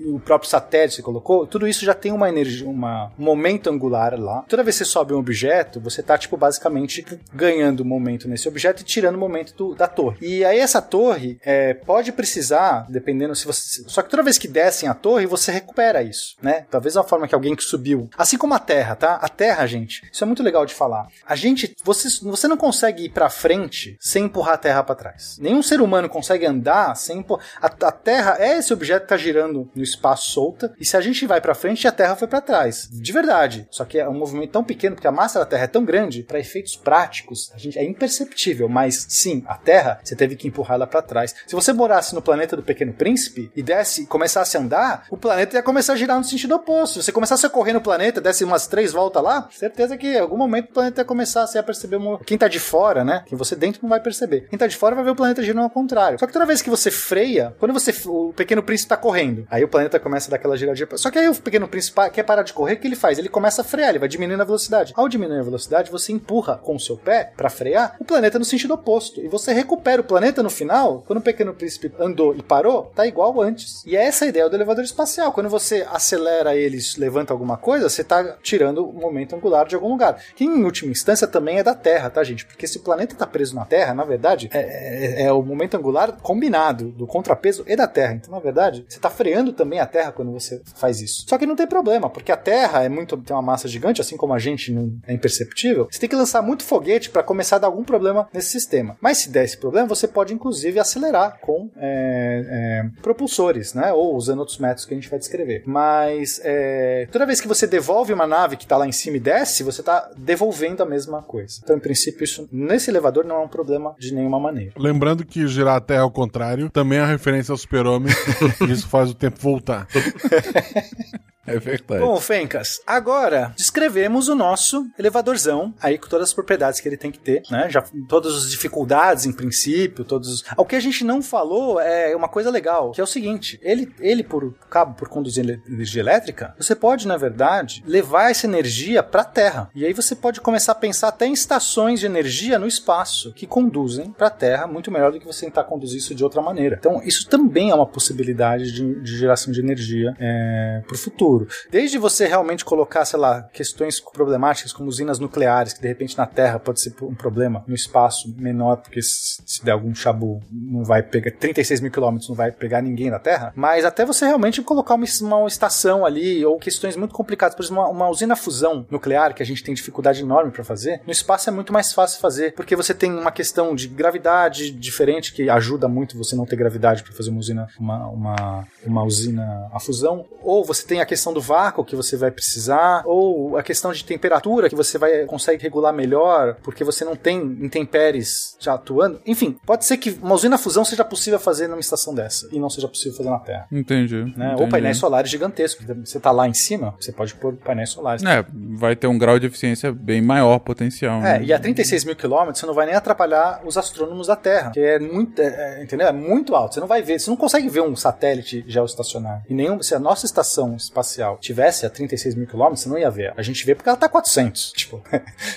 [0.05, 4.19] e o próprio satélite você colocou, tudo isso já tem uma energia, um momento angular
[4.19, 4.45] lá.
[4.49, 8.80] Toda vez que você sobe um objeto, você tá, tipo, basicamente ganhando momento nesse objeto
[8.85, 10.19] tirando o momento do- da torre.
[10.21, 13.85] E aí essa torre é, pode precisar, dependendo se você.
[13.87, 16.65] Só que toda vez que descem a torre, você recupera isso, né?
[16.71, 18.09] Talvez uma forma que alguém que subiu.
[18.17, 19.15] Assim como a Terra, tá?
[19.17, 21.07] A Terra, gente, isso é muito legal de falar.
[21.27, 21.75] A gente.
[21.85, 25.37] Você, você não consegue ir pra frente sem empurrar a Terra pra trás.
[25.41, 27.45] Nenhum ser humano consegue andar sem empurrar.
[27.61, 30.73] A, a Terra é esse objeto que tá girando no espaço solta.
[30.79, 32.89] E se a gente vai pra frente, a Terra foi pra trás.
[32.91, 33.67] De verdade.
[33.71, 36.23] Só que é um movimento tão pequeno, porque a massa da Terra é tão grande,
[36.23, 38.69] para efeitos práticos, a gente é imperceptível.
[38.71, 41.35] Mas sim, a Terra, você teve que empurrar ela pra trás.
[41.47, 45.57] Se você morasse no planeta do Pequeno Príncipe e desse, começasse a andar, o planeta
[45.57, 46.95] ia começar a girar no sentido oposto.
[46.95, 50.19] Se você começasse a correr no planeta, desse umas três voltas lá, certeza que em
[50.19, 51.97] algum momento o planeta ia começar a perceber.
[51.97, 52.19] Uma...
[52.21, 53.25] Quem tá de fora, né?
[53.27, 54.47] Quem você dentro não vai perceber.
[54.49, 56.19] Quem tá de fora vai ver o planeta girando ao contrário.
[56.19, 59.65] Só que toda vez que você freia, quando você o Pequeno Príncipe tá correndo, aí
[59.65, 60.89] o planeta começa a dar aquela giradinha.
[60.95, 63.19] Só que aí o Pequeno Príncipe quer parar de correr, o que ele faz?
[63.19, 64.93] Ele começa a frear, ele vai diminuindo a velocidade.
[64.97, 68.45] Ao diminuir a velocidade, você empurra com o seu pé pra frear o planeta no
[68.45, 69.21] sentido sentido oposto.
[69.21, 73.07] E você recupera o planeta no final, quando o Pequeno Príncipe andou e parou, tá
[73.07, 73.83] igual antes.
[73.87, 75.33] E essa é a ideia do elevador espacial.
[75.33, 79.89] Quando você acelera eles, levanta alguma coisa, você tá tirando o momento angular de algum
[79.89, 80.23] lugar.
[80.35, 82.45] Que em última instância também é da Terra, tá, gente?
[82.47, 85.77] Porque se o planeta tá preso na Terra, na verdade, é, é, é o momento
[85.77, 88.15] angular combinado do contrapeso e da Terra.
[88.15, 91.25] Então, na verdade, você tá freando também a Terra quando você faz isso.
[91.29, 94.17] Só que não tem problema, porque a Terra é muito tem uma massa gigante, assim
[94.17, 95.89] como a gente não é imperceptível.
[95.91, 98.97] Você tem que lançar muito foguete para começar a dar algum problema nesse sistema.
[99.01, 103.93] Mas se der esse problema, você pode inclusive acelerar com é, é, propulsores, né?
[103.93, 105.63] Ou usando outros métodos que a gente vai descrever.
[105.67, 109.21] Mas é, toda vez que você devolve uma nave que está lá em cima e
[109.21, 111.61] desce, você está devolvendo a mesma coisa.
[111.63, 114.73] Então, em princípio, isso nesse elevador não é um problema de nenhuma maneira.
[114.77, 118.13] Lembrando que girar a Terra ao contrário também é referência ao super-homem,
[118.71, 119.87] isso faz o tempo voltar.
[121.47, 122.03] É verdade.
[122.03, 127.11] Bom, Fencas, agora descrevemos o nosso elevadorzão, aí com todas as propriedades que ele tem
[127.11, 127.69] que ter, né?
[127.71, 130.45] Já todas as dificuldades em princípio, todos.
[130.57, 133.93] O que a gente não falou é uma coisa legal, que é o seguinte: ele,
[133.99, 139.23] ele por cabo, por conduzir energia elétrica, você pode, na verdade, levar essa energia para
[139.23, 139.71] a Terra.
[139.75, 143.47] E aí você pode começar a pensar até em estações de energia no espaço que
[143.47, 146.77] conduzem para a Terra muito melhor do que você tentar conduzir isso de outra maneira.
[146.79, 151.30] Então, isso também é uma possibilidade de, de geração de energia é, para o futuro
[151.31, 151.49] futuro.
[151.71, 156.27] Desde você realmente colocar, sei lá, questões problemáticas como usinas nucleares, que de repente na
[156.27, 161.03] Terra pode ser um problema, no espaço menor, porque se der algum chabu, não vai
[161.03, 164.95] pegar 36 mil quilômetros, não vai pegar ninguém na Terra, mas até você realmente colocar
[164.95, 169.35] uma, uma estação ali, ou questões muito complicadas, por exemplo, uma, uma usina fusão nuclear,
[169.35, 172.55] que a gente tem dificuldade enorme para fazer, no espaço é muito mais fácil fazer,
[172.55, 177.03] porque você tem uma questão de gravidade diferente, que ajuda muito você não ter gravidade
[177.03, 181.20] para fazer uma usina, uma, uma, uma usina a fusão, ou você tem a questão
[181.21, 185.27] questão do vácuo que você vai precisar, ou a questão de temperatura que você vai
[185.27, 189.21] consegue regular melhor, porque você não tem intempéries já atuando.
[189.27, 192.71] Enfim, pode ser que uma usina fusão seja possível fazer numa estação dessa e não
[192.71, 193.67] seja possível fazer na Terra.
[193.71, 194.17] Entendi.
[194.37, 194.47] Né?
[194.47, 194.63] entendi.
[194.63, 195.87] Ou painéis solares gigantescos.
[196.05, 198.23] Você tá lá em cima, você pode pôr painéis solares.
[198.23, 201.19] É, vai ter um grau de eficiência bem maior potencial.
[201.21, 201.45] É, né?
[201.45, 204.81] e a 36 mil quilômetros você não vai nem atrapalhar os astrônomos da Terra, que
[204.81, 206.07] é muito, é, é, entendeu?
[206.07, 206.75] É muito alto.
[206.75, 209.43] Você não vai ver, você não consegue ver um satélite geoestacionário.
[209.49, 212.99] E nenhum, se a nossa estação espacial espacial tivesse a 36 mil quilômetros, você não
[212.99, 213.33] ia ver.
[213.37, 214.73] A gente vê porque ela tá a 400.
[214.81, 215.03] Tipo,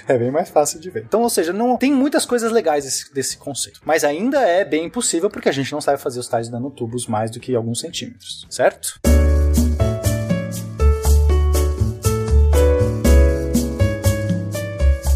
[0.08, 1.04] é bem mais fácil de ver.
[1.04, 3.80] Então, ou seja, não tem muitas coisas legais desse, desse conceito.
[3.86, 7.32] Mas ainda é bem impossível porque a gente não sabe fazer os tais nanotubos mais
[7.32, 9.00] do que alguns centímetros, certo?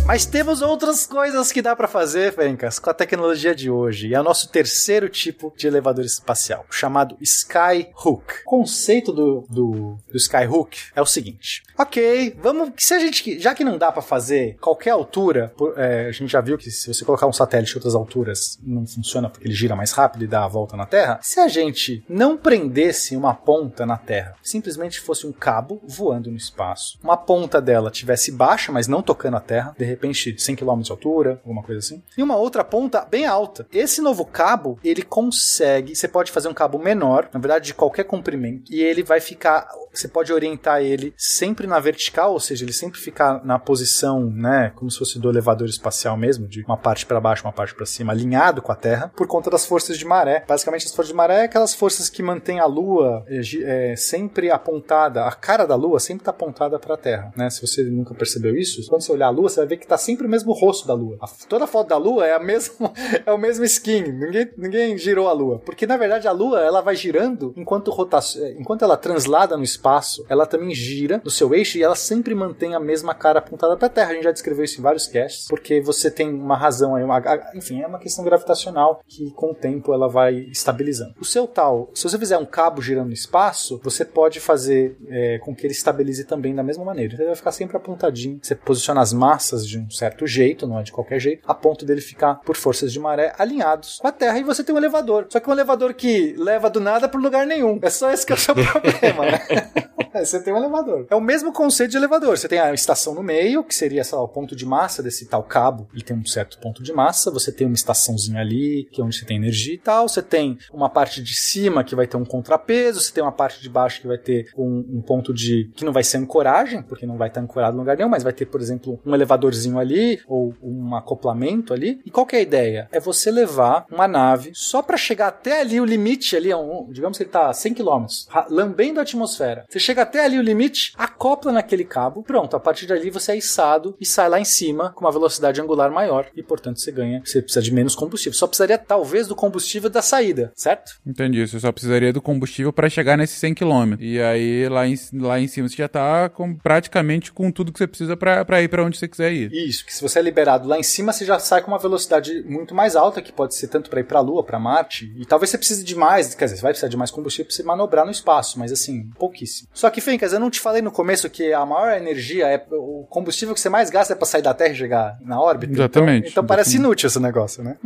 [0.08, 4.08] Mas temos outras coisas que dá para fazer, Fencas, com a tecnologia de hoje.
[4.08, 8.36] E é o nosso terceiro tipo de elevador espacial, chamado Skyhook.
[8.46, 12.72] O conceito do, do, do Skyhook é o seguinte: ok, vamos.
[12.78, 13.38] Se a gente.
[13.38, 16.72] Já que não dá para fazer qualquer altura, por, é, a gente já viu que
[16.72, 20.24] se você colocar um satélite em outras alturas, não funciona porque ele gira mais rápido
[20.24, 21.20] e dá a volta na Terra.
[21.22, 26.38] Se a gente não prendesse uma ponta na Terra, simplesmente fosse um cabo voando no
[26.38, 29.97] espaço, uma ponta dela tivesse baixa, mas não tocando a Terra, de repente
[30.38, 33.68] 100 km de altura, alguma coisa assim, e uma outra ponta bem alta.
[33.72, 38.04] Esse novo cabo, ele consegue, você pode fazer um cabo menor, na verdade de qualquer
[38.04, 42.74] comprimento, e ele vai ficar, você pode orientar ele sempre na vertical, ou seja, ele
[42.74, 47.06] sempre ficar na posição, né, como se fosse do elevador espacial mesmo, de uma parte
[47.06, 50.06] para baixo, uma parte para cima, alinhado com a Terra, por conta das forças de
[50.06, 50.44] maré.
[50.48, 54.52] Basicamente, as forças de maré é aquelas forças que mantêm a Lua é, é, sempre
[54.52, 57.50] apontada, a cara da Lua sempre está apontada para a Terra, né?
[57.50, 59.98] Se você nunca percebeu isso, quando você olhar a Lua, você vai ver que está
[59.98, 61.18] sempre o mesmo rosto da Lua.
[61.20, 62.92] A, toda foto da Lua é a mesma,
[63.26, 64.04] é o mesmo skin.
[64.04, 68.46] Ninguém, ninguém girou a Lua, porque na verdade a Lua ela vai girando enquanto rotação,
[68.58, 72.76] enquanto ela translada no espaço, ela também gira no seu eixo e ela sempre mantém
[72.76, 74.12] a mesma cara apontada para a Terra.
[74.12, 77.22] A gente já descreveu isso em vários casts, porque você tem uma razão aí, uma,
[77.56, 81.14] enfim, é uma questão gravitacional que com o tempo ela vai estabilizando.
[81.20, 85.40] O seu tal, se você fizer um cabo girando no espaço, você pode fazer é,
[85.40, 87.14] com que ele estabilize também da mesma maneira.
[87.14, 88.40] Então ele vai ficar sempre apontadinho.
[88.42, 91.86] Você posiciona as massas de um certo jeito, não é de qualquer jeito, a ponto
[91.86, 95.28] dele ficar por forças de maré alinhados com a Terra e você tem um elevador.
[95.30, 97.80] Só que um elevador que leva do nada para lugar nenhum.
[97.82, 99.42] É só esse que é o seu problema, né?
[100.26, 101.06] você tem um elevador.
[101.10, 102.38] É o mesmo conceito de elevador.
[102.38, 105.44] Você tem a estação no meio, que seria lá, o ponto de massa desse tal
[105.44, 107.32] cabo, e tem um certo ponto de massa.
[107.32, 110.08] Você tem uma estaçãozinha ali, que é onde você tem energia e tal.
[110.08, 113.02] Você tem uma parte de cima que vai ter um contrapeso.
[113.02, 115.72] Você tem uma parte de baixo que vai ter um, um ponto de.
[115.76, 118.34] que não vai ser ancoragem, porque não vai estar ancorado em lugar nenhum, mas vai
[118.34, 122.00] ter, por exemplo, um elevadorzinho motorzinho ali, ou um acoplamento ali.
[122.06, 122.88] E qual que é a ideia?
[122.92, 126.88] É você levar uma nave só para chegar até ali o limite ali, é um,
[126.92, 128.06] digamos que ele tá a 100 km,
[128.50, 129.66] lambendo a atmosfera.
[129.70, 133.38] Você chega até ali o limite, acopla naquele cabo, pronto, a partir dali você é
[133.38, 137.22] içado e sai lá em cima com uma velocidade angular maior e, portanto, você ganha,
[137.24, 138.38] você precisa de menos combustível.
[138.38, 140.94] Só precisaria talvez do combustível da saída, certo?
[141.06, 143.96] Entendi, você só precisaria do combustível para chegar nesses 100 km.
[144.00, 147.80] E aí lá em, lá em cima você já tá com, praticamente com tudo que
[147.80, 149.50] você precisa para ir para onde você quiser ir.
[149.66, 152.44] Isso, que se você é liberado lá em cima, você já sai com uma velocidade
[152.48, 155.26] muito mais alta, que pode ser tanto para ir para a Lua, para Marte, e
[155.26, 157.64] talvez você precise de mais, quer dizer, você vai precisar de mais combustível para você
[157.64, 159.70] manobrar no espaço, mas assim, pouquíssimo.
[159.74, 163.06] Só que, Fencas, eu não te falei no começo que a maior energia é o
[163.10, 165.74] combustível que você mais gasta é para sair da Terra e chegar na órbita.
[165.74, 166.30] Exatamente.
[166.30, 167.78] Então, então parece inútil esse negócio, né?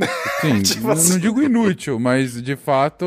[0.41, 1.13] Sim, tipo não, assim.
[1.13, 3.05] não digo inútil, mas de fato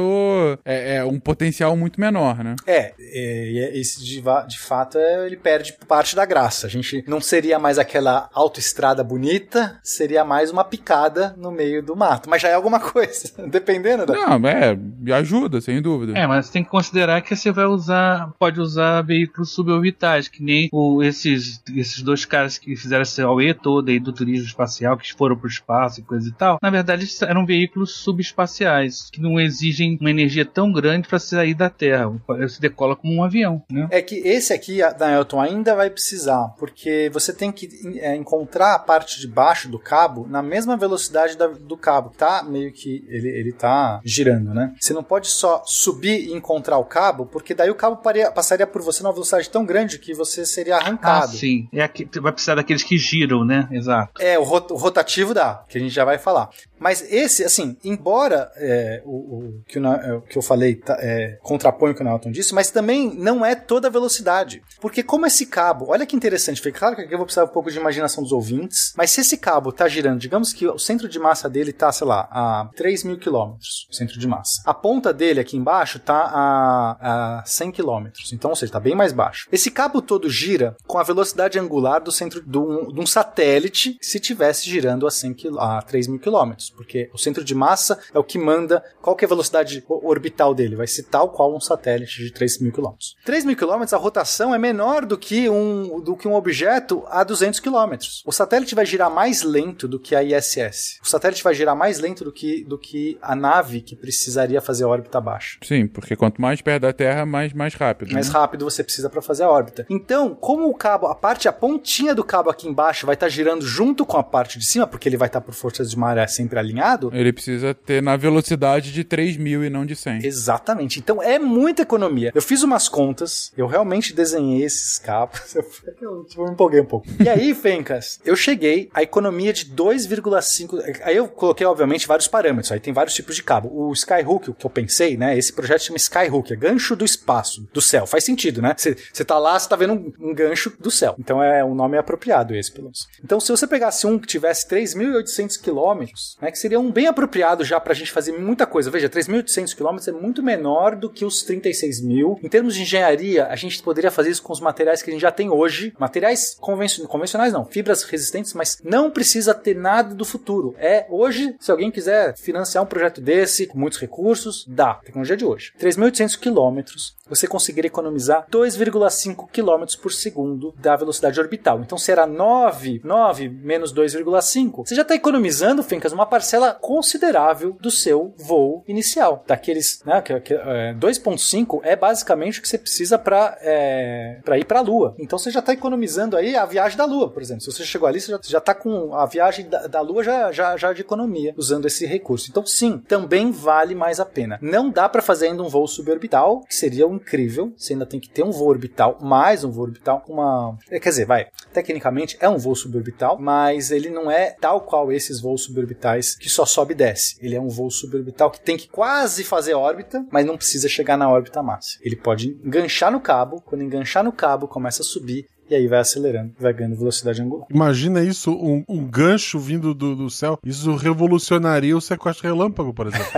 [0.64, 2.56] é, é, um potencial muito menor, né?
[2.66, 6.66] É, é esse de, de fato é, ele perde parte da graça.
[6.66, 11.96] A gente não seria mais aquela autoestrada bonita, seria mais uma picada no meio do
[11.96, 12.30] mato.
[12.30, 14.14] Mas já é alguma coisa, dependendo da.
[14.14, 14.78] Não, é,
[15.14, 16.16] ajuda, sem dúvida.
[16.16, 20.68] É, mas tem que considerar que você vai usar, pode usar veículos suborbitais, que nem
[20.72, 25.12] o, esses, esses dois caras que fizeram essa AUE toda aí do turismo espacial, que
[25.12, 26.58] foram pro espaço e coisa e tal.
[26.62, 31.68] Na verdade, eram veículos subespaciais, que não exigem uma energia tão grande para sair da
[31.68, 32.12] Terra.
[32.28, 33.88] Você decola como um avião, né?
[33.90, 37.68] É que esse aqui da Elton ainda vai precisar, porque você tem que
[37.98, 38.14] é,
[38.44, 42.12] encontrar a parte de baixo do cabo na mesma velocidade da, do cabo.
[42.16, 44.74] Tá meio que ele, ele tá girando, né?
[44.78, 48.66] Você não pode só subir e encontrar o cabo, porque daí o cabo paria, passaria
[48.66, 51.32] por você numa velocidade tão grande que você seria arrancado.
[51.32, 51.68] Ah, sim.
[51.72, 53.68] É aqui, vai precisar daqueles que giram, né?
[53.72, 54.12] Exato.
[54.20, 56.50] É, o, rotativo dá, que a gente já vai falar.
[56.78, 60.98] Mas esse, assim, embora é, o, o, que o, é, o, que eu falei tá,
[61.00, 64.62] é, contrapõe o que o Nelton disse, mas também não é toda a velocidade.
[64.80, 67.48] Porque como esse cabo, olha que interessante, foi claro que aqui eu vou precisar um
[67.48, 71.08] pouco de imaginação dos ouvintes, mas se esse cabo está girando, digamos que o centro
[71.08, 74.62] de massa dele está, sei lá, a 3 mil quilômetros, centro de massa.
[74.66, 78.94] A ponta dele aqui embaixo está a, a 100 quilômetros, então, ou seja, está bem
[78.94, 79.48] mais baixo.
[79.52, 83.96] Esse cabo todo gira com a velocidade angular do centro de um, de um satélite
[84.00, 88.18] se tivesse girando a, 100 a 3 mil quilômetros porque o centro de massa é
[88.18, 91.60] o que manda qual que é a velocidade orbital dele, vai ser tal qual um
[91.60, 93.16] satélite de 3 mil quilômetros.
[93.24, 97.24] 3 mil quilômetros, a rotação é menor do que, um, do que um objeto a
[97.24, 98.13] 200 quilômetros.
[98.24, 100.98] O satélite vai girar mais lento do que a ISS.
[101.02, 104.84] O satélite vai girar mais lento do que, do que a nave que precisaria fazer
[104.84, 105.58] a órbita baixa.
[105.62, 108.12] Sim, porque quanto mais perto da Terra, mais, mais rápido.
[108.12, 108.32] Mais né?
[108.32, 109.86] rápido você precisa para fazer a órbita.
[109.88, 113.30] Então, como o cabo, a parte, a pontinha do cabo aqui embaixo vai estar tá
[113.30, 115.98] girando junto com a parte de cima, porque ele vai estar tá por forças de
[115.98, 117.10] maré sempre alinhado.
[117.12, 120.24] Ele precisa ter na velocidade de 3 mil e não de 100.
[120.24, 120.98] Exatamente.
[120.98, 122.32] Então é muita economia.
[122.34, 125.54] Eu fiz umas contas, eu realmente desenhei esses cabos.
[126.00, 127.06] Eu, tipo, eu me empolguei um pouco.
[127.20, 131.00] E aí, Fencas, eu cheguei à economia de 2,5.
[131.02, 132.72] Aí eu coloquei, obviamente, vários parâmetros.
[132.72, 133.70] Aí tem vários tipos de cabo.
[133.72, 135.36] O Skyhook, o que eu pensei, né?
[135.36, 138.06] Esse projeto chama Skyhook, é gancho do espaço, do céu.
[138.06, 138.74] Faz sentido, né?
[138.76, 141.14] Você tá lá, você tá vendo um, um, gancho do céu.
[141.18, 143.08] Então é um nome apropriado esse, pelo menos.
[143.22, 146.50] Então, se você pegasse um que tivesse 3.800 quilômetros, né?
[146.50, 148.90] Que seria um bem apropriado já pra gente fazer muita coisa.
[148.90, 152.38] Veja, 3.800 quilômetros é muito menor do que os 36 mil.
[152.42, 155.22] Em termos de engenharia, a gente poderia fazer isso com os materiais que a gente
[155.22, 155.94] já tem hoje.
[155.98, 160.74] Materiais convencionais não, fibras resistentes, mas não precisa ter nada do futuro.
[160.78, 164.94] É hoje, se alguém quiser financiar um projeto desse, com muitos recursos, dá.
[164.94, 165.72] Tecnologia de hoje.
[165.78, 171.80] 3.800 quilômetros, você conseguiria economizar 2,5 km por segundo da velocidade orbital.
[171.80, 174.86] Então será 9, 9 menos 2,5.
[174.86, 179.42] Você já está economizando, Fencas, uma parcela considerável do seu voo inicial.
[179.46, 184.64] Daqueles, né, que, que, é, 2,5 é basicamente o que você precisa para é, ir
[184.64, 185.14] para a Lua.
[185.18, 187.62] Então você já está economizando aí a viagem da Lua, por exemplo.
[187.62, 190.76] Se você chegou ali, você já está com a viagem da, da Lua já, já,
[190.76, 192.48] já de economia usando esse recurso.
[192.50, 194.58] Então sim, também vale mais a pena.
[194.60, 197.72] Não dá para fazer ainda um voo suborbital, que seria incrível.
[197.76, 200.76] Você ainda tem que ter um voo orbital, mais um voo orbital, uma.
[200.90, 201.46] É, quer dizer, vai.
[201.72, 206.48] Tecnicamente é um voo suborbital, mas ele não é tal qual esses voos suborbitais que
[206.48, 207.36] só sobe e desce.
[207.40, 211.16] Ele é um voo suborbital que tem que quase fazer órbita, mas não precisa chegar
[211.16, 212.02] na órbita máxima.
[212.04, 215.98] Ele pode enganchar no cabo, quando enganchar no cabo, começa a subir e aí vai
[215.98, 217.66] acelerando, vai ganhando velocidade angular.
[217.68, 220.58] Imagina isso, um, um gancho vindo do, do, céu.
[220.64, 223.26] Isso revolucionaria o sequestro relâmpago, por exemplo.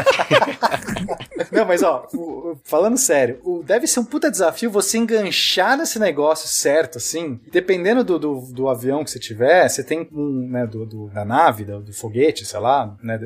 [1.50, 2.06] Não, mas ó,
[2.64, 7.40] falando sério, deve ser um puta desafio você enganchar nesse negócio certo, assim.
[7.50, 11.24] Dependendo do, do, do avião que você tiver, você tem um, né, do, do da
[11.24, 12.96] nave, do, do, foguete, sei lá.
[13.02, 13.18] Né,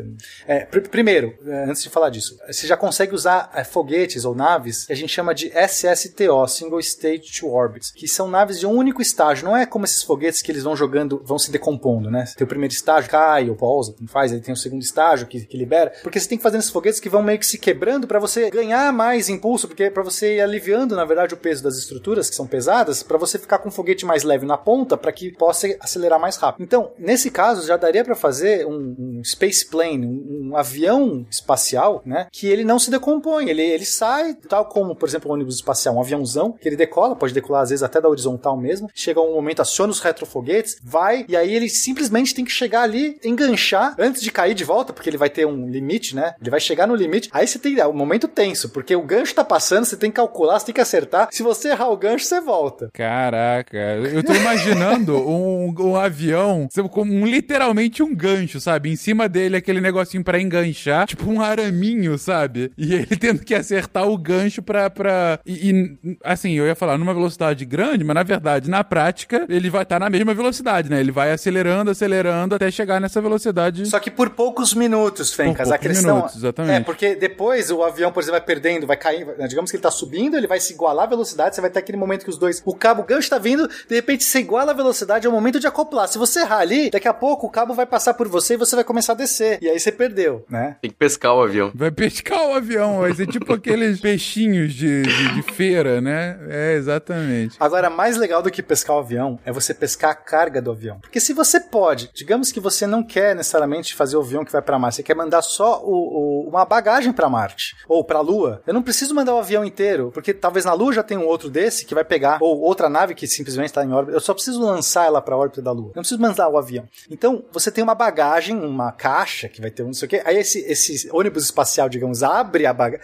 [0.47, 4.35] é, pr primeiro, é, antes de falar disso, você já consegue usar é, foguetes ou
[4.35, 8.67] naves que a gente chama de SSTO, Single Stage to Orbit, que são naves de
[8.67, 9.45] um único único estágio.
[9.45, 12.25] Não é como esses foguetes que eles vão jogando, vão se decompondo, né?
[12.37, 15.57] Tem o primeiro estágio, cai ou pousa, faz, aí tem o segundo estágio que, que
[15.57, 15.93] libera.
[16.03, 18.51] Porque você tem que fazer esses foguetes que vão meio que se quebrando para você
[18.51, 22.29] ganhar mais impulso, porque é para você ir aliviando, na verdade, o peso das estruturas
[22.29, 25.33] que são pesadas, para você ficar com um foguete mais leve na ponta, para que
[25.33, 26.63] possa acelerar mais rápido.
[26.63, 32.03] Então, nesse caso, já daria para fazer um, um, space plane, um, um, avião espacial,
[32.05, 32.27] né?
[32.31, 35.97] Que ele não se decompõe, ele, ele sai, tal como, por exemplo, um ônibus espacial,
[35.97, 39.35] um aviãozão, que ele decola, pode decolar às vezes até da horizontal mesmo, chega um
[39.35, 44.23] momento, aciona os retrofoguetes, vai, e aí ele simplesmente tem que chegar ali, enganchar, antes
[44.23, 46.35] de cair de volta, porque ele vai ter um limite, né?
[46.41, 49.35] Ele vai chegar no limite, aí você tem o um momento tenso, porque o gancho
[49.35, 52.25] tá passando, você tem que calcular, você tem que acertar, se você errar o gancho,
[52.25, 52.91] você volta.
[52.93, 58.91] Caraca, eu tô imaginando um, um avião, como literalmente um gancho, sabe?
[58.91, 62.73] Em cima dele aquele negocinho para enganchar, tipo um araminho, sabe?
[62.77, 64.91] E ele tendo que acertar o gancho pra.
[64.91, 65.39] pra...
[65.45, 69.69] E, e assim, eu ia falar numa velocidade grande, mas na verdade, na prática, ele
[69.69, 71.01] vai estar tá na mesma velocidade, né?
[71.01, 73.87] Ele vai acelerando, acelerando até chegar nessa velocidade.
[73.87, 75.69] Só que por poucos minutos, Fencas.
[75.69, 76.17] Por a questão.
[76.17, 76.77] Minutos, exatamente.
[76.77, 79.27] É, porque depois o avião, por exemplo, vai perdendo, vai cair.
[79.49, 81.99] Digamos que ele tá subindo, ele vai se igualar a velocidade, você vai ter aquele
[81.99, 82.63] momento que os dois.
[82.65, 85.59] O cabo, o gancho tá vindo, de repente você iguala a velocidade, é o momento
[85.59, 86.09] de acoplar.
[86.09, 88.77] Se você errar ali, daqui a pouco o cabo vai passar por você e você
[88.77, 89.59] vai começar a descer.
[89.61, 90.77] E aí você perdeu, né?
[90.81, 91.73] Tem que pescar o avião.
[91.75, 96.39] Vai pescar o avião, vai ser tipo aqueles peixinhos de, de, de, feira, né?
[96.49, 97.57] É, exatamente.
[97.59, 100.99] Agora, mais legal do que pescar o avião é você pescar a carga do avião.
[101.01, 104.63] Porque se você pode, digamos que você não quer necessariamente fazer o avião que vai
[104.63, 108.23] para Marte, você quer mandar só o, o, uma bagagem para Marte ou para a
[108.23, 111.27] Lua, eu não preciso mandar o avião inteiro, porque talvez na Lua já tenha um
[111.27, 114.17] outro desse que vai pegar, ou outra nave que simplesmente está em órbita.
[114.17, 115.91] Eu só preciso lançar ela para a órbita da Lua.
[115.91, 116.89] Eu não preciso mandar o avião.
[117.11, 120.23] Então, você tem uma bagagem, uma caixa que vai ter um não sei o quê.
[120.25, 123.01] Aí esse, esse ônibus espacial, digamos, abre a, baga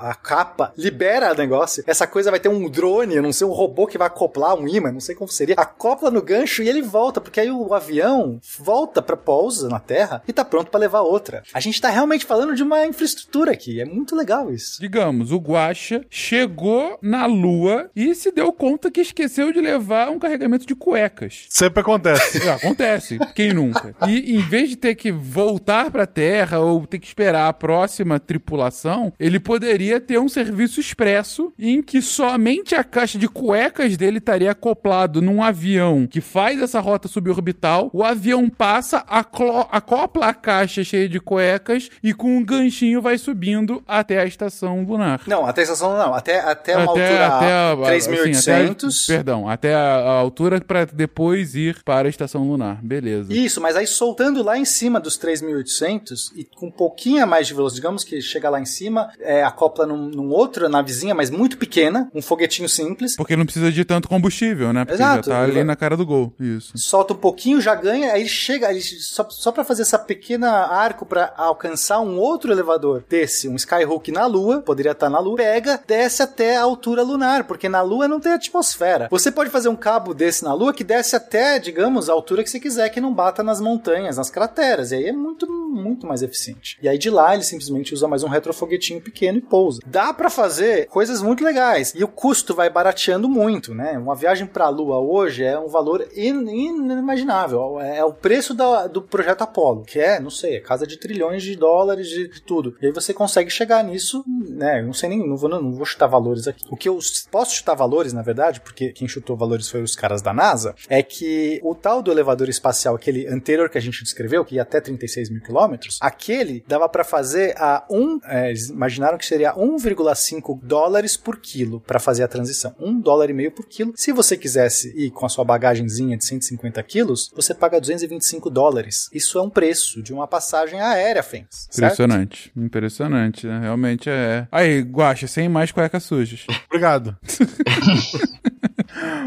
[0.00, 1.84] a capa, libera o negócio.
[1.86, 4.66] Essa coisa vai ter um drone, eu não sei, um robô que vai acoplar um
[4.66, 5.54] imã, não sei como seria.
[5.56, 10.22] Acopla no gancho e ele volta, porque aí o avião volta para pousa na Terra
[10.26, 11.42] e tá pronto para levar outra.
[11.52, 13.80] A gente tá realmente falando de uma infraestrutura aqui.
[13.80, 14.80] É muito legal isso.
[14.80, 20.18] Digamos, o Guacha chegou na Lua e se deu conta que esqueceu de levar um
[20.18, 21.46] carregamento de cuecas.
[21.48, 22.46] Sempre acontece.
[22.46, 23.18] É, acontece.
[23.34, 23.94] Quem nunca?
[24.06, 28.18] E em vez de ter que voltar pra Terra ou ter que esperar a próxima
[28.18, 34.18] tripulação, ele poderia ter um serviço expresso em que somente a caixa de cuecas dele
[34.18, 37.88] estaria acoplado num avião que faz essa rota suborbital.
[37.92, 43.82] O avião passa, acopla a caixa cheia de cuecas e com um ganchinho vai subindo
[43.86, 45.22] até a estação lunar.
[45.26, 48.86] Não, até a estação não, até, até uma até, altura até a, 3.800.
[48.86, 52.82] Assim, perdão, até a, a altura para depois ir para a estação lunar.
[52.82, 53.32] Beleza.
[53.32, 57.46] Isso, mas aí soltando lá em cima dos 3.800 e com um pouquinho a mais
[57.46, 61.30] de velocidade, digamos que chega lá em cima, é, acopla num, num outra navezinha, mas
[61.30, 63.16] muito pequena, um foguetinho simples.
[63.16, 64.84] Porque não precisa de tanto combustível, né?
[64.84, 65.28] Porque Exato.
[65.28, 66.32] já tá ali na cara do gol.
[66.38, 66.72] Isso.
[66.76, 71.04] Solta um pouquinho, já ganha, aí chega, aí só, só para fazer essa pequena arco
[71.04, 75.36] para alcançar um outro elevador desse, um Skyhook na Lua, poderia estar tá na Lua,
[75.36, 79.08] pega, desce até a altura lunar, porque na Lua não tem atmosfera.
[79.10, 82.50] Você pode fazer um cabo desse na Lua que desce até, digamos, a altura que
[82.50, 84.92] você quiser, que não bata nas montanhas, nas crateras.
[84.92, 86.78] E aí é muito, muito mais eficiente.
[86.82, 89.80] E aí de lá ele simplesmente usa mais um retrofoguetinho pequeno e pousa.
[89.86, 91.92] Dá para fazer coisas muito legais.
[91.94, 93.98] E o custo vai barateando muito, né?
[93.98, 97.80] Uma viagem para a Lua hoje é um valor inimaginável.
[97.80, 101.42] É o preço da, do projeto Apollo, que é, não sei, é casa de trilhões
[101.42, 102.76] de dólares de, de tudo.
[102.80, 104.80] E aí você consegue chegar nisso, né?
[104.80, 106.64] Eu não sei nem, não vou, não, vou chutar valores aqui.
[106.70, 106.98] O que eu
[107.30, 111.02] posso chutar valores, na verdade, porque quem chutou valores foi os caras da NASA, é
[111.02, 114.80] que o tal do elevador espacial, aquele anterior que a gente descreveu, que ia até
[114.80, 120.60] 36 mil quilômetros, aquele dava para fazer a um, é, eles imaginaram que seria 1,5
[120.62, 122.74] dólares por quilo para fazer a transição.
[122.78, 123.92] Um dólar e meio por quilo.
[123.96, 129.08] Se você quisesse ir com a sua bagagenzinha de 150 quilos, você paga 225 dólares.
[129.12, 131.68] Isso é um preço de uma passagem aérea, Fens.
[131.74, 132.44] Impressionante.
[132.44, 132.60] Certo?
[132.60, 133.60] Impressionante, né?
[133.60, 134.46] Realmente é.
[134.52, 136.44] Aí, Guacha, sem mais cuecas sujas.
[136.68, 137.16] Obrigado.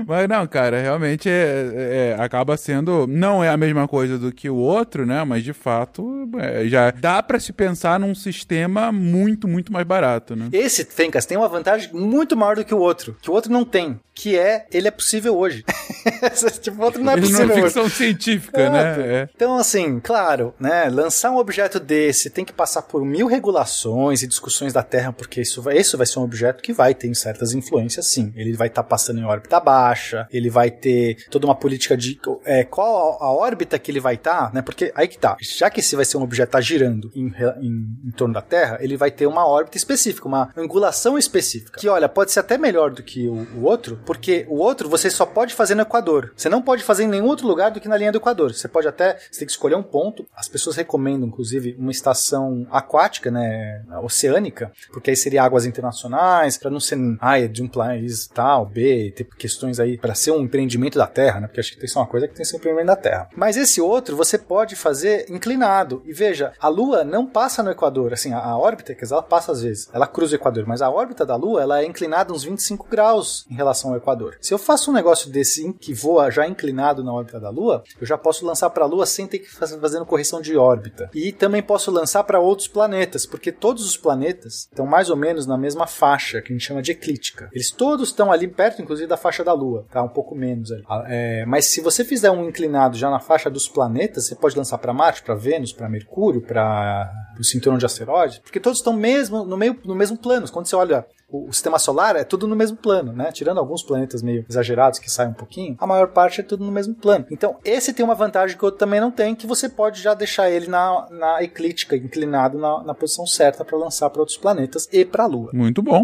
[0.07, 3.07] Mas não, cara, realmente é, é, acaba sendo.
[3.07, 5.23] Não é a mesma coisa do que o outro, né?
[5.23, 10.35] Mas de fato, é, já dá para se pensar num sistema muito, muito mais barato,
[10.35, 10.49] né?
[10.52, 13.65] Esse, Fencas, tem uma vantagem muito maior do que o outro, que o outro não
[13.65, 15.64] tem, que é ele é possível hoje.
[16.61, 17.95] tipo, outro não é possível não é ficção hoje.
[17.95, 18.95] científica, né?
[18.98, 19.30] É.
[19.36, 20.90] Então, assim, claro, né?
[20.90, 25.41] Lançar um objeto desse tem que passar por mil regulações e discussões da Terra, porque
[25.41, 28.34] isso vai, isso vai ser um objeto que vai ter certas influências, sim.
[28.36, 32.19] Ele vai estar tá passando em órbita baixa, ele vai ter toda uma política de
[32.44, 34.64] é, qual a, a órbita que ele vai estar, né?
[34.64, 38.07] Porque aí que tá, já que esse vai ser um objeto tá girando em, em,
[38.07, 41.80] em torno da Terra, ele vai ter uma órbita específica, uma angulação específica.
[41.80, 45.10] Que olha, pode ser até melhor do que o, o outro, porque o outro você
[45.10, 46.34] só pode fazer no Equador.
[46.36, 48.54] Você não pode fazer em nenhum outro lugar do que na linha do Equador.
[48.54, 50.26] Você pode até, você tem que escolher um ponto.
[50.36, 56.72] As pessoas recomendam, inclusive, uma estação aquática, né, oceânica, porque aí seria águas internacionais, para
[56.72, 60.42] não ser, ah, é de um país tal, B, ter questões aí para ser um
[60.42, 61.48] empreendimento da Terra, né?
[61.48, 63.30] Porque acho que isso é uma coisa que tem que ser um empreendimento da Terra.
[63.36, 66.02] Mas esse outro você pode fazer inclinado.
[66.06, 69.24] E veja, a Lua não passa no Equador, assim, a, a órbita, quer dizer, ela
[69.24, 72.34] passa às vezes, ela cruza o Equador, mas a órbita da Lua, ela é inclinada
[72.34, 74.38] uns 25 graus em relação ao Equador.
[74.42, 78.06] Se eu faço um negócio desse que voa já inclinado na órbita da Lua, eu
[78.06, 81.10] já posso lançar para a Lua sem ter que fazer fazendo correção de órbita.
[81.14, 85.45] E também posso lançar para outros planetas, porque todos os planetas estão mais ou menos
[85.45, 87.49] na mesma faixa, que a gente chama de eclíptica.
[87.52, 90.02] Eles todos estão ali perto, inclusive, da faixa da Lua, tá?
[90.03, 90.84] Um pouco menos ali.
[90.90, 94.57] Ah, é, mas se você fizer um inclinado já na faixa dos planetas, você pode
[94.57, 98.94] lançar para Marte, para Vênus, para Mercúrio, para o cinturão de asteroides, porque todos estão
[98.94, 100.49] mesmo no, meio, no mesmo plano.
[100.52, 103.31] Quando você olha o, o, sistema solar, é tudo no mesmo plano, né?
[103.31, 106.72] Tirando alguns planetas meio exagerados que saem um pouquinho, a maior parte é tudo no
[106.72, 107.26] mesmo plano.
[107.31, 110.14] Então, esse tem uma vantagem que o outro também não tem, que você pode já
[110.14, 114.88] deixar ele na, na eclíptica, inclinado na, na posição certa para lançar para outros planetas
[114.91, 115.49] e para a Lua.
[115.53, 116.03] Muito bom.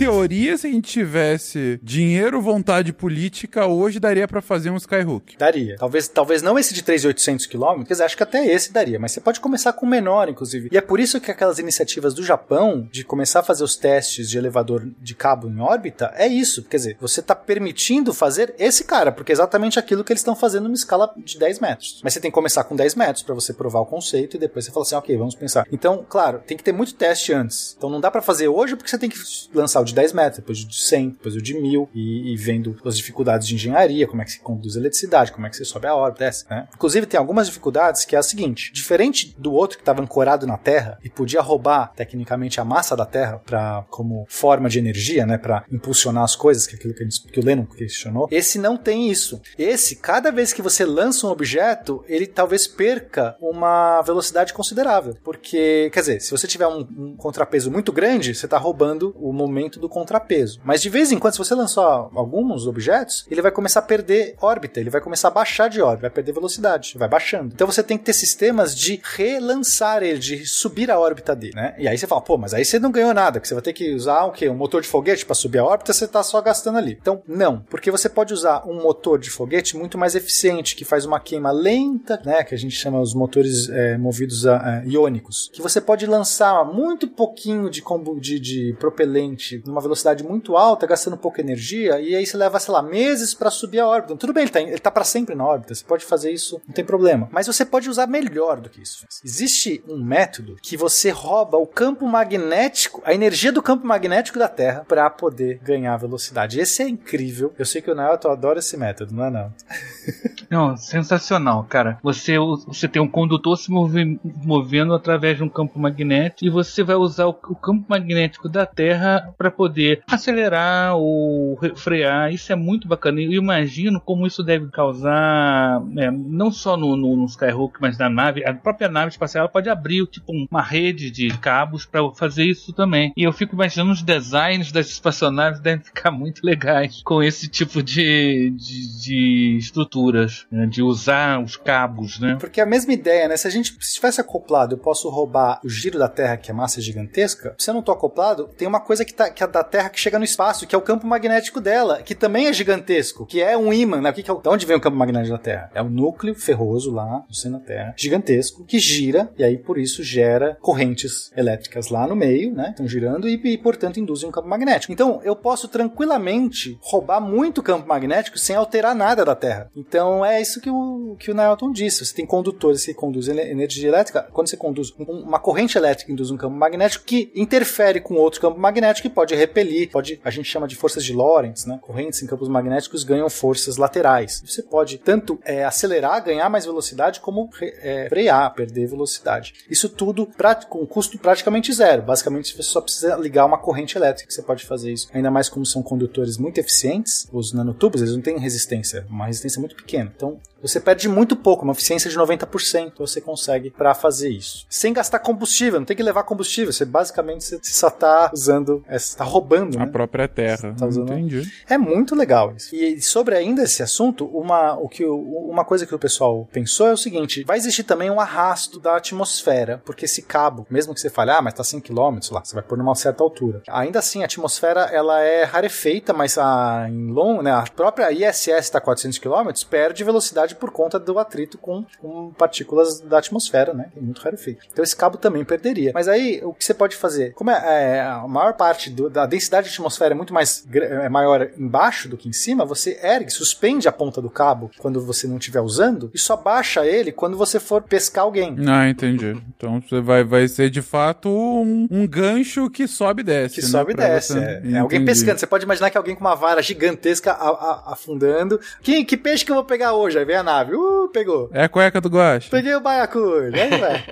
[0.00, 5.36] Teoria, se a gente tivesse dinheiro, vontade política, hoje daria para fazer um Skyhook.
[5.36, 5.76] Daria.
[5.78, 9.40] Talvez, talvez não esse de 3.800 km, acho que até esse daria, mas você pode
[9.40, 10.70] começar com menor, inclusive.
[10.72, 14.30] E é por isso que aquelas iniciativas do Japão de começar a fazer os testes
[14.30, 16.62] de elevador de cabo em órbita é isso.
[16.62, 20.34] Quer dizer, você está permitindo fazer esse cara, porque é exatamente aquilo que eles estão
[20.34, 22.00] fazendo numa escala de 10 metros.
[22.02, 24.64] Mas você tem que começar com 10 metros para você provar o conceito e depois
[24.64, 25.66] você fala assim, ok, vamos pensar.
[25.70, 27.74] Então, claro, tem que ter muito teste antes.
[27.76, 29.18] Então não dá para fazer hoje porque você tem que
[29.52, 32.36] lançar o de 10 metros, depois o de 100, depois o de 1000, e, e
[32.36, 35.56] vendo as dificuldades de engenharia, como é que se conduz a eletricidade, como é que
[35.56, 36.68] você sobe a órbita, desce, né?
[36.74, 40.56] Inclusive, tem algumas dificuldades que é a seguinte: diferente do outro que estava ancorado na
[40.56, 45.38] Terra e podia roubar tecnicamente a massa da Terra para como forma de energia, né,
[45.38, 48.28] para impulsionar as coisas, que é aquilo que, gente, que o Lennon questionou.
[48.30, 49.40] Esse não tem isso.
[49.58, 55.90] Esse, cada vez que você lança um objeto, ele talvez perca uma velocidade considerável, porque,
[55.92, 59.50] quer dizer, se você tiver um, um contrapeso muito grande, você está roubando o momento
[59.50, 60.60] momento do contrapeso.
[60.64, 64.36] Mas de vez em quando, se você lançar alguns objetos, ele vai começar a perder
[64.40, 67.52] órbita, ele vai começar a baixar de órbita, vai perder velocidade, vai baixando.
[67.54, 71.74] Então você tem que ter sistemas de relançar ele, de subir a órbita dele, né?
[71.78, 73.72] E aí você fala, pô, mas aí você não ganhou nada, que você vai ter
[73.72, 74.48] que usar o quê?
[74.48, 76.98] Um motor de foguete para subir a órbita, você tá só gastando ali.
[77.00, 81.04] Então, não, porque você pode usar um motor de foguete muito mais eficiente, que faz
[81.04, 82.44] uma queima lenta, né?
[82.44, 86.64] Que a gente chama os motores é, movidos a, a, iônicos, que você pode lançar
[86.64, 87.82] muito pouquinho de,
[88.20, 92.72] de, de propelente numa velocidade muito alta, gastando pouca energia, e aí você leva, sei
[92.72, 94.16] lá, meses para subir a órbita.
[94.16, 96.74] Tudo bem, ele tá, ele tá para sempre na órbita, você pode fazer isso, não
[96.74, 97.28] tem problema.
[97.32, 99.06] Mas você pode usar melhor do que isso.
[99.24, 104.48] Existe um método que você rouba o campo magnético, a energia do campo magnético da
[104.48, 106.60] Terra, para poder ganhar velocidade.
[106.60, 107.54] Esse é incrível.
[107.58, 109.52] Eu sei que o Naoto adora esse método, não é, não?
[110.50, 112.00] Não, sensacional, cara.
[112.02, 112.36] Você,
[112.66, 117.26] você tem um condutor se movendo através de um campo magnético e você vai usar
[117.26, 122.32] o, o campo magnético da Terra para poder acelerar ou frear.
[122.32, 123.20] Isso é muito bacana.
[123.20, 128.08] Eu imagino como isso deve causar, é, não só no, no, no, Skyhook, mas na
[128.08, 128.42] nave.
[128.42, 133.12] A própria nave espacial pode abrir tipo uma rede de cabos para fazer isso também.
[133.14, 137.82] E eu fico imaginando os designs das espaçonaves devem ficar muito legais com esse tipo
[137.82, 140.64] de, de, de estruturas, né?
[140.64, 142.38] de usar os cabos, né?
[142.40, 143.36] Porque é a mesma ideia, né?
[143.36, 146.54] Se a gente se tivesse acoplado, eu posso roubar o giro da Terra, que a
[146.54, 147.54] massa é gigantesca.
[147.58, 149.98] Se eu não tô acoplado, tem uma coisa que tá que é da Terra que
[149.98, 153.56] chega no espaço, que é o campo magnético dela, que também é gigantesco, que é
[153.56, 154.10] um ímã, né?
[154.10, 154.34] O que, que é.
[154.34, 155.70] De onde vem o campo magnético da Terra?
[155.74, 159.78] É o núcleo ferroso lá no centro da Terra, gigantesco, que gira, e aí por
[159.78, 162.70] isso gera correntes elétricas lá no meio, né?
[162.70, 164.92] Estão girando e, e, portanto, induzem um campo magnético.
[164.92, 169.70] Então, eu posso tranquilamente roubar muito campo magnético sem alterar nada da Terra.
[169.74, 172.04] Então, é isso que o, que o Newton disse.
[172.04, 174.28] Você tem condutores que conduzem energia elétrica.
[174.32, 178.58] Quando você conduz uma corrente elétrica induz um campo magnético que interfere com outro campo
[178.58, 181.78] magnético que pode repelir, pode, a gente chama de forças de Lorentz, né?
[181.80, 184.42] Correntes em campos magnéticos ganham forças laterais.
[184.44, 189.54] Você pode tanto é, acelerar, ganhar mais velocidade, como é, frear, perder velocidade.
[189.68, 190.28] Isso tudo
[190.68, 192.02] com custo praticamente zero.
[192.02, 195.08] Basicamente, você só precisa ligar uma corrente elétrica você pode fazer isso.
[195.12, 199.60] Ainda mais como são condutores muito eficientes, os nanotubos, eles não têm resistência, uma resistência
[199.60, 200.12] muito pequena.
[200.14, 204.66] Então, você perde muito pouco, uma eficiência de 90% você consegue para fazer isso.
[204.68, 208.84] Sem gastar combustível, não tem que levar combustível, você basicamente você só tá usando,
[209.20, 209.92] está roubando, A né?
[209.92, 210.74] própria terra.
[210.78, 211.42] Tá usando- Entendi.
[211.68, 212.74] É muito legal isso.
[212.74, 216.92] E sobre ainda esse assunto, uma, o que, uma coisa que o pessoal pensou é
[216.92, 221.10] o seguinte: vai existir também um arrasto da atmosfera, porque esse cabo, mesmo que você
[221.10, 223.62] fale, ah, mas tá 100 km lá, você vai pôr numa certa altura.
[223.68, 228.48] Ainda assim, a atmosfera ela é rarefeita, mas a, em long, né, a própria ISS
[228.48, 233.90] está 400 km, perde velocidade por conta do atrito com, com partículas da atmosfera, né?
[233.96, 234.64] É muito rarefeito.
[234.72, 235.90] Então esse cabo também perderia.
[235.92, 237.32] Mas aí, o que você pode fazer?
[237.34, 241.08] Como é, é, a maior parte do- da densidade de atmosfera é muito mais é
[241.08, 245.26] maior embaixo do que em cima, você ergue, suspende a ponta do cabo quando você
[245.26, 248.56] não estiver usando e só baixa ele quando você for pescar alguém.
[248.68, 249.36] Ah, entendi.
[249.56, 253.56] Então você vai, vai ser de fato um, um gancho que sobe e desce.
[253.56, 254.32] Que né, sobe e pra desce.
[254.34, 255.38] você- É, É alguém pescando.
[255.38, 258.60] Você pode imaginar que alguém com uma vara gigantesca a- a- afundando.
[258.82, 260.18] Que, que peixe que eu vou pegar hoje?
[260.18, 260.74] Aí vem a nave.
[260.74, 261.50] Uh, pegou.
[261.52, 262.50] É a cueca do Gosta.
[262.50, 263.20] Peguei o baiacu.
[263.20, 264.04] Vai.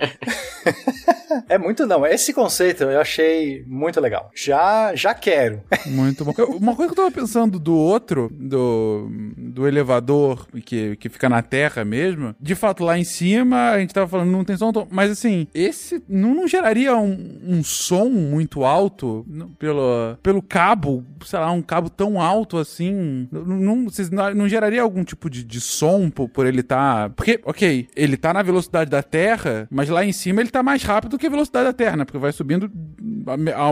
[1.48, 2.06] é muito não.
[2.06, 4.30] Esse conceito eu achei muito legal.
[4.34, 5.62] Já, já quero.
[5.86, 6.32] Muito bom.
[6.60, 11.42] Uma coisa que eu tava pensando do outro, do, do elevador que, que fica na
[11.42, 14.86] terra mesmo, de fato, lá em cima, a gente tava falando, não tem som, tom-
[14.90, 19.26] mas assim, esse não, não geraria um, um som muito alto
[19.58, 23.28] pelo, pelo cabo, sei lá, um cabo tão alto assim?
[23.30, 23.86] Não, não,
[24.34, 27.10] não, geraria algum tipo de, de som por, por ele estar.
[27.10, 30.82] Porque, ok, ele tá na velocidade da Terra, mas lá em cima ele tá mais
[30.82, 32.04] rápido que a velocidade da Terra, né?
[32.04, 32.70] Porque vai subindo,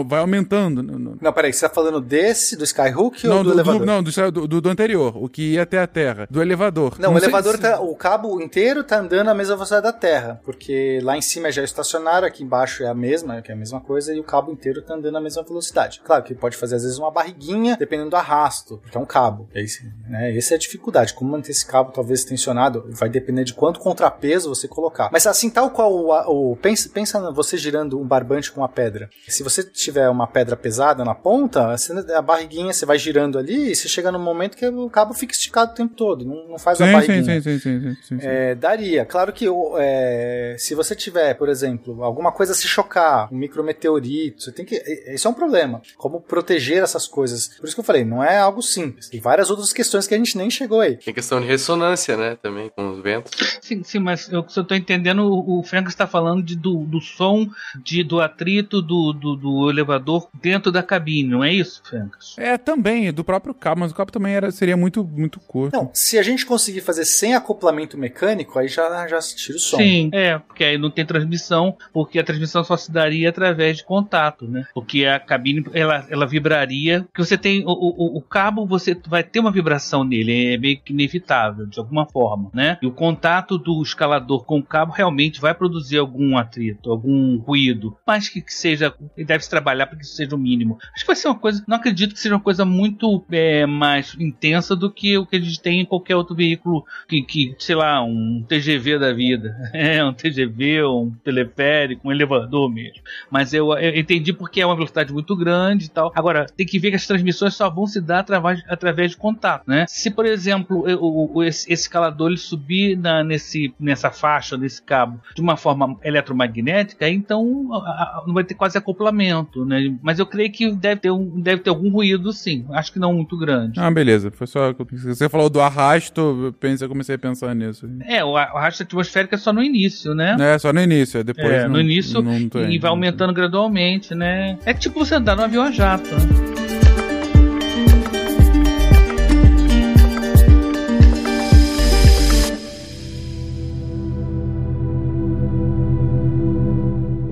[0.07, 0.83] vai aumentando.
[1.07, 1.53] No- Não, peraí.
[1.53, 3.81] Você tá falando desse, do Skyhook não, ou do, do, elevador?
[3.81, 6.27] do- não do, do, do- anterior, o que ia até a Terra.
[6.31, 6.97] Do elevador.
[6.99, 7.81] Não, o sei elevador se- tá.
[7.81, 10.41] O cabo inteiro tá andando a mesma velocidade da Terra.
[10.45, 13.57] Porque lá em cima já é estacionário, aqui embaixo é a mesma, que é a
[13.59, 16.01] mesma coisa, e o cabo inteiro tá andando a mesma velocidade.
[16.05, 19.49] Claro que pode fazer às vezes uma barriguinha, dependendo do arrasto, porque é um cabo.
[19.55, 20.37] É esse, né?
[20.37, 21.15] Essa é a dificuldade.
[21.15, 25.09] Como manter esse cabo talvez tensionado vai depender de quanto contrapeso você colocar.
[25.13, 26.51] Mas assim, tal qual o.
[26.53, 29.09] o pensa, pensa você girando um barbante com uma pedra.
[29.29, 31.75] Se você tiver uma pedra pesada na ponta,
[32.17, 35.33] a barriguinha você vai girando ali e você chega num momento que o cabo fica
[35.33, 36.25] esticado o tempo todo.
[36.25, 37.41] Não, não faz a Sim, barriguinha.
[37.41, 38.27] sim, sim, sim, sim, sim, sim, sim.
[38.27, 39.05] É, daria.
[39.05, 39.47] Claro que
[39.79, 44.77] é, se você tiver, por exemplo, alguma coisa se chocar, um micrometeorito, você tem que.
[45.09, 45.83] Isso é um problema.
[45.97, 47.49] Como proteger essas coisas.
[47.59, 49.09] Por isso que eu falei, não é algo simples.
[49.09, 50.97] Tem várias outras questões que a gente nem chegou aí.
[50.97, 52.37] Tem questão de ressonância, né?
[52.41, 53.33] Também com os ventos.
[53.61, 56.85] Sim, sim, mas eu, se eu tô entendendo, o, o Frank está falando de, do,
[56.85, 57.49] do som,
[57.83, 62.17] de, do atrito do, do, do elevador dentro da cabine, não é isso, Frank?
[62.37, 65.77] É, também, do próprio cabo, mas o cabo também era, seria muito, muito curto.
[65.77, 69.61] Não, se a gente conseguir fazer sem acoplamento mecânico, aí já, já se tira o
[69.61, 69.77] som.
[69.77, 73.85] Sim, é, porque aí não tem transmissão, porque a transmissão só se daria através de
[73.85, 74.67] contato, né?
[74.75, 79.23] Porque a cabine, ela, ela vibraria, porque você tem o, o, o cabo, você vai
[79.23, 82.79] ter uma vibração nele, é meio que inevitável, de alguma forma, né?
[82.81, 87.97] E o contato do escalador com o cabo realmente vai produzir algum atrito, algum ruído,
[88.07, 90.66] mas que, que seja, ele deve se trabalhar para que isso seja o mínimo.
[90.75, 94.17] Acho que vai ser uma coisa, não acredito que seja uma coisa muito é, mais
[94.19, 97.75] intensa do que o que a gente tem em qualquer outro veículo que, que, sei
[97.75, 99.55] lá, um TGV da vida.
[99.77, 103.03] É, um TGV, um teleférico, um elevador mesmo.
[103.31, 106.11] Mas eu, eu entendi porque é uma velocidade muito grande e tal.
[106.15, 109.65] Agora, tem que ver que as transmissões só vão se dar através, através de contato,
[109.69, 109.85] né?
[109.89, 115.21] Se, por exemplo, o, esse, esse escalador ele subir na, nesse, nessa faixa, nesse cabo,
[115.35, 119.95] de uma forma eletromagnética, então a- a- não vai ter quase acoplamento, né?
[120.03, 122.65] Mas eu creio que deve ter, um, deve ter algum ruído, sim.
[122.71, 123.79] Acho que não muito grande.
[123.79, 124.31] Ah, beleza.
[124.31, 124.73] Foi só.
[124.73, 127.89] Você falou do arrasto, eu comecei a pensar nisso.
[128.05, 130.37] É, o arrasto atmosférico é só no início, né?
[130.39, 131.47] É, só no início, depois.
[131.53, 132.37] É, não- no início não
[132.71, 134.59] e vai aumentando gradualmente, né?
[134.65, 136.09] É tipo você andar no avião a jato.
[136.11, 136.76] né?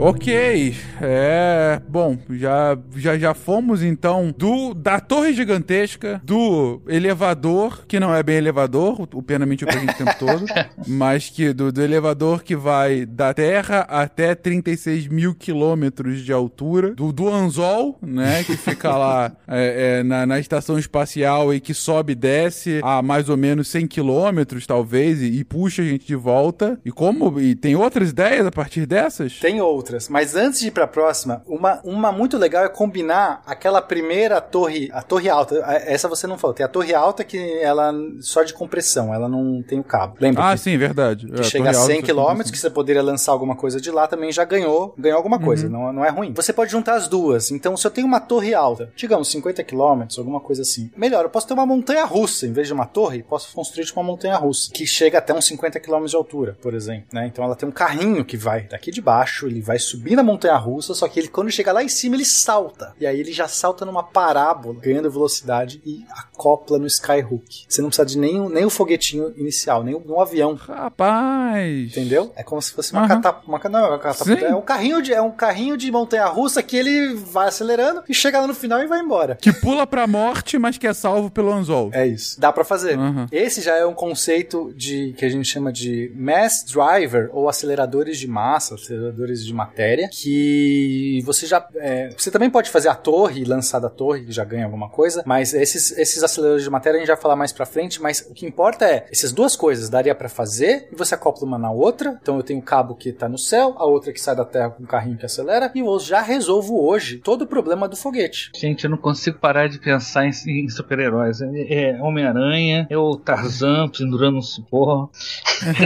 [0.07, 1.81] Ok, é.
[1.89, 8.23] Bom, já, já, já fomos então do da torre gigantesca, do elevador, que não é
[8.23, 10.45] bem elevador, o- Pena mentiu pra gente o tempo todo,
[10.87, 16.95] mas que do, do elevador que vai da Terra até 36 mil quilômetros de altura,
[16.95, 21.73] do, do anzol, né, que fica lá é, é, na, na estação espacial e que
[21.73, 26.07] sobe e desce a mais ou menos 100 quilômetros, talvez, e, e puxa a gente
[26.07, 26.79] de volta.
[26.85, 27.41] E como?
[27.41, 29.39] E tem outras ideias a partir dessas?
[29.41, 29.94] Tem outras.
[29.95, 30.09] Outras.
[30.09, 34.91] Mas antes de ir pra próxima, uma, uma muito legal é combinar aquela primeira torre,
[34.93, 35.57] a torre alta.
[35.87, 36.55] Essa você não falou.
[36.55, 40.17] Tem a torre alta que ela só de compressão, ela não tem o cabo.
[40.21, 40.51] Lembra?
[40.51, 41.27] Ah, que sim, verdade.
[41.27, 43.91] que É, chega a Torre Alta, 100 km, que você poderia lançar alguma coisa de
[43.91, 46.33] lá, também já ganhou, ganhou alguma coisa, não, não é ruim.
[46.35, 47.51] Você pode juntar as duas.
[47.51, 51.31] Então, se eu tenho uma torre alta, digamos 50 km, alguma coisa assim, melhor, eu
[51.31, 54.37] posso ter uma montanha russa, em vez de uma torre, posso construir tipo uma montanha
[54.37, 57.27] russa, que chega até uns 50 km de altura, por exemplo, né?
[57.27, 60.57] Então ela tem um carrinho que vai daqui de baixo, ele vai subir na montanha
[60.57, 62.95] russa, só que ele quando chega lá em cima ele salta.
[63.01, 67.67] E aí ele já salta numa parábola, ganhando velocidade e acopla no Skyhook.
[67.69, 71.91] Você não precisa de nem, o- nem o foguetinho inicial, nem o avião Rapaz.
[71.93, 72.33] Entendeu?
[72.37, 73.09] É como se fosse uma Aham.
[73.21, 73.49] catapulta.
[73.69, 74.45] Uma, não, é uma catapulta.
[74.45, 78.15] É um carrinho de é um carrinho de montanha russa que ele vai acelerando e
[78.15, 79.37] chega lá no final e vai embora.
[79.37, 81.91] Que pula pra morte, mas que é salvo pelo anzol.
[81.93, 82.41] É isso.
[82.41, 82.99] Dá pra fazer.
[82.99, 83.27] Uhum.
[83.31, 88.19] Esse já é um conceito de que a gente chama de mass driver ou aceleradores
[88.19, 93.45] de massa, aceleradores de matéria, que você já é, você também pode fazer a torre,
[93.45, 97.01] lançar da torre, que já ganha alguma coisa, mas esses esses aceleradores de matéria a
[97.01, 100.15] gente vai falar mais pra frente, mas o que importa é essas duas coisas daria
[100.15, 102.19] pra fazer e você acopla uma na outra.
[102.23, 104.71] Então eu tenho o cabo que tá no céu, a outra que sai da terra
[104.71, 108.51] com um carrinho que acelera e eu já resolvo hoje todo o problema do foguete.
[108.55, 111.41] Gente, eu não consigo parar de pensar em, em super-heróis.
[111.41, 115.11] É, é Homem-Aranha, é o Tarzan pendurando um cipó.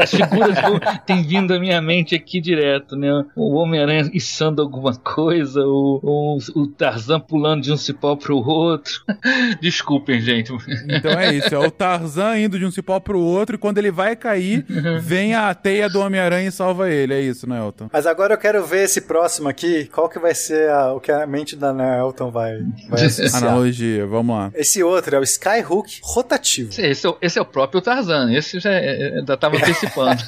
[0.02, 0.58] As figuras
[1.06, 3.24] têm vindo à minha mente aqui direto, né?
[3.34, 8.92] O Homem-Aranha içando alguma coisa, o, o, o Tarzan pulando de um cipó pro outro.
[9.60, 10.52] Desculpem, gente.
[10.88, 13.90] Então é isso, é o Tarzan indo de um cipó pro outro e quando ele
[13.90, 14.64] vai cair,
[15.00, 17.14] vem a teia do Homem-Aranha e salva ele.
[17.14, 17.88] É isso, né, Elton?
[17.92, 21.10] Mas agora eu quero ver esse próximo aqui, qual que vai ser a- o que
[21.12, 23.42] a mente da Nelton vai, vai associar.
[23.42, 24.50] Analogia, vamos lá.
[24.54, 26.70] Esse outro é o Skyhook rotativo.
[26.78, 28.32] Esse é, o- esse é o próprio Tarzan.
[28.32, 30.22] Esse já é, é, já tava antecipando.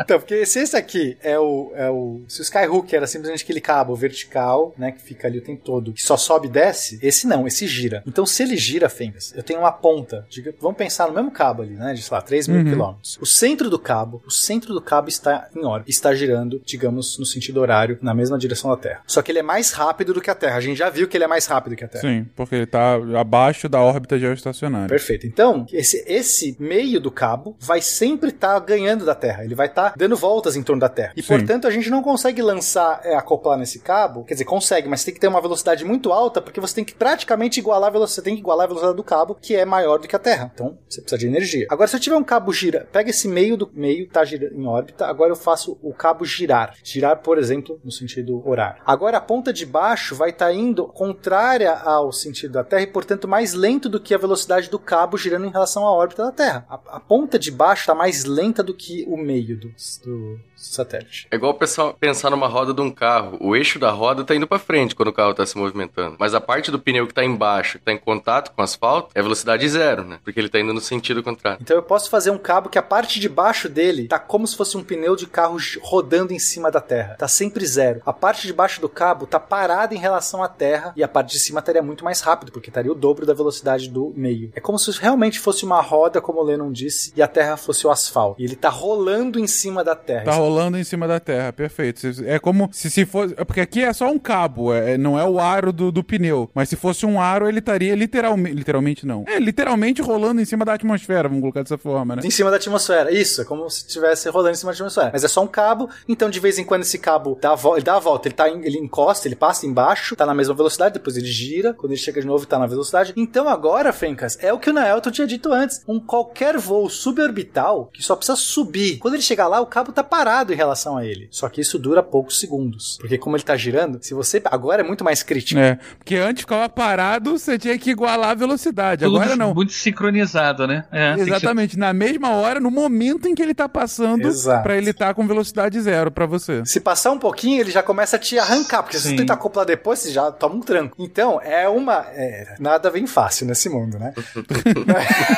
[0.00, 2.22] Então, porque se esse aqui é o, é o.
[2.28, 4.92] Se o Skyhook era simplesmente aquele cabo vertical, né?
[4.92, 8.02] Que fica ali o tempo todo, que só sobe e desce, esse não, esse gira.
[8.06, 10.26] Então, se ele gira, Fengas, eu tenho uma ponta.
[10.30, 11.92] diga- vamos pensar no mesmo cabo ali, né?
[11.94, 13.18] De sei lá, 3 mil quilômetros.
[13.20, 17.26] O centro do cabo, o centro do cabo está em órbita, está girando, digamos, no
[17.26, 19.02] sentido horário, na mesma direção da Terra.
[19.06, 20.56] Só que ele é mais rápido do que a Terra.
[20.56, 22.02] A gente já viu que ele é mais rápido que a Terra.
[22.02, 24.88] Sim, porque ele tá abaixo da órbita geoestacionária.
[24.88, 25.26] Perfeito.
[25.26, 29.44] Então, esse, esse meio do cabo vai sempre estar ganhando da Terra.
[29.44, 31.12] Ele vai estar dando voltas em torno da Terra.
[31.16, 31.28] E, Sim.
[31.28, 34.24] portanto, a gente não consegue lançar, é, acoplar nesse cabo.
[34.24, 36.94] Quer dizer, consegue, mas tem que ter uma velocidade muito alta, porque você tem que
[36.94, 38.16] praticamente igualar a velocidade.
[38.16, 40.50] Você tem que igualar a velocidade do cabo, que é maior do que a Terra.
[40.54, 41.66] Então, você precisa de energia.
[41.70, 44.66] Agora, se eu tiver um cabo gira, pega esse meio do meio, tá gira, em
[44.66, 45.06] órbita.
[45.06, 46.74] Agora eu faço o cabo girar.
[46.82, 48.80] Girar, por exemplo, no sentido horário.
[48.84, 53.28] Agora a ponta de baixo vai estar indo contrária ao sentido da Terra e, portanto,
[53.28, 56.66] mais lento do que a velocidade do cabo girando em relação à órbita da Terra.
[56.68, 59.68] A, a ponta de baixo está mais lenta do que o meio do,
[60.04, 60.40] do
[60.74, 61.26] satélite.
[61.30, 63.36] É igual o pessoal pensar numa roda de um carro.
[63.40, 66.16] O eixo da roda tá indo pra frente quando o carro tá se movimentando.
[66.18, 69.10] Mas a parte do pneu que tá embaixo, que tá em contato com o asfalto,
[69.14, 70.18] é velocidade zero, né?
[70.24, 71.58] Porque ele tá indo no sentido contrário.
[71.62, 74.56] Então eu posso fazer um cabo que a parte de baixo dele tá como se
[74.56, 77.16] fosse um pneu de carro rodando em cima da Terra.
[77.18, 78.00] Tá sempre zero.
[78.04, 81.32] A parte de baixo do cabo tá parada em relação à Terra e a parte
[81.32, 84.50] de cima estaria muito mais rápido, porque estaria o dobro da velocidade do meio.
[84.54, 87.86] É como se realmente fosse uma roda, como o Lennon disse, e a Terra fosse
[87.86, 88.40] o asfalto.
[88.40, 90.24] E ele tá rolando em cima da Terra.
[90.24, 92.06] Tá rolando em cima da Terra, perfeito.
[92.24, 93.34] É como se, se fosse.
[93.36, 96.50] é Porque aqui é só um cabo, é, não é o aro do, do pneu.
[96.54, 98.54] Mas se fosse um aro, ele estaria literalmente.
[98.56, 99.24] Literalmente não.
[99.26, 102.22] É, literalmente rolando em cima da atmosfera, vamos colocar dessa forma, né?
[102.24, 103.10] Em cima da atmosfera.
[103.12, 105.10] Isso, é como se estivesse rolando em cima da atmosfera.
[105.12, 107.80] Mas é só um cabo, então de vez em quando esse cabo dá a, vo-
[107.80, 110.94] dá a volta, ele, tá em- ele encosta, ele passa embaixo, tá na mesma velocidade,
[110.94, 113.12] depois ele gira, quando ele chega de novo, tá na velocidade.
[113.16, 115.82] Então agora, Fencas, é o que o Naelton tinha dito antes.
[115.86, 118.98] Um qualquer voo suborbital que só precisa subir.
[118.98, 121.28] Quando ele chegar lá, o cabo tá parado em relação a ele.
[121.30, 122.96] Só que isso dura poucos segundos.
[123.00, 124.40] Porque como ele tá girando, se você.
[124.46, 125.60] Agora é muito mais crítico.
[125.60, 129.04] É, porque antes ficava parado, você tinha que igualar a velocidade.
[129.04, 129.54] Tudo Agora não.
[129.54, 130.84] Muito sincronizado, né?
[130.92, 134.62] É, ser- Exatamente, na mesma hora, no momento em que ele tá passando, Exato.
[134.62, 136.62] pra ele tá com velocidade zero pra você.
[136.64, 139.64] Se passar um pouquinho, ele já começa a te arrancar, porque se você tentar acoplar
[139.66, 140.96] depois, você já toma um tranco.
[140.98, 142.06] Então, é uma.
[142.10, 144.12] é, nada vem fácil nesse mundo, né?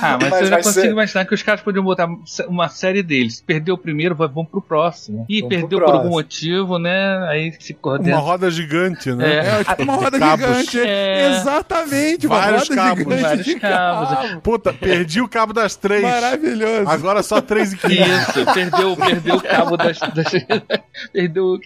[0.00, 2.08] Ah, mas, Mas eu já consigo ser- imaginar que os caras podiam botar
[2.48, 3.42] uma série deles.
[3.68, 5.26] Perdeu o primeiro, vai- vamos pro próximo.
[5.28, 7.18] E Vamos perdeu por algum motivo, né?
[7.28, 8.16] Aí se Uma coordena.
[8.16, 9.36] roda gigante, né?
[9.60, 10.80] É, tipo uma roda gigante.
[10.80, 11.36] É.
[11.36, 12.98] Exatamente, uma Vários roda cabos.
[13.04, 14.08] gigante Vários de cabos.
[14.08, 14.40] cabo.
[14.40, 16.02] Puta, perdi o cabo das três.
[16.02, 16.88] Maravilhoso.
[16.88, 18.00] Agora só três e quinze.
[18.00, 19.98] Isso, perdeu, perdeu o cabo das.
[19.98, 20.32] das-
[21.12, 21.44] perdeu.
[21.44, 21.58] o-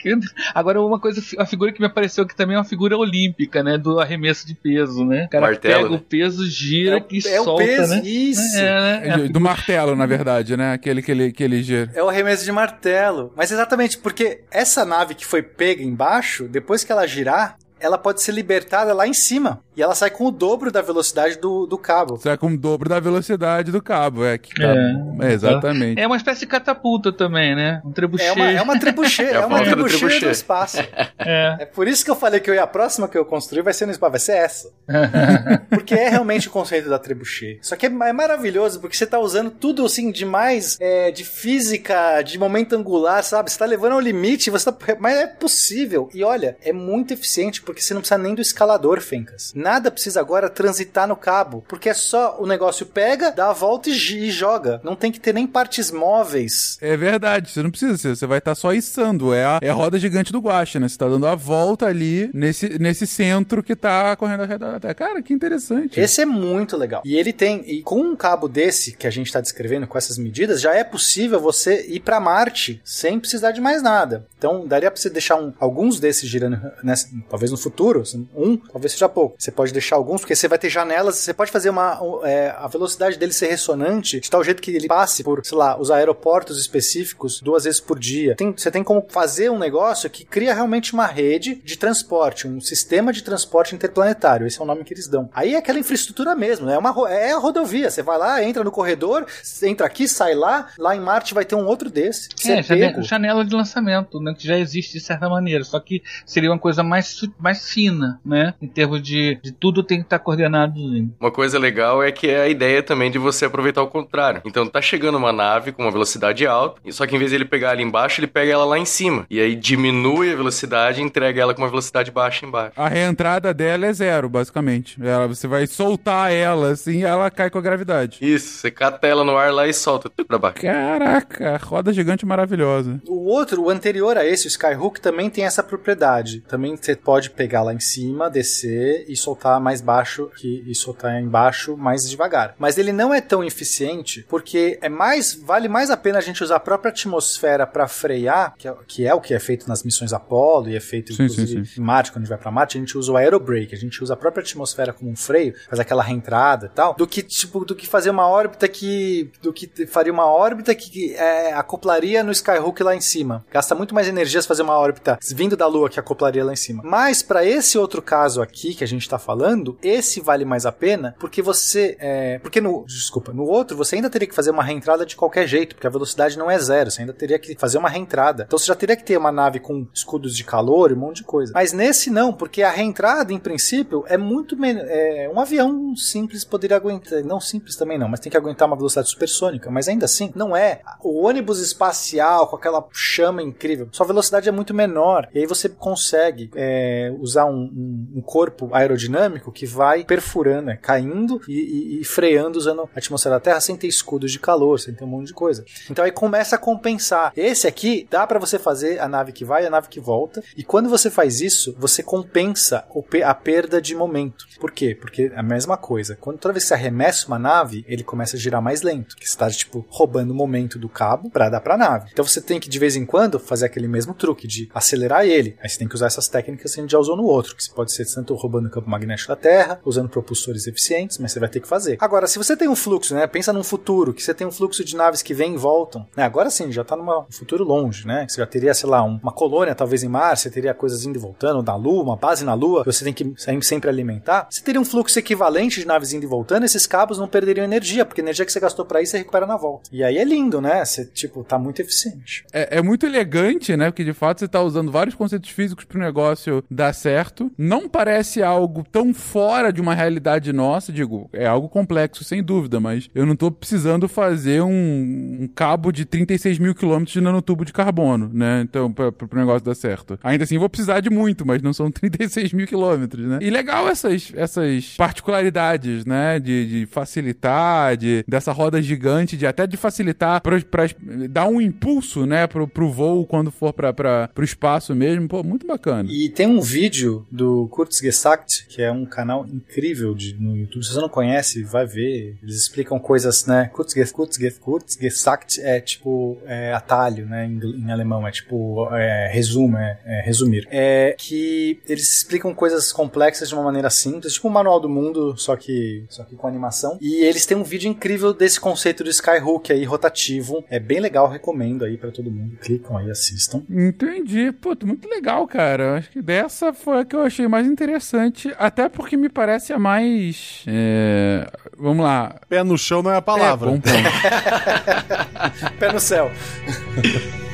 [0.55, 3.79] Agora, uma coisa, a figura que me apareceu aqui também é uma figura olímpica, né?
[3.79, 5.27] Do arremesso de peso, né?
[5.27, 5.97] O cara Martelo, pega né?
[5.97, 8.03] o peso, gira É o- e é o solta, peso, né?
[8.05, 8.57] isso.
[8.59, 9.03] É, né?
[9.05, 10.73] É a Do martelo, na verdade, né?
[10.73, 11.91] Aquele que ele, que ele gira.
[11.95, 13.33] É o arremesso de martelo.
[13.37, 18.23] Mas exatamente, porque essa nave que foi pega embaixo, depois que ela girar, ela pode
[18.23, 19.61] ser libertada lá em cima.
[19.75, 22.19] E ela sai com o dobro da velocidade do, do cabo.
[22.19, 24.37] Sai com o dobro da velocidade do cabo, é.
[24.37, 25.29] Que É.
[25.29, 26.01] é exatamente.
[26.01, 27.81] É uma espécie de catapulta também, né?
[27.85, 28.29] Um trebuchet.
[28.29, 30.79] É uma, é uma trebuchet, É é, uma volta do trebuchet do, espaço.
[31.19, 31.57] É.
[31.61, 33.73] É por isso que eu falei que eu ia, a próxima que eu construir vai
[33.73, 34.71] ser no espaço, vai ser essa.
[35.71, 37.59] Porque é realmente o conceito da trebuchet.
[37.63, 41.25] Só que é, é maravilhoso, porque você tá usando tudo assim de mais é, de
[41.25, 43.51] física, de momento angular, sabe?
[43.51, 46.11] Você tá levando ao limite, você tá, mas é possível.
[46.13, 49.53] E olha, é muito eficiente porque você não precisa nem do escalador, Fencas.
[49.55, 53.89] Nada precisa agora transitar no cabo, porque é só o negócio pega, dá a volta
[53.89, 54.81] e, e joga.
[54.83, 56.77] Não tem que ter nem partes móveis.
[56.81, 59.33] É verdade, você não precisa, você- vai estar só içando.
[59.35, 60.89] É a, é a roda gigante do Guaxa, né?
[60.89, 64.95] Você tá dando a volta ali nesse, nesse centro que tá correndo ao da.
[64.95, 65.99] Cara, que interessante.
[66.01, 67.03] Esse é muito legal.
[67.05, 70.19] E ele tem, e com um cabo desse que a gente está descrevendo com essas
[70.19, 74.27] medidas, já é possível você ir para Marte sem precisar de mais nada.
[74.39, 78.03] Então, daria para você deixar um- alguns desses girando, nessa- talvez no futuro,
[78.35, 79.37] um, talvez seja pouco.
[79.39, 82.51] Você pode deixar alguns, porque você vai ter janelas, você pode fazer uma, um, é,
[82.57, 85.91] a velocidade dele ser ressonante de tal jeito que ele passe por, sei lá, os
[85.91, 88.35] aeroportos específicos duas vezes por dia.
[88.37, 92.61] Tem- você tem como fazer um negócio que cria realmente uma rede de transporte, um
[92.61, 94.47] sistema de transporte interplanetário.
[94.47, 95.29] Esse é o nome que eles dão.
[95.33, 96.75] Aí é aquela infraestrutura mesmo, né?
[96.75, 97.91] é, uma, é a rodovia.
[97.91, 99.27] Você vai lá, entra no corredor,
[99.63, 100.69] entra aqui, sai lá.
[100.79, 102.29] Lá em Marte vai ter um outro desse.
[102.37, 103.03] Você É, pego.
[103.03, 106.83] janela de lançamento, né, que já existe de certa maneira, só que seria uma coisa
[106.83, 108.55] mais, su- mais fina, né?
[108.61, 110.73] Em termos de, de tudo tem que estar coordenado.
[111.21, 114.43] Uma coisa legal é que é a ideia também de você aproveitar o contrário.
[114.45, 117.37] Então tá chegando uma nave com uma velocidade alta, e só que em vez de
[117.37, 119.27] ele pegar ali embaixo, ele pega ela lá em cima.
[119.31, 122.73] E aí diminui a velocidade e entrega ela com uma velocidade baixa embaixo.
[122.77, 124.97] A reentrada dela é zero, basicamente.
[125.03, 128.19] Ela, você vai soltar ela, assim, ela cai com a gravidade.
[128.23, 130.61] Isso, você cata ela no ar lá e solta tudo pra baixo.
[130.61, 133.01] Caraca, roda gigante maravilhosa.
[133.07, 136.41] O outro, o anterior a esse, o Skyhook, também tem essa propriedade.
[136.49, 141.21] Também você pode pegar lá em cima, descer e soltar mais baixo que, e soltar
[141.21, 142.55] embaixo mais devagar.
[142.57, 146.45] Mas ele não é tão eficiente porque é mais vale mais a pena a gente
[146.45, 149.83] usar a própria atmosfera para frear, que é, que é o que é feito nas
[149.83, 152.51] missões Apollo e é feito Sim, inclusive sim, em Marte, quando a gente vai para
[152.53, 155.55] Marte, a gente usa o aerobrake, a gente usa a própria atmosfera como um freio,
[155.69, 159.53] faz aquela reentrada e tal, do que tipo do que fazer uma órbita que do
[159.53, 163.45] que faria uma órbita que é, acoplaria no Skyhook lá em cima.
[163.51, 166.57] Gasta muito mais energia se fazer uma órbita vindo da Lua que acoplaria lá em
[166.57, 166.83] cima.
[166.85, 170.73] Mas para esse outro caso aqui que a gente tá falando, esse vale mais a
[170.73, 174.63] pena porque você é, porque no desculpa, no outro você ainda teria que fazer uma
[174.63, 177.79] reentrada de qualquer jeito, porque a velocidade não é zero, você ainda teria que fazer
[177.79, 178.45] uma reentrada.
[178.47, 181.17] Então você já teria que ter uma nave com escudos de calor e um monte
[181.17, 181.53] de coisa.
[181.55, 186.45] Mas nesse não, porque a reentrada em princípio é muito men- é, um avião simples
[186.45, 190.05] poderia aguentar, não simples também não, mas tem que aguentar uma velocidade supersônica, mas ainda
[190.07, 193.89] assim não é o ônibus espacial com aquela chama incrível.
[193.93, 198.69] Sua velocidade é muito menor e aí você consegue é, usar um, um- um corpo
[198.75, 203.61] aerodinâmico que vai perfurando, né, caindo e, e- e freando usando a atmosfera da Terra
[203.61, 205.65] sem ter escudos de calor, sem ter um monte de coisa.
[205.91, 207.33] Então aí começa a compensar.
[207.37, 210.43] Esse aqui dá para você fazer a nave que vai e a nave que volta
[210.57, 212.85] e quando você faz isso, você compensa
[213.25, 214.47] a perda de momento.
[214.61, 214.95] Por quê?
[214.99, 216.17] Porque é a mesma coisa.
[216.21, 219.25] Quando toda vez que você arremessa uma nave, ele começa a girar mais lento, que
[219.25, 222.11] está tipo roubando o momento do cabo para dar para a nave.
[222.13, 225.57] Então você tem que de vez em quando fazer aquele mesmo truque de acelerar ele.
[225.61, 227.63] Aí você tem que usar essas técnicas que a gente já usou no outro, que
[227.75, 231.49] pode ser tanto roubando o campo magnético da Terra, usando propulsores eficientes, mas você vai
[231.49, 231.97] ter que fazer.
[232.01, 233.27] Agora, se você tem um fluxo, né?
[233.27, 236.25] Pensa num futuro, que você tem um fluxo de naves que vêm e voltam, né?
[236.25, 238.27] Agora sim, já tá num futuro longe, né?
[238.29, 241.17] Você já teria, sei lá, um- uma colônia talvez em Marte, você teria coisas indo
[241.17, 244.47] e voltando na Lua, uma base na Lua, que você tem que sempre- alimentar.
[244.51, 248.05] Você teria um fluxo equivalente de naves indo e voltando, esses cabos não perderiam energia,
[248.05, 249.91] porque a energia que você gastou para isso você recupera na volta.
[249.93, 250.85] E aí é lindo, né?
[250.85, 252.45] Você, tipo, tá muito eficiente.
[252.53, 253.91] É, é muito elegante, né?
[253.91, 256.63] Porque de fato você tá usando vários conceitos físicos pro negócio
[256.93, 257.51] dar certo.
[257.57, 262.79] Não parece algo tão fora de uma realidade nossa, digo, é algo complexo, sem dúvida,
[262.79, 267.65] mas eu não tô precisando fazer um, um cabo de 36 mil quilômetros de nanotubo
[267.65, 268.61] de carbono, né?
[268.63, 270.19] Então, pra, pro negócio dar certo.
[270.23, 273.39] Ainda assim, vou precisar de muito, mas não são 36 mil quilômetros, né?
[273.41, 276.39] E legal essas, essas particularidades, né?
[276.39, 280.85] De, de facilitar, de, dessa roda gigante, de até de facilitar pra, pra
[281.31, 282.47] dar um impulso, né?
[282.47, 285.29] Pro, pro voo quando for pra, pro espaço mesmo.
[285.29, 286.09] Pô, muito bacana.
[286.11, 286.82] E tem um vídeo
[287.31, 290.85] do Kurzgesagt, que é um canal incrível de, no YouTube.
[290.85, 292.37] Se você não conhece, vai ver.
[292.43, 293.71] Eles explicam coisas, né?
[293.73, 297.47] Kurzges, Kurzges, Kurzgesagt é tipo é, atalho, né?
[297.47, 298.27] Em, em alemão.
[298.27, 300.67] É tipo é, resumo, é, é resumir.
[300.71, 305.37] É que eles explicam coisas complexas de uma maneira simples, tipo o Manual do Mundo,
[305.37, 306.99] só que, só que com animação.
[307.01, 310.65] E eles têm um vídeo incrível desse conceito do Skyhook aí, rotativo.
[310.69, 312.57] É bem legal, recomendo aí para todo mundo.
[312.61, 313.63] Clicam aí, assistam.
[313.69, 314.53] Entendi.
[314.53, 315.99] Pô, muito legal, cara.
[315.99, 319.79] Acho que dessa foi a que eu achei mais interessante, até porque me parece a
[319.79, 320.63] mais.
[320.67, 322.37] é, Vamos lá.
[322.49, 323.69] Pé no chão não é a palavra.
[323.71, 323.93] É, bom ponto.
[325.79, 326.31] Pé no céu.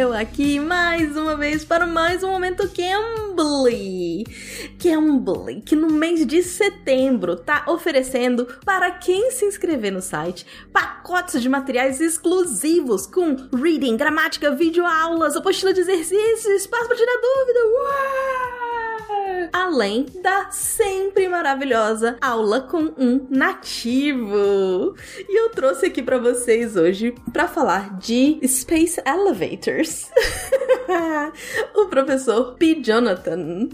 [0.00, 4.24] eu aqui mais uma vez para mais um momento Cambly.
[4.78, 11.42] Cambly, que no mês de setembro tá oferecendo para quem se inscrever no site pacotes
[11.42, 17.60] de materiais exclusivos com reading, gramática, vídeo aulas, apostila de exercícios, espaço para tirar dúvida.
[17.66, 18.79] Uau!
[19.52, 24.94] Além da sempre maravilhosa aula com um nativo.
[25.28, 30.10] E eu trouxe aqui para vocês hoje para falar de Space Elevators.
[31.74, 32.80] o professor P.
[32.82, 33.68] Jonathan.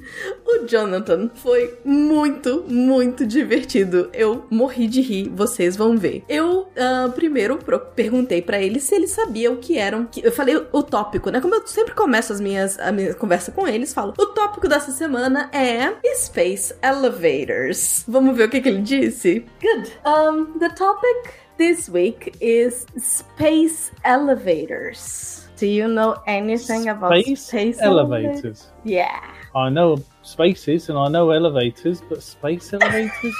[0.44, 4.10] O Jonathan foi muito, muito divertido.
[4.12, 6.24] Eu morri de rir, vocês vão ver.
[6.28, 7.58] Eu ah, primeiro
[7.94, 10.08] perguntei para ele se ele sabia o que eram.
[10.22, 11.40] Eu falei o tópico, né?
[11.40, 14.90] Como eu sempre começo as minhas, a minha conversa com eles, falo: o tópico dessa
[14.92, 18.04] semana é Space Elevators.
[18.06, 19.44] Vamos ver o que, que ele disse?
[19.60, 19.92] Good.
[20.04, 25.48] Um, the topic this week is space elevators.
[25.56, 28.44] Do you know anything about Space space elevators?
[28.44, 28.72] elevators.
[28.84, 29.20] Yeah.
[29.54, 33.10] I know spaces and I know elevators, but space elevators?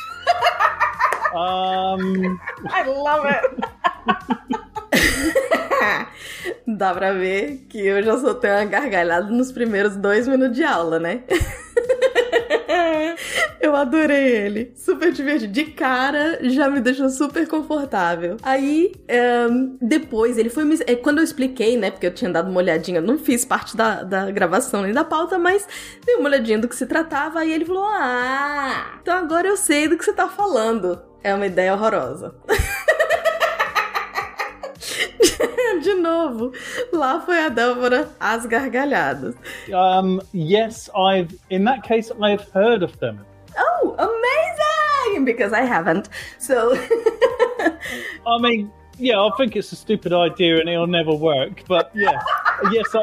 [1.35, 3.65] um, I love it.
[6.67, 10.99] Dá pra ver que eu já soltei uma gargalhada nos primeiros dois minutos de aula,
[10.99, 11.23] né?
[13.61, 14.73] Eu adorei ele.
[14.77, 15.53] Super divertido.
[15.53, 18.37] De cara, já me deixou super confortável.
[18.43, 18.93] Aí,
[19.81, 20.79] depois, ele foi me.
[20.87, 21.91] é, Quando eu expliquei, né?
[21.91, 25.39] Porque eu tinha dado uma olhadinha, não fiz parte da, da gravação nem da pauta,
[25.39, 25.67] mas
[26.05, 27.41] dei uma olhadinha do que se tratava.
[27.41, 31.01] Aí ele falou: Ah, então agora eu sei do que você tá falando.
[31.23, 32.35] É uma ideia horrorosa.
[35.83, 36.53] De novo,
[36.93, 39.35] lá foi a Débora às gargalhadas.
[39.73, 41.37] um, yes, I've.
[41.51, 43.25] In that case, I've heard of them.
[43.59, 45.25] Oh, amazing!
[45.25, 46.09] Because I haven't.
[46.39, 46.75] So,
[48.27, 51.63] I mean, yeah, I think it's a stupid idea and it'll never work.
[51.67, 52.21] But yeah,
[52.73, 53.03] yes, I,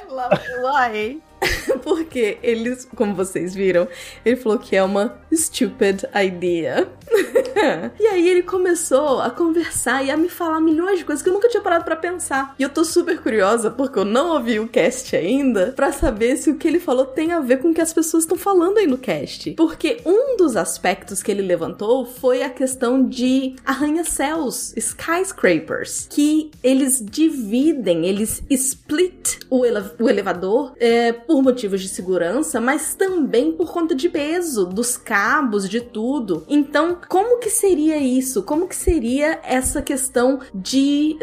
[0.00, 0.40] I love it.
[0.60, 1.16] Why?
[1.82, 3.86] Porque eles, como vocês viram,
[4.24, 6.88] ele falou que é uma stupid idea.
[8.00, 11.32] e aí ele começou a conversar e a me falar milhões de coisas que eu
[11.34, 12.54] nunca tinha parado pra pensar.
[12.58, 16.50] E eu tô super curiosa, porque eu não ouvi o cast ainda, pra saber se
[16.50, 18.86] o que ele falou tem a ver com o que as pessoas estão falando aí
[18.86, 19.50] no cast.
[19.52, 27.04] Porque um dos aspectos que ele levantou foi a questão de arranha-céus, skyscrapers, que eles
[27.04, 33.72] dividem, eles split o, ele- o elevador é, por motivos de segurança, mas também por
[33.72, 36.44] conta de peso, dos cabos, de tudo.
[36.48, 38.42] Então, como que seria isso?
[38.42, 41.16] Como que seria essa questão de,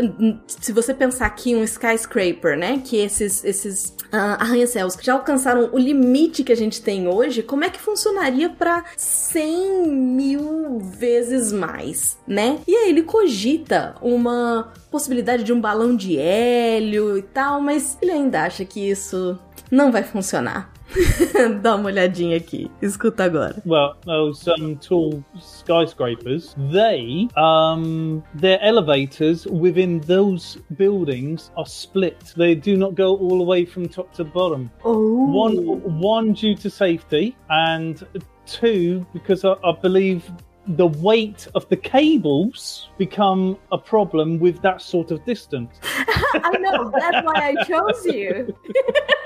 [0.47, 5.77] se você pensar aqui um skyscraper, né, que esses esses ah, arranha-céus já alcançaram o
[5.77, 12.17] limite que a gente tem hoje, como é que funcionaria para 100 mil vezes mais,
[12.27, 12.59] né?
[12.67, 18.11] E aí ele cogita uma possibilidade de um balão de hélio e tal, mas ele
[18.11, 19.39] ainda acha que isso
[19.71, 20.71] não vai funcionar.
[21.61, 23.55] Dá uma olhadinha aqui, escuta agora.
[23.65, 32.33] well, those um, tall skyscrapers, they, um, their elevators within those buildings are split.
[32.35, 34.69] They do not go all the way from top to bottom.
[34.83, 35.55] Oh, One,
[36.01, 38.05] one due to safety, and
[38.45, 40.29] two because I, I believe
[40.67, 45.75] the weight of the cables become a problem with that sort of distance.
[45.83, 48.55] I know, that's why I chose you.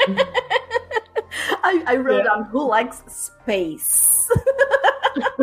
[1.64, 2.24] I, I wrote Yeah.
[2.24, 4.30] down who likes space.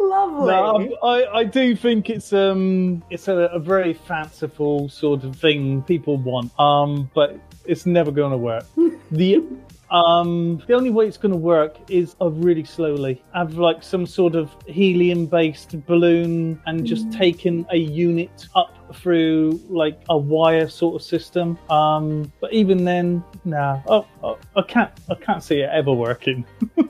[0.00, 0.46] Lovely.
[0.46, 5.82] No, I, I do think it's um it's a, a very fanciful sort of thing
[5.82, 6.58] people want.
[6.58, 8.64] Um, but it's never going to work.
[9.10, 9.44] the
[9.90, 13.22] um the only way it's going to work is uh, really slowly.
[13.34, 19.60] Have like some sort of helium based balloon and just taking a unit up through
[19.68, 21.58] like a wire sort of system.
[21.70, 26.44] Um, but even then, nah, oh, oh, I can't, I can't see it ever working.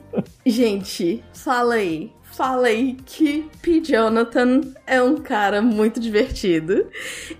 [0.45, 2.11] Gente, fala aí.
[2.39, 3.81] Fala aí que P.
[3.81, 6.87] Jonathan é um cara muito divertido.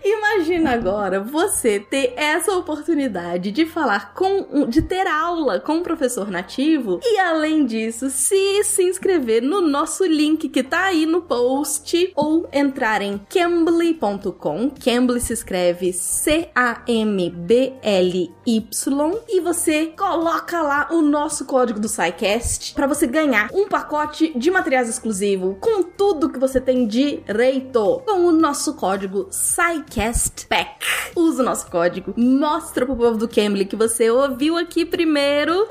[0.03, 6.29] Imagina agora você ter essa oportunidade de falar com, de ter aula com um professor
[6.29, 12.11] nativo e além disso, se se inscrever no nosso link que tá aí no post
[12.13, 14.69] ou entrar em cambly.com.
[14.83, 21.45] Cambly se escreve C A M B L Y e você coloca lá o nosso
[21.45, 26.59] código do SciCast para você ganhar um pacote de materiais exclusivo com tudo que você
[26.59, 30.85] tem direito com o nosso código SciCastPack.
[31.15, 35.67] Usa o nosso código, mostra pro povo do Cambly que você ouviu aqui primeiro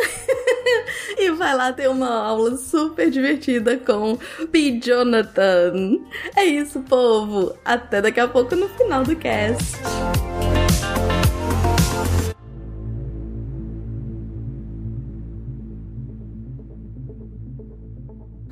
[1.19, 4.19] e vai lá ter uma aula super divertida com
[4.51, 4.81] P.
[4.83, 5.99] Jonathan.
[6.37, 7.55] É isso, povo.
[7.65, 9.79] Até daqui a pouco no final do cast.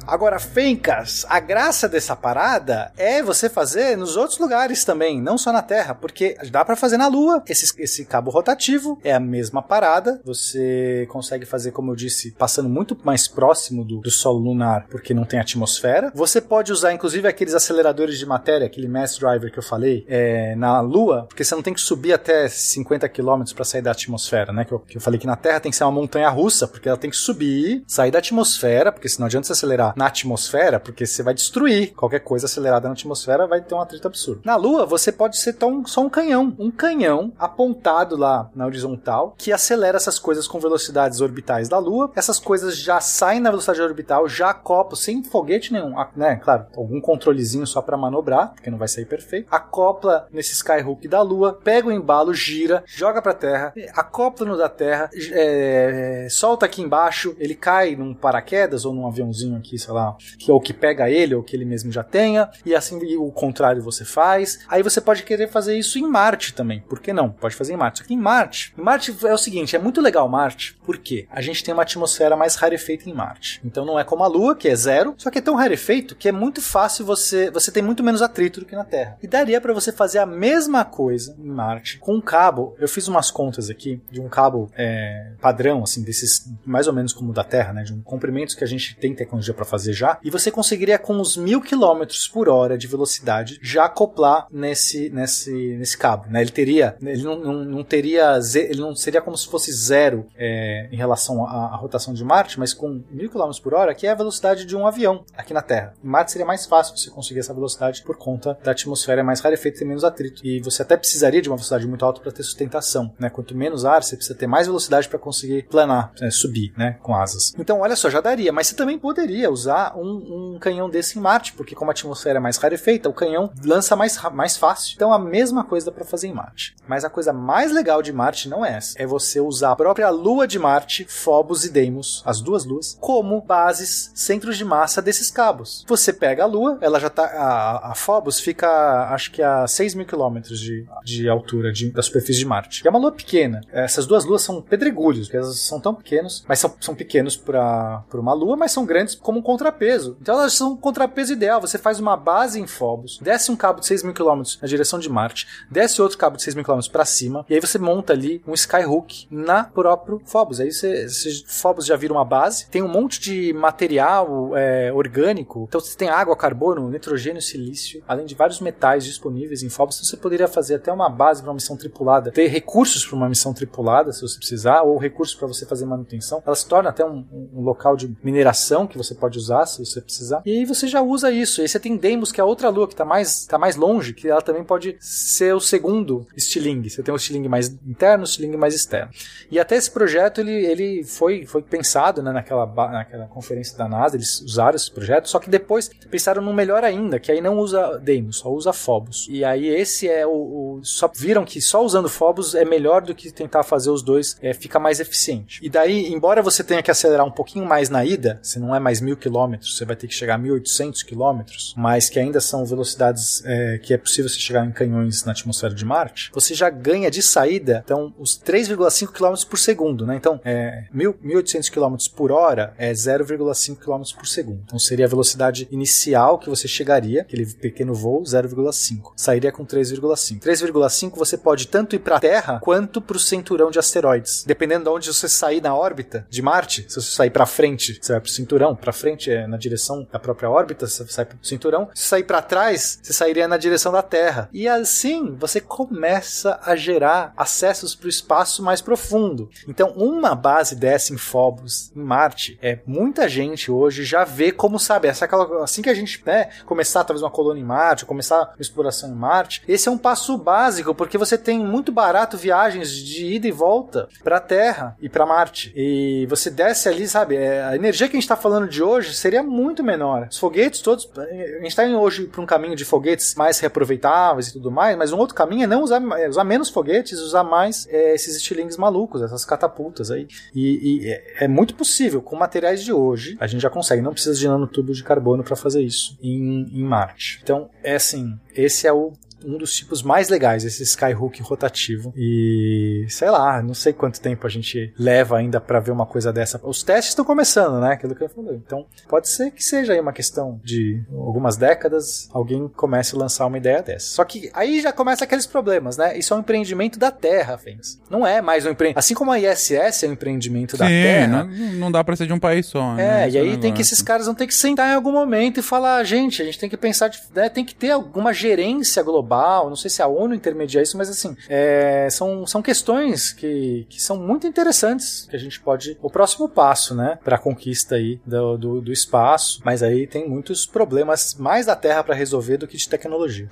[0.07, 5.53] Agora, Fencas, a graça dessa parada é você fazer nos outros lugares também, não só
[5.53, 7.43] na Terra, porque dá para fazer na Lua.
[7.49, 10.21] Esse, esse cabo rotativo é a mesma parada.
[10.25, 15.13] Você consegue fazer, como eu disse, passando muito mais próximo do, do solo lunar, porque
[15.13, 16.13] não tem atmosfera.
[16.15, 20.55] Você pode usar, inclusive, aqueles aceleradores de matéria, aquele mass driver que eu falei, é,
[20.55, 24.53] na Lua, porque você não tem que subir até 50 km para sair da atmosfera,
[24.53, 24.65] né?
[24.65, 26.89] Que eu, que eu falei que na Terra tem que ser uma montanha russa, porque
[26.89, 31.07] ela tem que subir, sair da atmosfera, porque senão adianta você acelerar na atmosfera, porque
[31.07, 34.43] você vai destruir qualquer coisa acelerada na atmosfera, vai ter um atrito absurdo.
[34.45, 39.35] Na Lua, você pode ser tão, só um canhão, um canhão apontado lá na horizontal
[39.39, 42.13] que acelera essas coisas com velocidades orbitais da Lua.
[42.15, 46.37] Essas coisas já saem na velocidade orbital, já acoplam sem foguete nenhum, né?
[46.37, 49.49] Claro, algum controlezinho só para manobrar, porque não vai sair perfeito.
[49.51, 54.69] Acopla nesse skyhook da Lua, pega o embalo, gira, joga para Terra, acopla no da
[54.69, 60.17] Terra, é, solta aqui embaixo, ele cai num paraquedas ou num aviãozinho aqui, sei lá,
[60.39, 63.31] que ou que pega ele ou que ele mesmo já tenha, e assim e o
[63.31, 64.59] contrário você faz.
[64.69, 66.81] Aí você pode querer fazer isso em Marte também.
[66.81, 67.31] Por que não?
[67.31, 68.01] Pode fazer em Marte.
[68.01, 71.41] Só que em Marte, em Marte é o seguinte, é muito legal Marte, porque a
[71.41, 73.61] gente tem uma atmosfera mais rarefeita em Marte.
[73.65, 76.29] Então não é como a Lua, que é zero, só que é tão rarefeito que
[76.29, 79.19] é muito fácil você, você tem muito menos atrito do que na Terra.
[79.23, 82.75] E daria para você fazer a mesma coisa em Marte com um cabo.
[82.79, 87.13] Eu fiz umas contas aqui de um cabo é, padrão, assim, desses mais ou menos
[87.13, 89.76] como o da Terra, né, de um comprimentos que a gente tem tecnologia para fazer
[89.93, 95.11] já, e você conseguiria com uns mil quilômetros por hora de velocidade já acoplar nesse,
[95.11, 96.41] nesse, nesse cabo, né?
[96.41, 100.89] Ele teria, ele não, não, não teria, ele não seria como se fosse zero é,
[100.91, 104.11] em relação à, à, rotação de Marte, mas com mil quilômetros por hora, que é
[104.11, 105.95] a velocidade de um avião aqui na Terra.
[106.03, 109.41] Em Marte seria mais fácil você conseguir essa velocidade por conta da atmosfera é mais
[109.41, 110.45] rarefeita e menos atrito.
[110.45, 113.31] E você até precisaria de uma velocidade muito alta para ter sustentação, né?
[113.31, 116.31] Quanto menos ar, você precisa ter mais velocidade para conseguir planar, né?
[116.31, 116.99] subir, né?
[117.03, 117.53] Com asas.
[117.59, 119.66] Então, olha só, já daria, mas você também poderia usar
[119.97, 123.51] um, um canhão desse em Marte, porque como a atmosfera é mais rarefeita, o canhão
[123.65, 124.95] lança mais, mais fácil.
[124.95, 126.75] Então, a mesma coisa dá para fazer em Marte.
[126.87, 129.01] Mas a coisa mais legal de Marte não é essa.
[129.01, 133.41] É você usar a própria lua de Marte, Phobos e Deimos, as duas luas, como
[133.41, 135.85] bases, centros de massa desses cabos.
[135.89, 137.25] Você pega a lua, ela já tá.
[137.25, 142.03] A, a Phobos fica, acho que a 6 mil quilômetros de, de altura de, da
[142.03, 142.83] superfície de Marte.
[142.85, 143.61] E é uma lua pequena.
[143.73, 148.05] Essas duas luas são pedregulhos, porque elas são tão pequenos, mas são, são pequenos para
[148.15, 150.17] uma lua, mas são grandes como um contrapeso.
[150.21, 151.61] Então elas são um contrapeso ideal.
[151.61, 154.99] Você faz uma base em Phobos, desce um cabo de 6 mil quilômetros na direção
[154.99, 158.13] de Marte, desce outro cabo de 6 mil quilômetros para cima, e aí você monta
[158.13, 160.61] ali um skyhook na próprio Phobos.
[160.61, 165.67] Aí você, você Phobos já vira uma base, tem um monte de material é, orgânico.
[165.69, 169.97] Então você tem água, carbono, nitrogênio, silício, além de vários metais disponíveis em Phobos.
[169.97, 173.29] Então você poderia fazer até uma base para uma missão tripulada, ter recursos para uma
[173.29, 176.43] missão tripulada, se você precisar, ou recursos para você fazer manutenção.
[176.47, 180.01] Ela se torna até um, um, local de mineração que você pode usar se você
[180.01, 180.43] precisar.
[180.45, 181.61] E aí você já usa isso.
[181.61, 183.77] E aí você tem Deimos, que é a outra lua que está mais, tá mais
[183.77, 186.91] longe, que ela também pode ser o segundo estilingue.
[186.91, 189.11] Você tem um estilingue mais interno, um estilingue mais externo.
[189.51, 194.17] E até esse projeto ele, ele foi, foi pensado né, naquela, naquela conferência da NASA,
[194.17, 197.99] eles usaram esse projeto, só que depois pensaram num melhor ainda, que aí não usa
[197.99, 199.27] Deimos, só usa Phobos.
[199.31, 203.15] E aí esse é o, o, Só viram que só usando Phobos é melhor do
[203.15, 205.61] que tentar fazer os dois, é, fica mais eficiente.
[205.63, 208.81] E daí, embora você tenha que acelerar um pouquinho mais na ida, se não é
[208.81, 211.45] mais mil km você vai ter que chegar a 1.800 km,
[211.77, 215.75] mas que ainda são velocidades é, que é possível você chegar em canhões na atmosfera
[215.75, 220.17] de Marte, você já ganha de saída, então, os 3,5 km por segundo, né?
[220.17, 224.63] Então, é, 1.800 km por hora é 0,5 km por segundo.
[224.65, 229.13] Então, seria a velocidade inicial que você chegaria, aquele pequeno voo, 0,5.
[229.17, 230.41] Sairia com 3,5.
[230.41, 234.45] 3,5 você pode tanto ir para a Terra quanto para o cinturão de asteroides.
[234.45, 238.13] Dependendo de onde você sair na órbita de Marte, se você sair para frente, você
[238.13, 241.39] vai para o cinturão, para frente é na direção da própria órbita, você sai para
[241.41, 241.89] o cinturão.
[241.95, 244.49] Se sair para trás, você sairia na direção da Terra.
[244.53, 249.49] E assim, você começa a gerar acessos para o espaço mais profundo.
[249.67, 254.79] Então, uma base dessa em Phobos, em Marte, é muita gente hoje já vê como
[254.79, 258.39] sabe, essa, aquela, assim que a gente né, começar talvez uma colônia em Marte, começar
[258.39, 262.91] uma exploração em Marte, esse é um passo básico, porque você tem muito barato viagens
[262.91, 265.73] de ida e volta para Terra e para Marte.
[265.75, 269.06] E você desce ali, sabe, é, a energia que a gente está falando de hoje
[269.15, 270.29] seria muito menor.
[270.31, 274.49] Os foguetes todos, a gente está indo hoje para um caminho de foguetes mais reaproveitáveis
[274.49, 277.45] e tudo mais, mas um outro caminho é não usar, é usar menos foguetes, usar
[277.45, 280.27] mais é, esses estilingues malucos, essas catapultas aí.
[280.55, 284.13] E, e é, é muito possível, com materiais de hoje, a gente já consegue, não
[284.13, 287.41] precisa de nanotubos de carbono para fazer isso em, em Marte.
[287.43, 289.13] Então, é assim, esse é o
[289.45, 292.13] um dos tipos mais legais, esse Skyhook rotativo.
[292.17, 296.33] E sei lá, não sei quanto tempo a gente leva ainda para ver uma coisa
[296.33, 296.61] dessa.
[296.65, 297.93] Os testes estão começando, né?
[297.93, 298.57] Aquilo que eu falei.
[298.57, 303.47] Então, pode ser que seja aí uma questão de algumas décadas alguém comece a lançar
[303.47, 304.07] uma ideia dessa.
[304.15, 306.17] Só que aí já começa aqueles problemas, né?
[306.19, 308.01] Isso é um empreendimento da Terra, Fens.
[308.11, 308.99] Não é mais um empreendimento.
[308.99, 311.45] Assim como a ISS é um empreendimento Sim, da Terra.
[311.45, 313.25] Não, não dá pra ser de um país só, É, né?
[313.25, 313.61] e Esse aí negócio.
[313.61, 316.45] tem que esses caras vão ter que sentar em algum momento e falar, gente, a
[316.45, 320.07] gente tem que pensar, né, tem que ter alguma gerência global, não sei se a
[320.07, 325.35] ONU intermedia isso, mas assim, é, são, são questões que, que são muito interessantes, que
[325.35, 329.61] a gente pode, o próximo passo, né, para a conquista aí do, do, do espaço,
[329.65, 333.49] mas aí tem muitos problemas mais da Terra para resolver do que de tecnologia.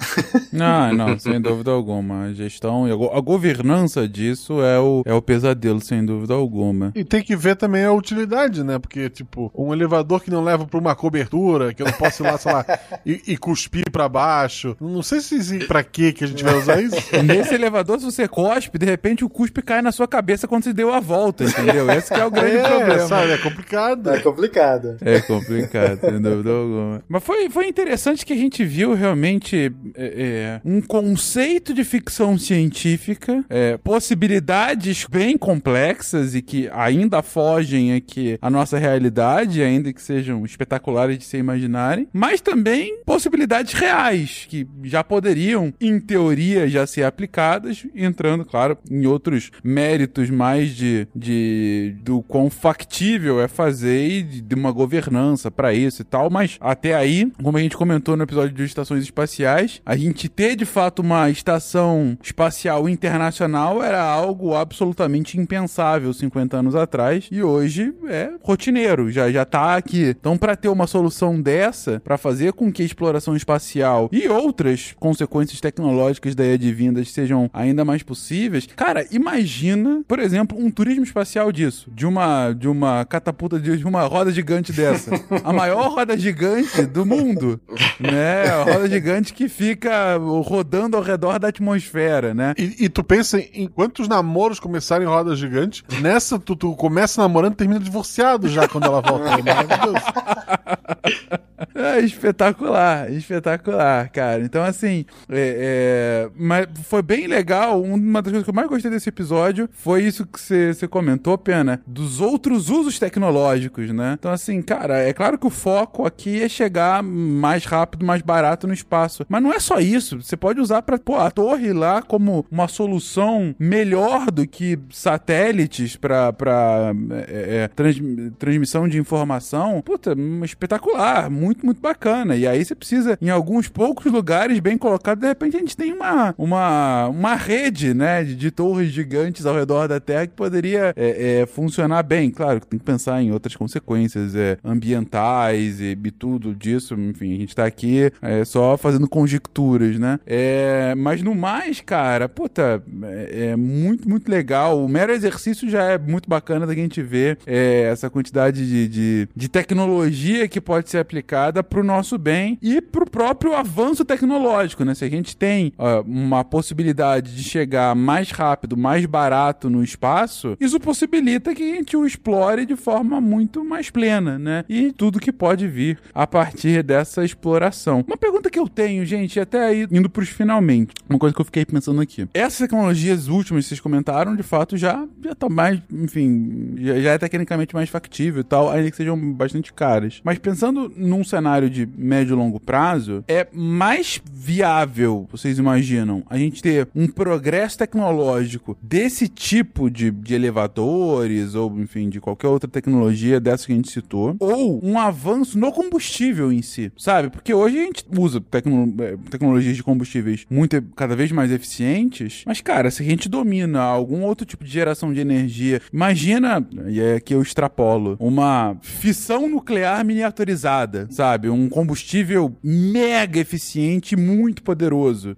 [0.52, 2.24] Não, não, sem dúvida alguma.
[2.26, 6.34] A gestão e a, go- a governança disso é o, é o pesadelo, sem dúvida
[6.34, 6.92] alguma.
[6.94, 8.78] E tem que ver também a utilidade, né?
[8.78, 12.26] Porque, tipo, um elevador que não leva pra uma cobertura, que eu não posso ir
[12.26, 12.64] lá, sei lá,
[13.04, 14.76] e, e cuspir pra baixo.
[14.80, 16.96] Não sei se se- pra que que a gente vai usar isso.
[17.24, 20.72] Nesse elevador, se você cospe, de repente o cuspe cai na sua cabeça quando você
[20.72, 21.90] deu a volta, entendeu?
[21.90, 23.08] Esse que é o grande é, problema.
[23.08, 23.32] sabe?
[23.32, 24.10] É complicado.
[24.10, 24.96] É complicado.
[25.00, 27.02] É complicado, sem dúvida alguma.
[27.08, 32.38] Mas foi, foi interessante que a gente viu realmente é, é, um conceito de ficção
[32.38, 40.02] científica, é, possibilidades bem complexas e que ainda fogem aqui a nossa realidade, ainda que
[40.02, 46.86] sejam espetaculares de se imaginarem, mas também possibilidades reais que já poderiam, em teoria, já
[46.86, 54.08] ser aplicadas, entrando, claro, em outros méritos mais de, de do quão factível é fazer
[54.08, 57.76] e de, de uma governança para isso e tal, mas até aí, como a gente
[57.76, 63.82] comentou no episódio de estações espaciais, a gente ter de fato uma estação espacial internacional
[63.82, 70.14] era algo absolutamente impensável 50 anos atrás e hoje é rotineiro, já já tá aqui.
[70.18, 74.94] Então, para ter uma solução dessa, para fazer com que a exploração espacial e outras
[74.98, 81.50] consequências tecnológicas daí advindas sejam ainda mais possíveis, cara, imagina, por exemplo, um turismo espacial
[81.52, 85.10] disso, de uma de uma catapulta de uma roda gigante dessa,
[85.44, 87.60] a maior roda gigante do mundo,
[87.98, 88.48] né?
[88.48, 92.54] A roda gigante que fica rodando ao redor da atmosfera, né?
[92.56, 97.20] E, e tu pensa em quantos namoros começarem em roda gigante, nessa tu, tu começa
[97.20, 99.28] namorando e termina divorciado já quando ela volta.
[99.28, 100.04] É maravilhoso.
[101.74, 104.42] É espetacular, espetacular, cara.
[104.42, 105.04] Então, assim,
[105.34, 107.82] é, é, mas foi bem legal.
[107.82, 111.80] Uma das coisas que eu mais gostei desse episódio foi isso que você comentou, Pena,
[111.86, 114.16] dos outros usos tecnológicos, né?
[114.18, 118.66] Então, assim, cara, é claro que o foco aqui é chegar mais rápido, mais barato
[118.66, 119.24] no espaço.
[119.28, 120.20] Mas não é só isso.
[120.22, 125.96] Você pode usar pra, pô, a torre lá como uma solução melhor do que satélites
[125.96, 126.92] pra, pra
[127.28, 128.00] é, é, trans-
[128.38, 129.80] transmissão de informação.
[129.82, 132.36] Puta, espetacular, muito, muito bacana.
[132.36, 135.92] E aí você precisa, em alguns poucos lugares bem colocados, de repente a gente tem
[135.92, 140.92] uma, uma, uma rede, né, de, de torres gigantes ao redor da Terra que poderia
[140.94, 142.30] é, é, funcionar bem.
[142.30, 146.94] Claro que tem que pensar em outras consequências é, ambientais e, e tudo disso.
[146.94, 150.20] Enfim, a gente tá aqui é, só fazendo conjecturas, né?
[150.26, 154.84] É, mas no mais, cara, puta, é, é muito, muito legal.
[154.84, 159.48] O mero exercício já é muito bacana da gente ver essa quantidade de, de, de
[159.48, 164.84] tecnologia que pode ser aplicada para o nosso bem e para o próprio avanço tecnológico,
[164.84, 164.94] né?
[164.94, 165.72] Se a gente tem
[166.06, 171.96] uma possibilidade de chegar mais rápido, mais barato no espaço, isso possibilita que a gente
[171.96, 174.64] o explore de forma muito mais plena, né?
[174.68, 178.04] E tudo que pode vir a partir dessa exploração.
[178.06, 181.40] Uma pergunta que eu tenho, gente, até aí indo para os finalmente, uma coisa que
[181.40, 182.26] eu fiquei pensando aqui.
[182.34, 187.12] Essas tecnologias últimas que vocês comentaram, de fato, já já tá mais, enfim, já, já
[187.12, 190.20] é tecnicamente mais factível e tal, ainda que sejam bastante caras.
[190.24, 196.38] Mas pensando num cenário de médio e longo prazo, é mais viável, vocês imaginam, a
[196.38, 202.68] gente ter um progresso tecnológico desse tipo de, de elevadores ou, enfim, de qualquer outra
[202.68, 207.30] tecnologia dessa que a gente citou, ou um avanço no combustível em si, sabe?
[207.30, 212.42] Porque hoje a gente usa tecno eh, tecnologias de combustíveis muito cada vez mais eficientes,
[212.46, 217.00] mas cara, se a gente domina algum outro tipo de geração de energia, imagina, e
[217.00, 221.48] é que eu extrapolo, uma fissão nuclear miniaturizada, sabe?
[221.48, 224.83] Um combustível mega eficiente, muito poderoso.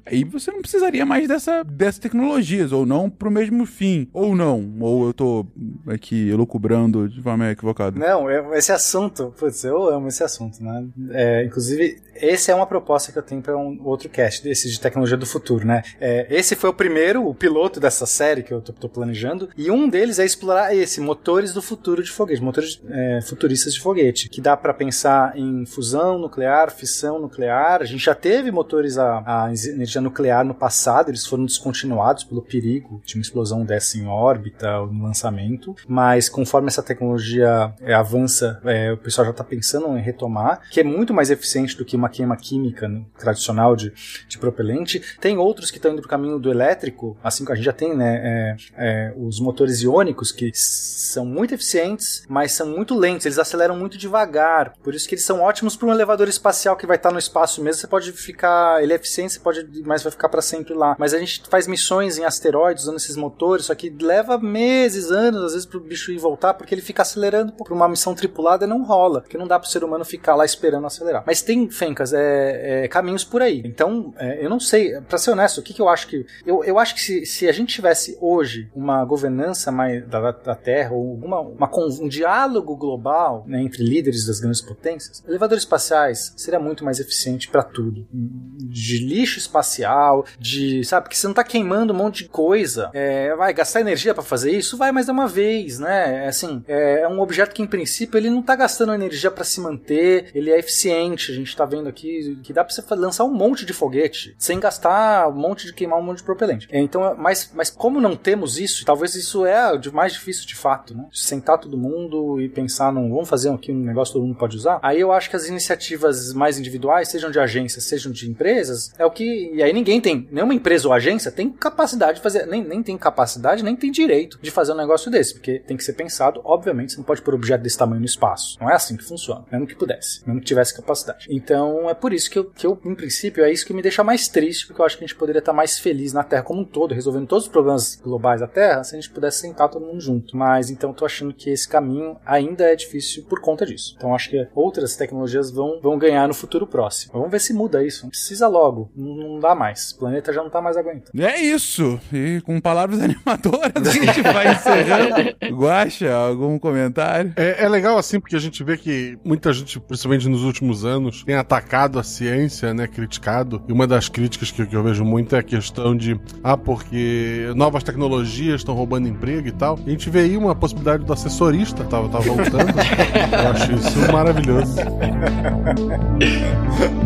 [0.04, 4.74] Aí você não precisaria mais dessa, dessas tecnologias, ou não pro mesmo fim, ou não.
[4.80, 5.46] Ou eu tô
[5.86, 7.98] aqui elucubrando de forma equivocada.
[7.98, 10.86] Não, esse assunto, putz, eu amo esse assunto, né?
[11.10, 14.80] É, inclusive, esse é uma proposta que eu tenho para um outro cast, desse de
[14.80, 15.82] tecnologia do futuro, né?
[16.00, 19.70] É, esse foi o primeiro, o piloto dessa série que eu tô, tô, planejando, e
[19.70, 24.28] um deles é explorar esse, motores do futuro de foguete, motores é, futuristas de foguete,
[24.28, 27.82] que dá para pensar em fusão nuclear, fissão nuclear.
[27.82, 32.42] A gente já teve motores a, a energia nuclear no passado, eles foram descontinuados pelo
[32.42, 37.94] perigo de uma explosão dessa em órbita ou no lançamento, mas conforme essa tecnologia é,
[37.94, 41.84] avança, é, o pessoal já está pensando em retomar, que é muito mais eficiente do
[41.84, 43.92] que uma queima química né, tradicional de,
[44.28, 45.02] de propelente.
[45.20, 47.72] Tem outros que estão indo para o caminho do elétrico, assim que a gente já
[47.72, 53.26] tem, né, é, é, os motores iônicos que são muito eficientes, mas são muito lentos,
[53.26, 56.86] eles aceleram muito devagar, por isso que eles são ótimos para um elevador espacial que
[56.86, 60.02] vai estar tá no espaço mesmo, você pode ficar, ele é eficiente, você pode, mas
[60.02, 60.96] vai ficar para sempre lá.
[60.98, 65.42] Mas a gente faz missões em asteroides usando esses motores, só que leva meses, anos,
[65.42, 68.66] às vezes para o bicho ir voltar, porque ele fica acelerando para uma missão tripulada
[68.66, 71.24] não rola, porque não dá para o ser humano ficar lá esperando acelerar.
[71.26, 71.70] Mas tem,
[72.12, 73.62] É, é caminhos por aí.
[73.64, 76.26] Então, é, eu não sei, para ser honesto, o que, que eu acho que.
[76.44, 80.54] Eu, eu acho que se, se a gente tivesse hoje uma governança mais da, da
[80.54, 81.70] Terra, ou alguma, uma,
[82.00, 87.48] um diálogo global né, entre líderes das grandes potências, elevadores espaciais seria muito mais eficiente
[87.48, 88.06] para tudo.
[88.12, 90.84] De lixo espacial, de.
[90.84, 92.90] Sabe, porque você não tá queimando um monte de coisa.
[92.92, 94.76] É, vai gastar energia para fazer isso?
[94.76, 96.24] Vai, mas é uma vez, né?
[96.24, 99.44] É assim, é, é um objeto que em princípio ele não tá gastando energia para
[99.44, 101.32] se manter, ele é eficiente.
[101.32, 104.58] A gente tá vendo aqui que dá pra você lançar um monte de foguete sem
[104.58, 106.68] gastar um monte de queimar um monte de propelente.
[106.70, 110.54] É, então, mas, mas como não temos isso, talvez isso é o mais difícil de
[110.54, 111.06] fato, né?
[111.12, 114.56] Sentar todo mundo e pensar num, vamos fazer aqui um negócio que todo mundo pode
[114.56, 114.78] usar.
[114.82, 119.04] Aí eu acho que as iniciativas mais individuais, sejam de agências, sejam de empresas, é
[119.04, 119.52] o que.
[119.54, 122.96] E aí ninguém tem, nenhuma empresa ou agência tem capacidade de fazer, nem, nem tem
[122.96, 126.92] capacidade, nem tem direito de fazer um negócio desse, porque tem que ser pensado, obviamente,
[126.92, 128.56] você não pode pôr objeto desse tamanho no espaço.
[128.60, 131.26] Não é assim que funciona, mesmo que pudesse, mesmo que tivesse capacidade.
[131.30, 134.02] Então é por isso que eu, que eu, em princípio, é isso que me deixa
[134.02, 136.60] mais triste, porque eu acho que a gente poderia estar mais feliz na Terra como
[136.60, 139.84] um todo, resolvendo todos os problemas globais da Terra, se a gente pudesse sentar todo
[139.84, 140.36] mundo junto.
[140.36, 143.94] Mas então tô achando que esse caminho ainda é difícil por conta disso.
[143.96, 147.12] Então acho que outras tecnologias vão, vão ganhar no futuro próximo.
[147.12, 148.04] Vamos ver se muda isso.
[148.04, 148.90] Não precisa logo.
[148.96, 149.90] Não, não dá mais.
[149.92, 151.20] O planeta já não tá mais aguentando.
[151.20, 152.00] É isso.
[152.12, 155.36] E com palavras animadoras a gente vai encerrando.
[155.56, 157.32] Guaxa, algum comentário?
[157.36, 161.24] É, é legal assim, porque a gente vê que muita gente, principalmente nos últimos anos,
[161.24, 162.86] tem atacado a ciência, né?
[162.86, 163.62] Criticado.
[163.68, 167.50] E uma das críticas que, que eu vejo muito é a questão de, ah, porque
[167.54, 169.78] novas tecnologias estão roubando emprego e tal.
[169.84, 172.74] E a gente vê aí uma possibilidade do assessorista, tá, tá voltando.
[173.32, 174.76] eu acho isso maravilhoso.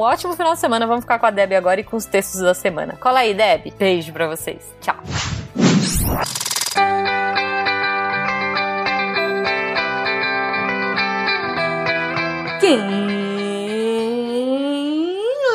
[0.01, 0.85] ótimo final de semana.
[0.85, 2.97] Vamos ficar com a Deb agora e com os textos da semana.
[2.99, 3.73] Cola aí, Deb.
[3.77, 4.73] Beijo pra vocês.
[4.81, 4.95] Tchau.
[12.59, 12.77] Quem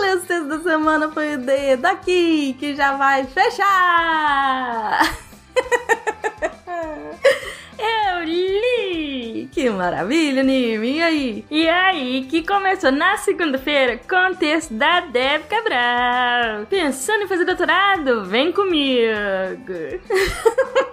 [0.01, 5.16] lê os textos da semana foi o D daqui, que já vai fechar!
[7.78, 9.48] Eu li!
[9.52, 10.96] Que maravilha, Nimi!
[10.96, 11.44] E aí?
[11.50, 16.66] E aí, que começou na segunda-feira com o texto da Deb Cabral.
[16.68, 18.24] Pensando em fazer doutorado?
[18.24, 19.06] Vem comigo!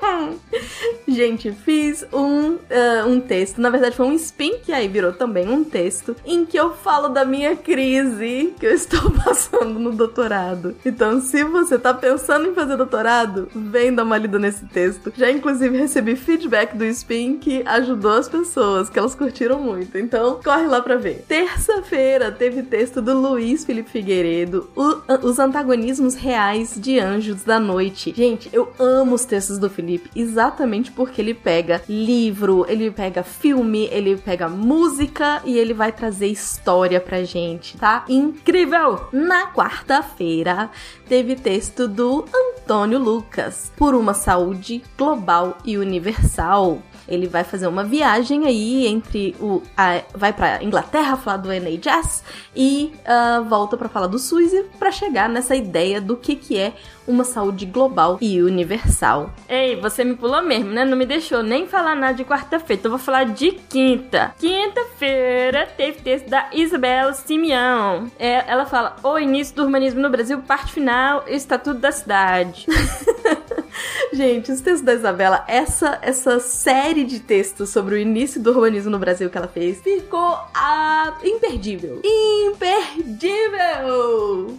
[1.07, 5.47] Gente, fiz um, uh, um texto, na verdade foi um spin, que aí virou também
[5.47, 10.75] um texto, em que eu falo da minha crise que eu estou passando no doutorado.
[10.85, 15.13] Então, se você tá pensando em fazer doutorado, vem dar uma lida nesse texto.
[15.15, 19.97] Já inclusive recebi feedback do spin que ajudou as pessoas, que elas curtiram muito.
[19.97, 21.25] Então, corre lá pra ver.
[21.27, 28.13] Terça-feira teve texto do Luiz Felipe Figueiredo, o, Os Antagonismos Reais de Anjos da Noite.
[28.15, 33.87] Gente, eu amo os textos do Felipe exatamente porque ele pega livro, ele pega filme,
[33.91, 38.05] ele pega música e ele vai trazer história pra gente, tá?
[38.07, 39.07] Incrível!
[39.11, 40.69] Na quarta-feira
[41.07, 46.62] teve texto do Antônio Lucas, Por uma Saúde Global e Universal.
[47.07, 49.61] Ele vai fazer uma viagem aí entre o.
[49.75, 52.23] A, vai pra Inglaterra falar do NHS
[52.55, 56.73] e uh, volta para falar do SUS para chegar nessa ideia do que, que é
[57.05, 59.33] uma saúde global e universal.
[59.49, 60.85] Ei, você me pulou mesmo, né?
[60.85, 64.33] Não me deixou nem falar nada de quarta-feira, então eu vou falar de quinta.
[64.39, 68.09] Quinta-feira teve texto da Isabela Simeão.
[68.17, 72.65] É, ela fala: O início do urbanismo no Brasil, parte final, Estatuto da Cidade.
[74.13, 78.91] Gente, os textos da Isabela, essa, essa série de textos sobre o início do urbanismo
[78.91, 82.01] no Brasil que ela fez, ficou ah, imperdível.
[82.03, 83.37] Imperdível!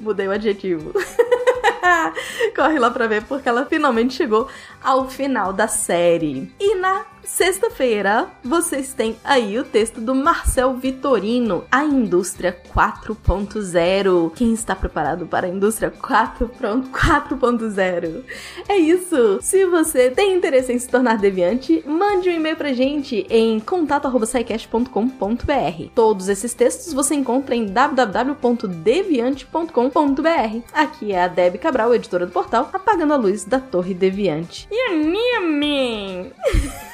[0.00, 0.92] Mudei o adjetivo.
[2.54, 4.48] Corre lá pra ver, porque ela finalmente chegou
[4.82, 6.52] ao final da série.
[6.58, 14.30] E na Sexta-feira, vocês têm aí o texto do Marcel Vitorino, A Indústria 4.0.
[14.34, 18.22] Quem está preparado para a Indústria 4.0?
[18.68, 19.38] É isso!
[19.40, 25.90] Se você tem interesse em se tornar deviante, mande um e-mail pra gente em contato.sicast.com.br.
[25.94, 30.58] Todos esses textos você encontra em www.deviante.com.br.
[30.72, 34.68] Aqui é a Deb Cabral, editora do portal, apagando a luz da Torre Deviante.
[34.70, 36.30] E anime!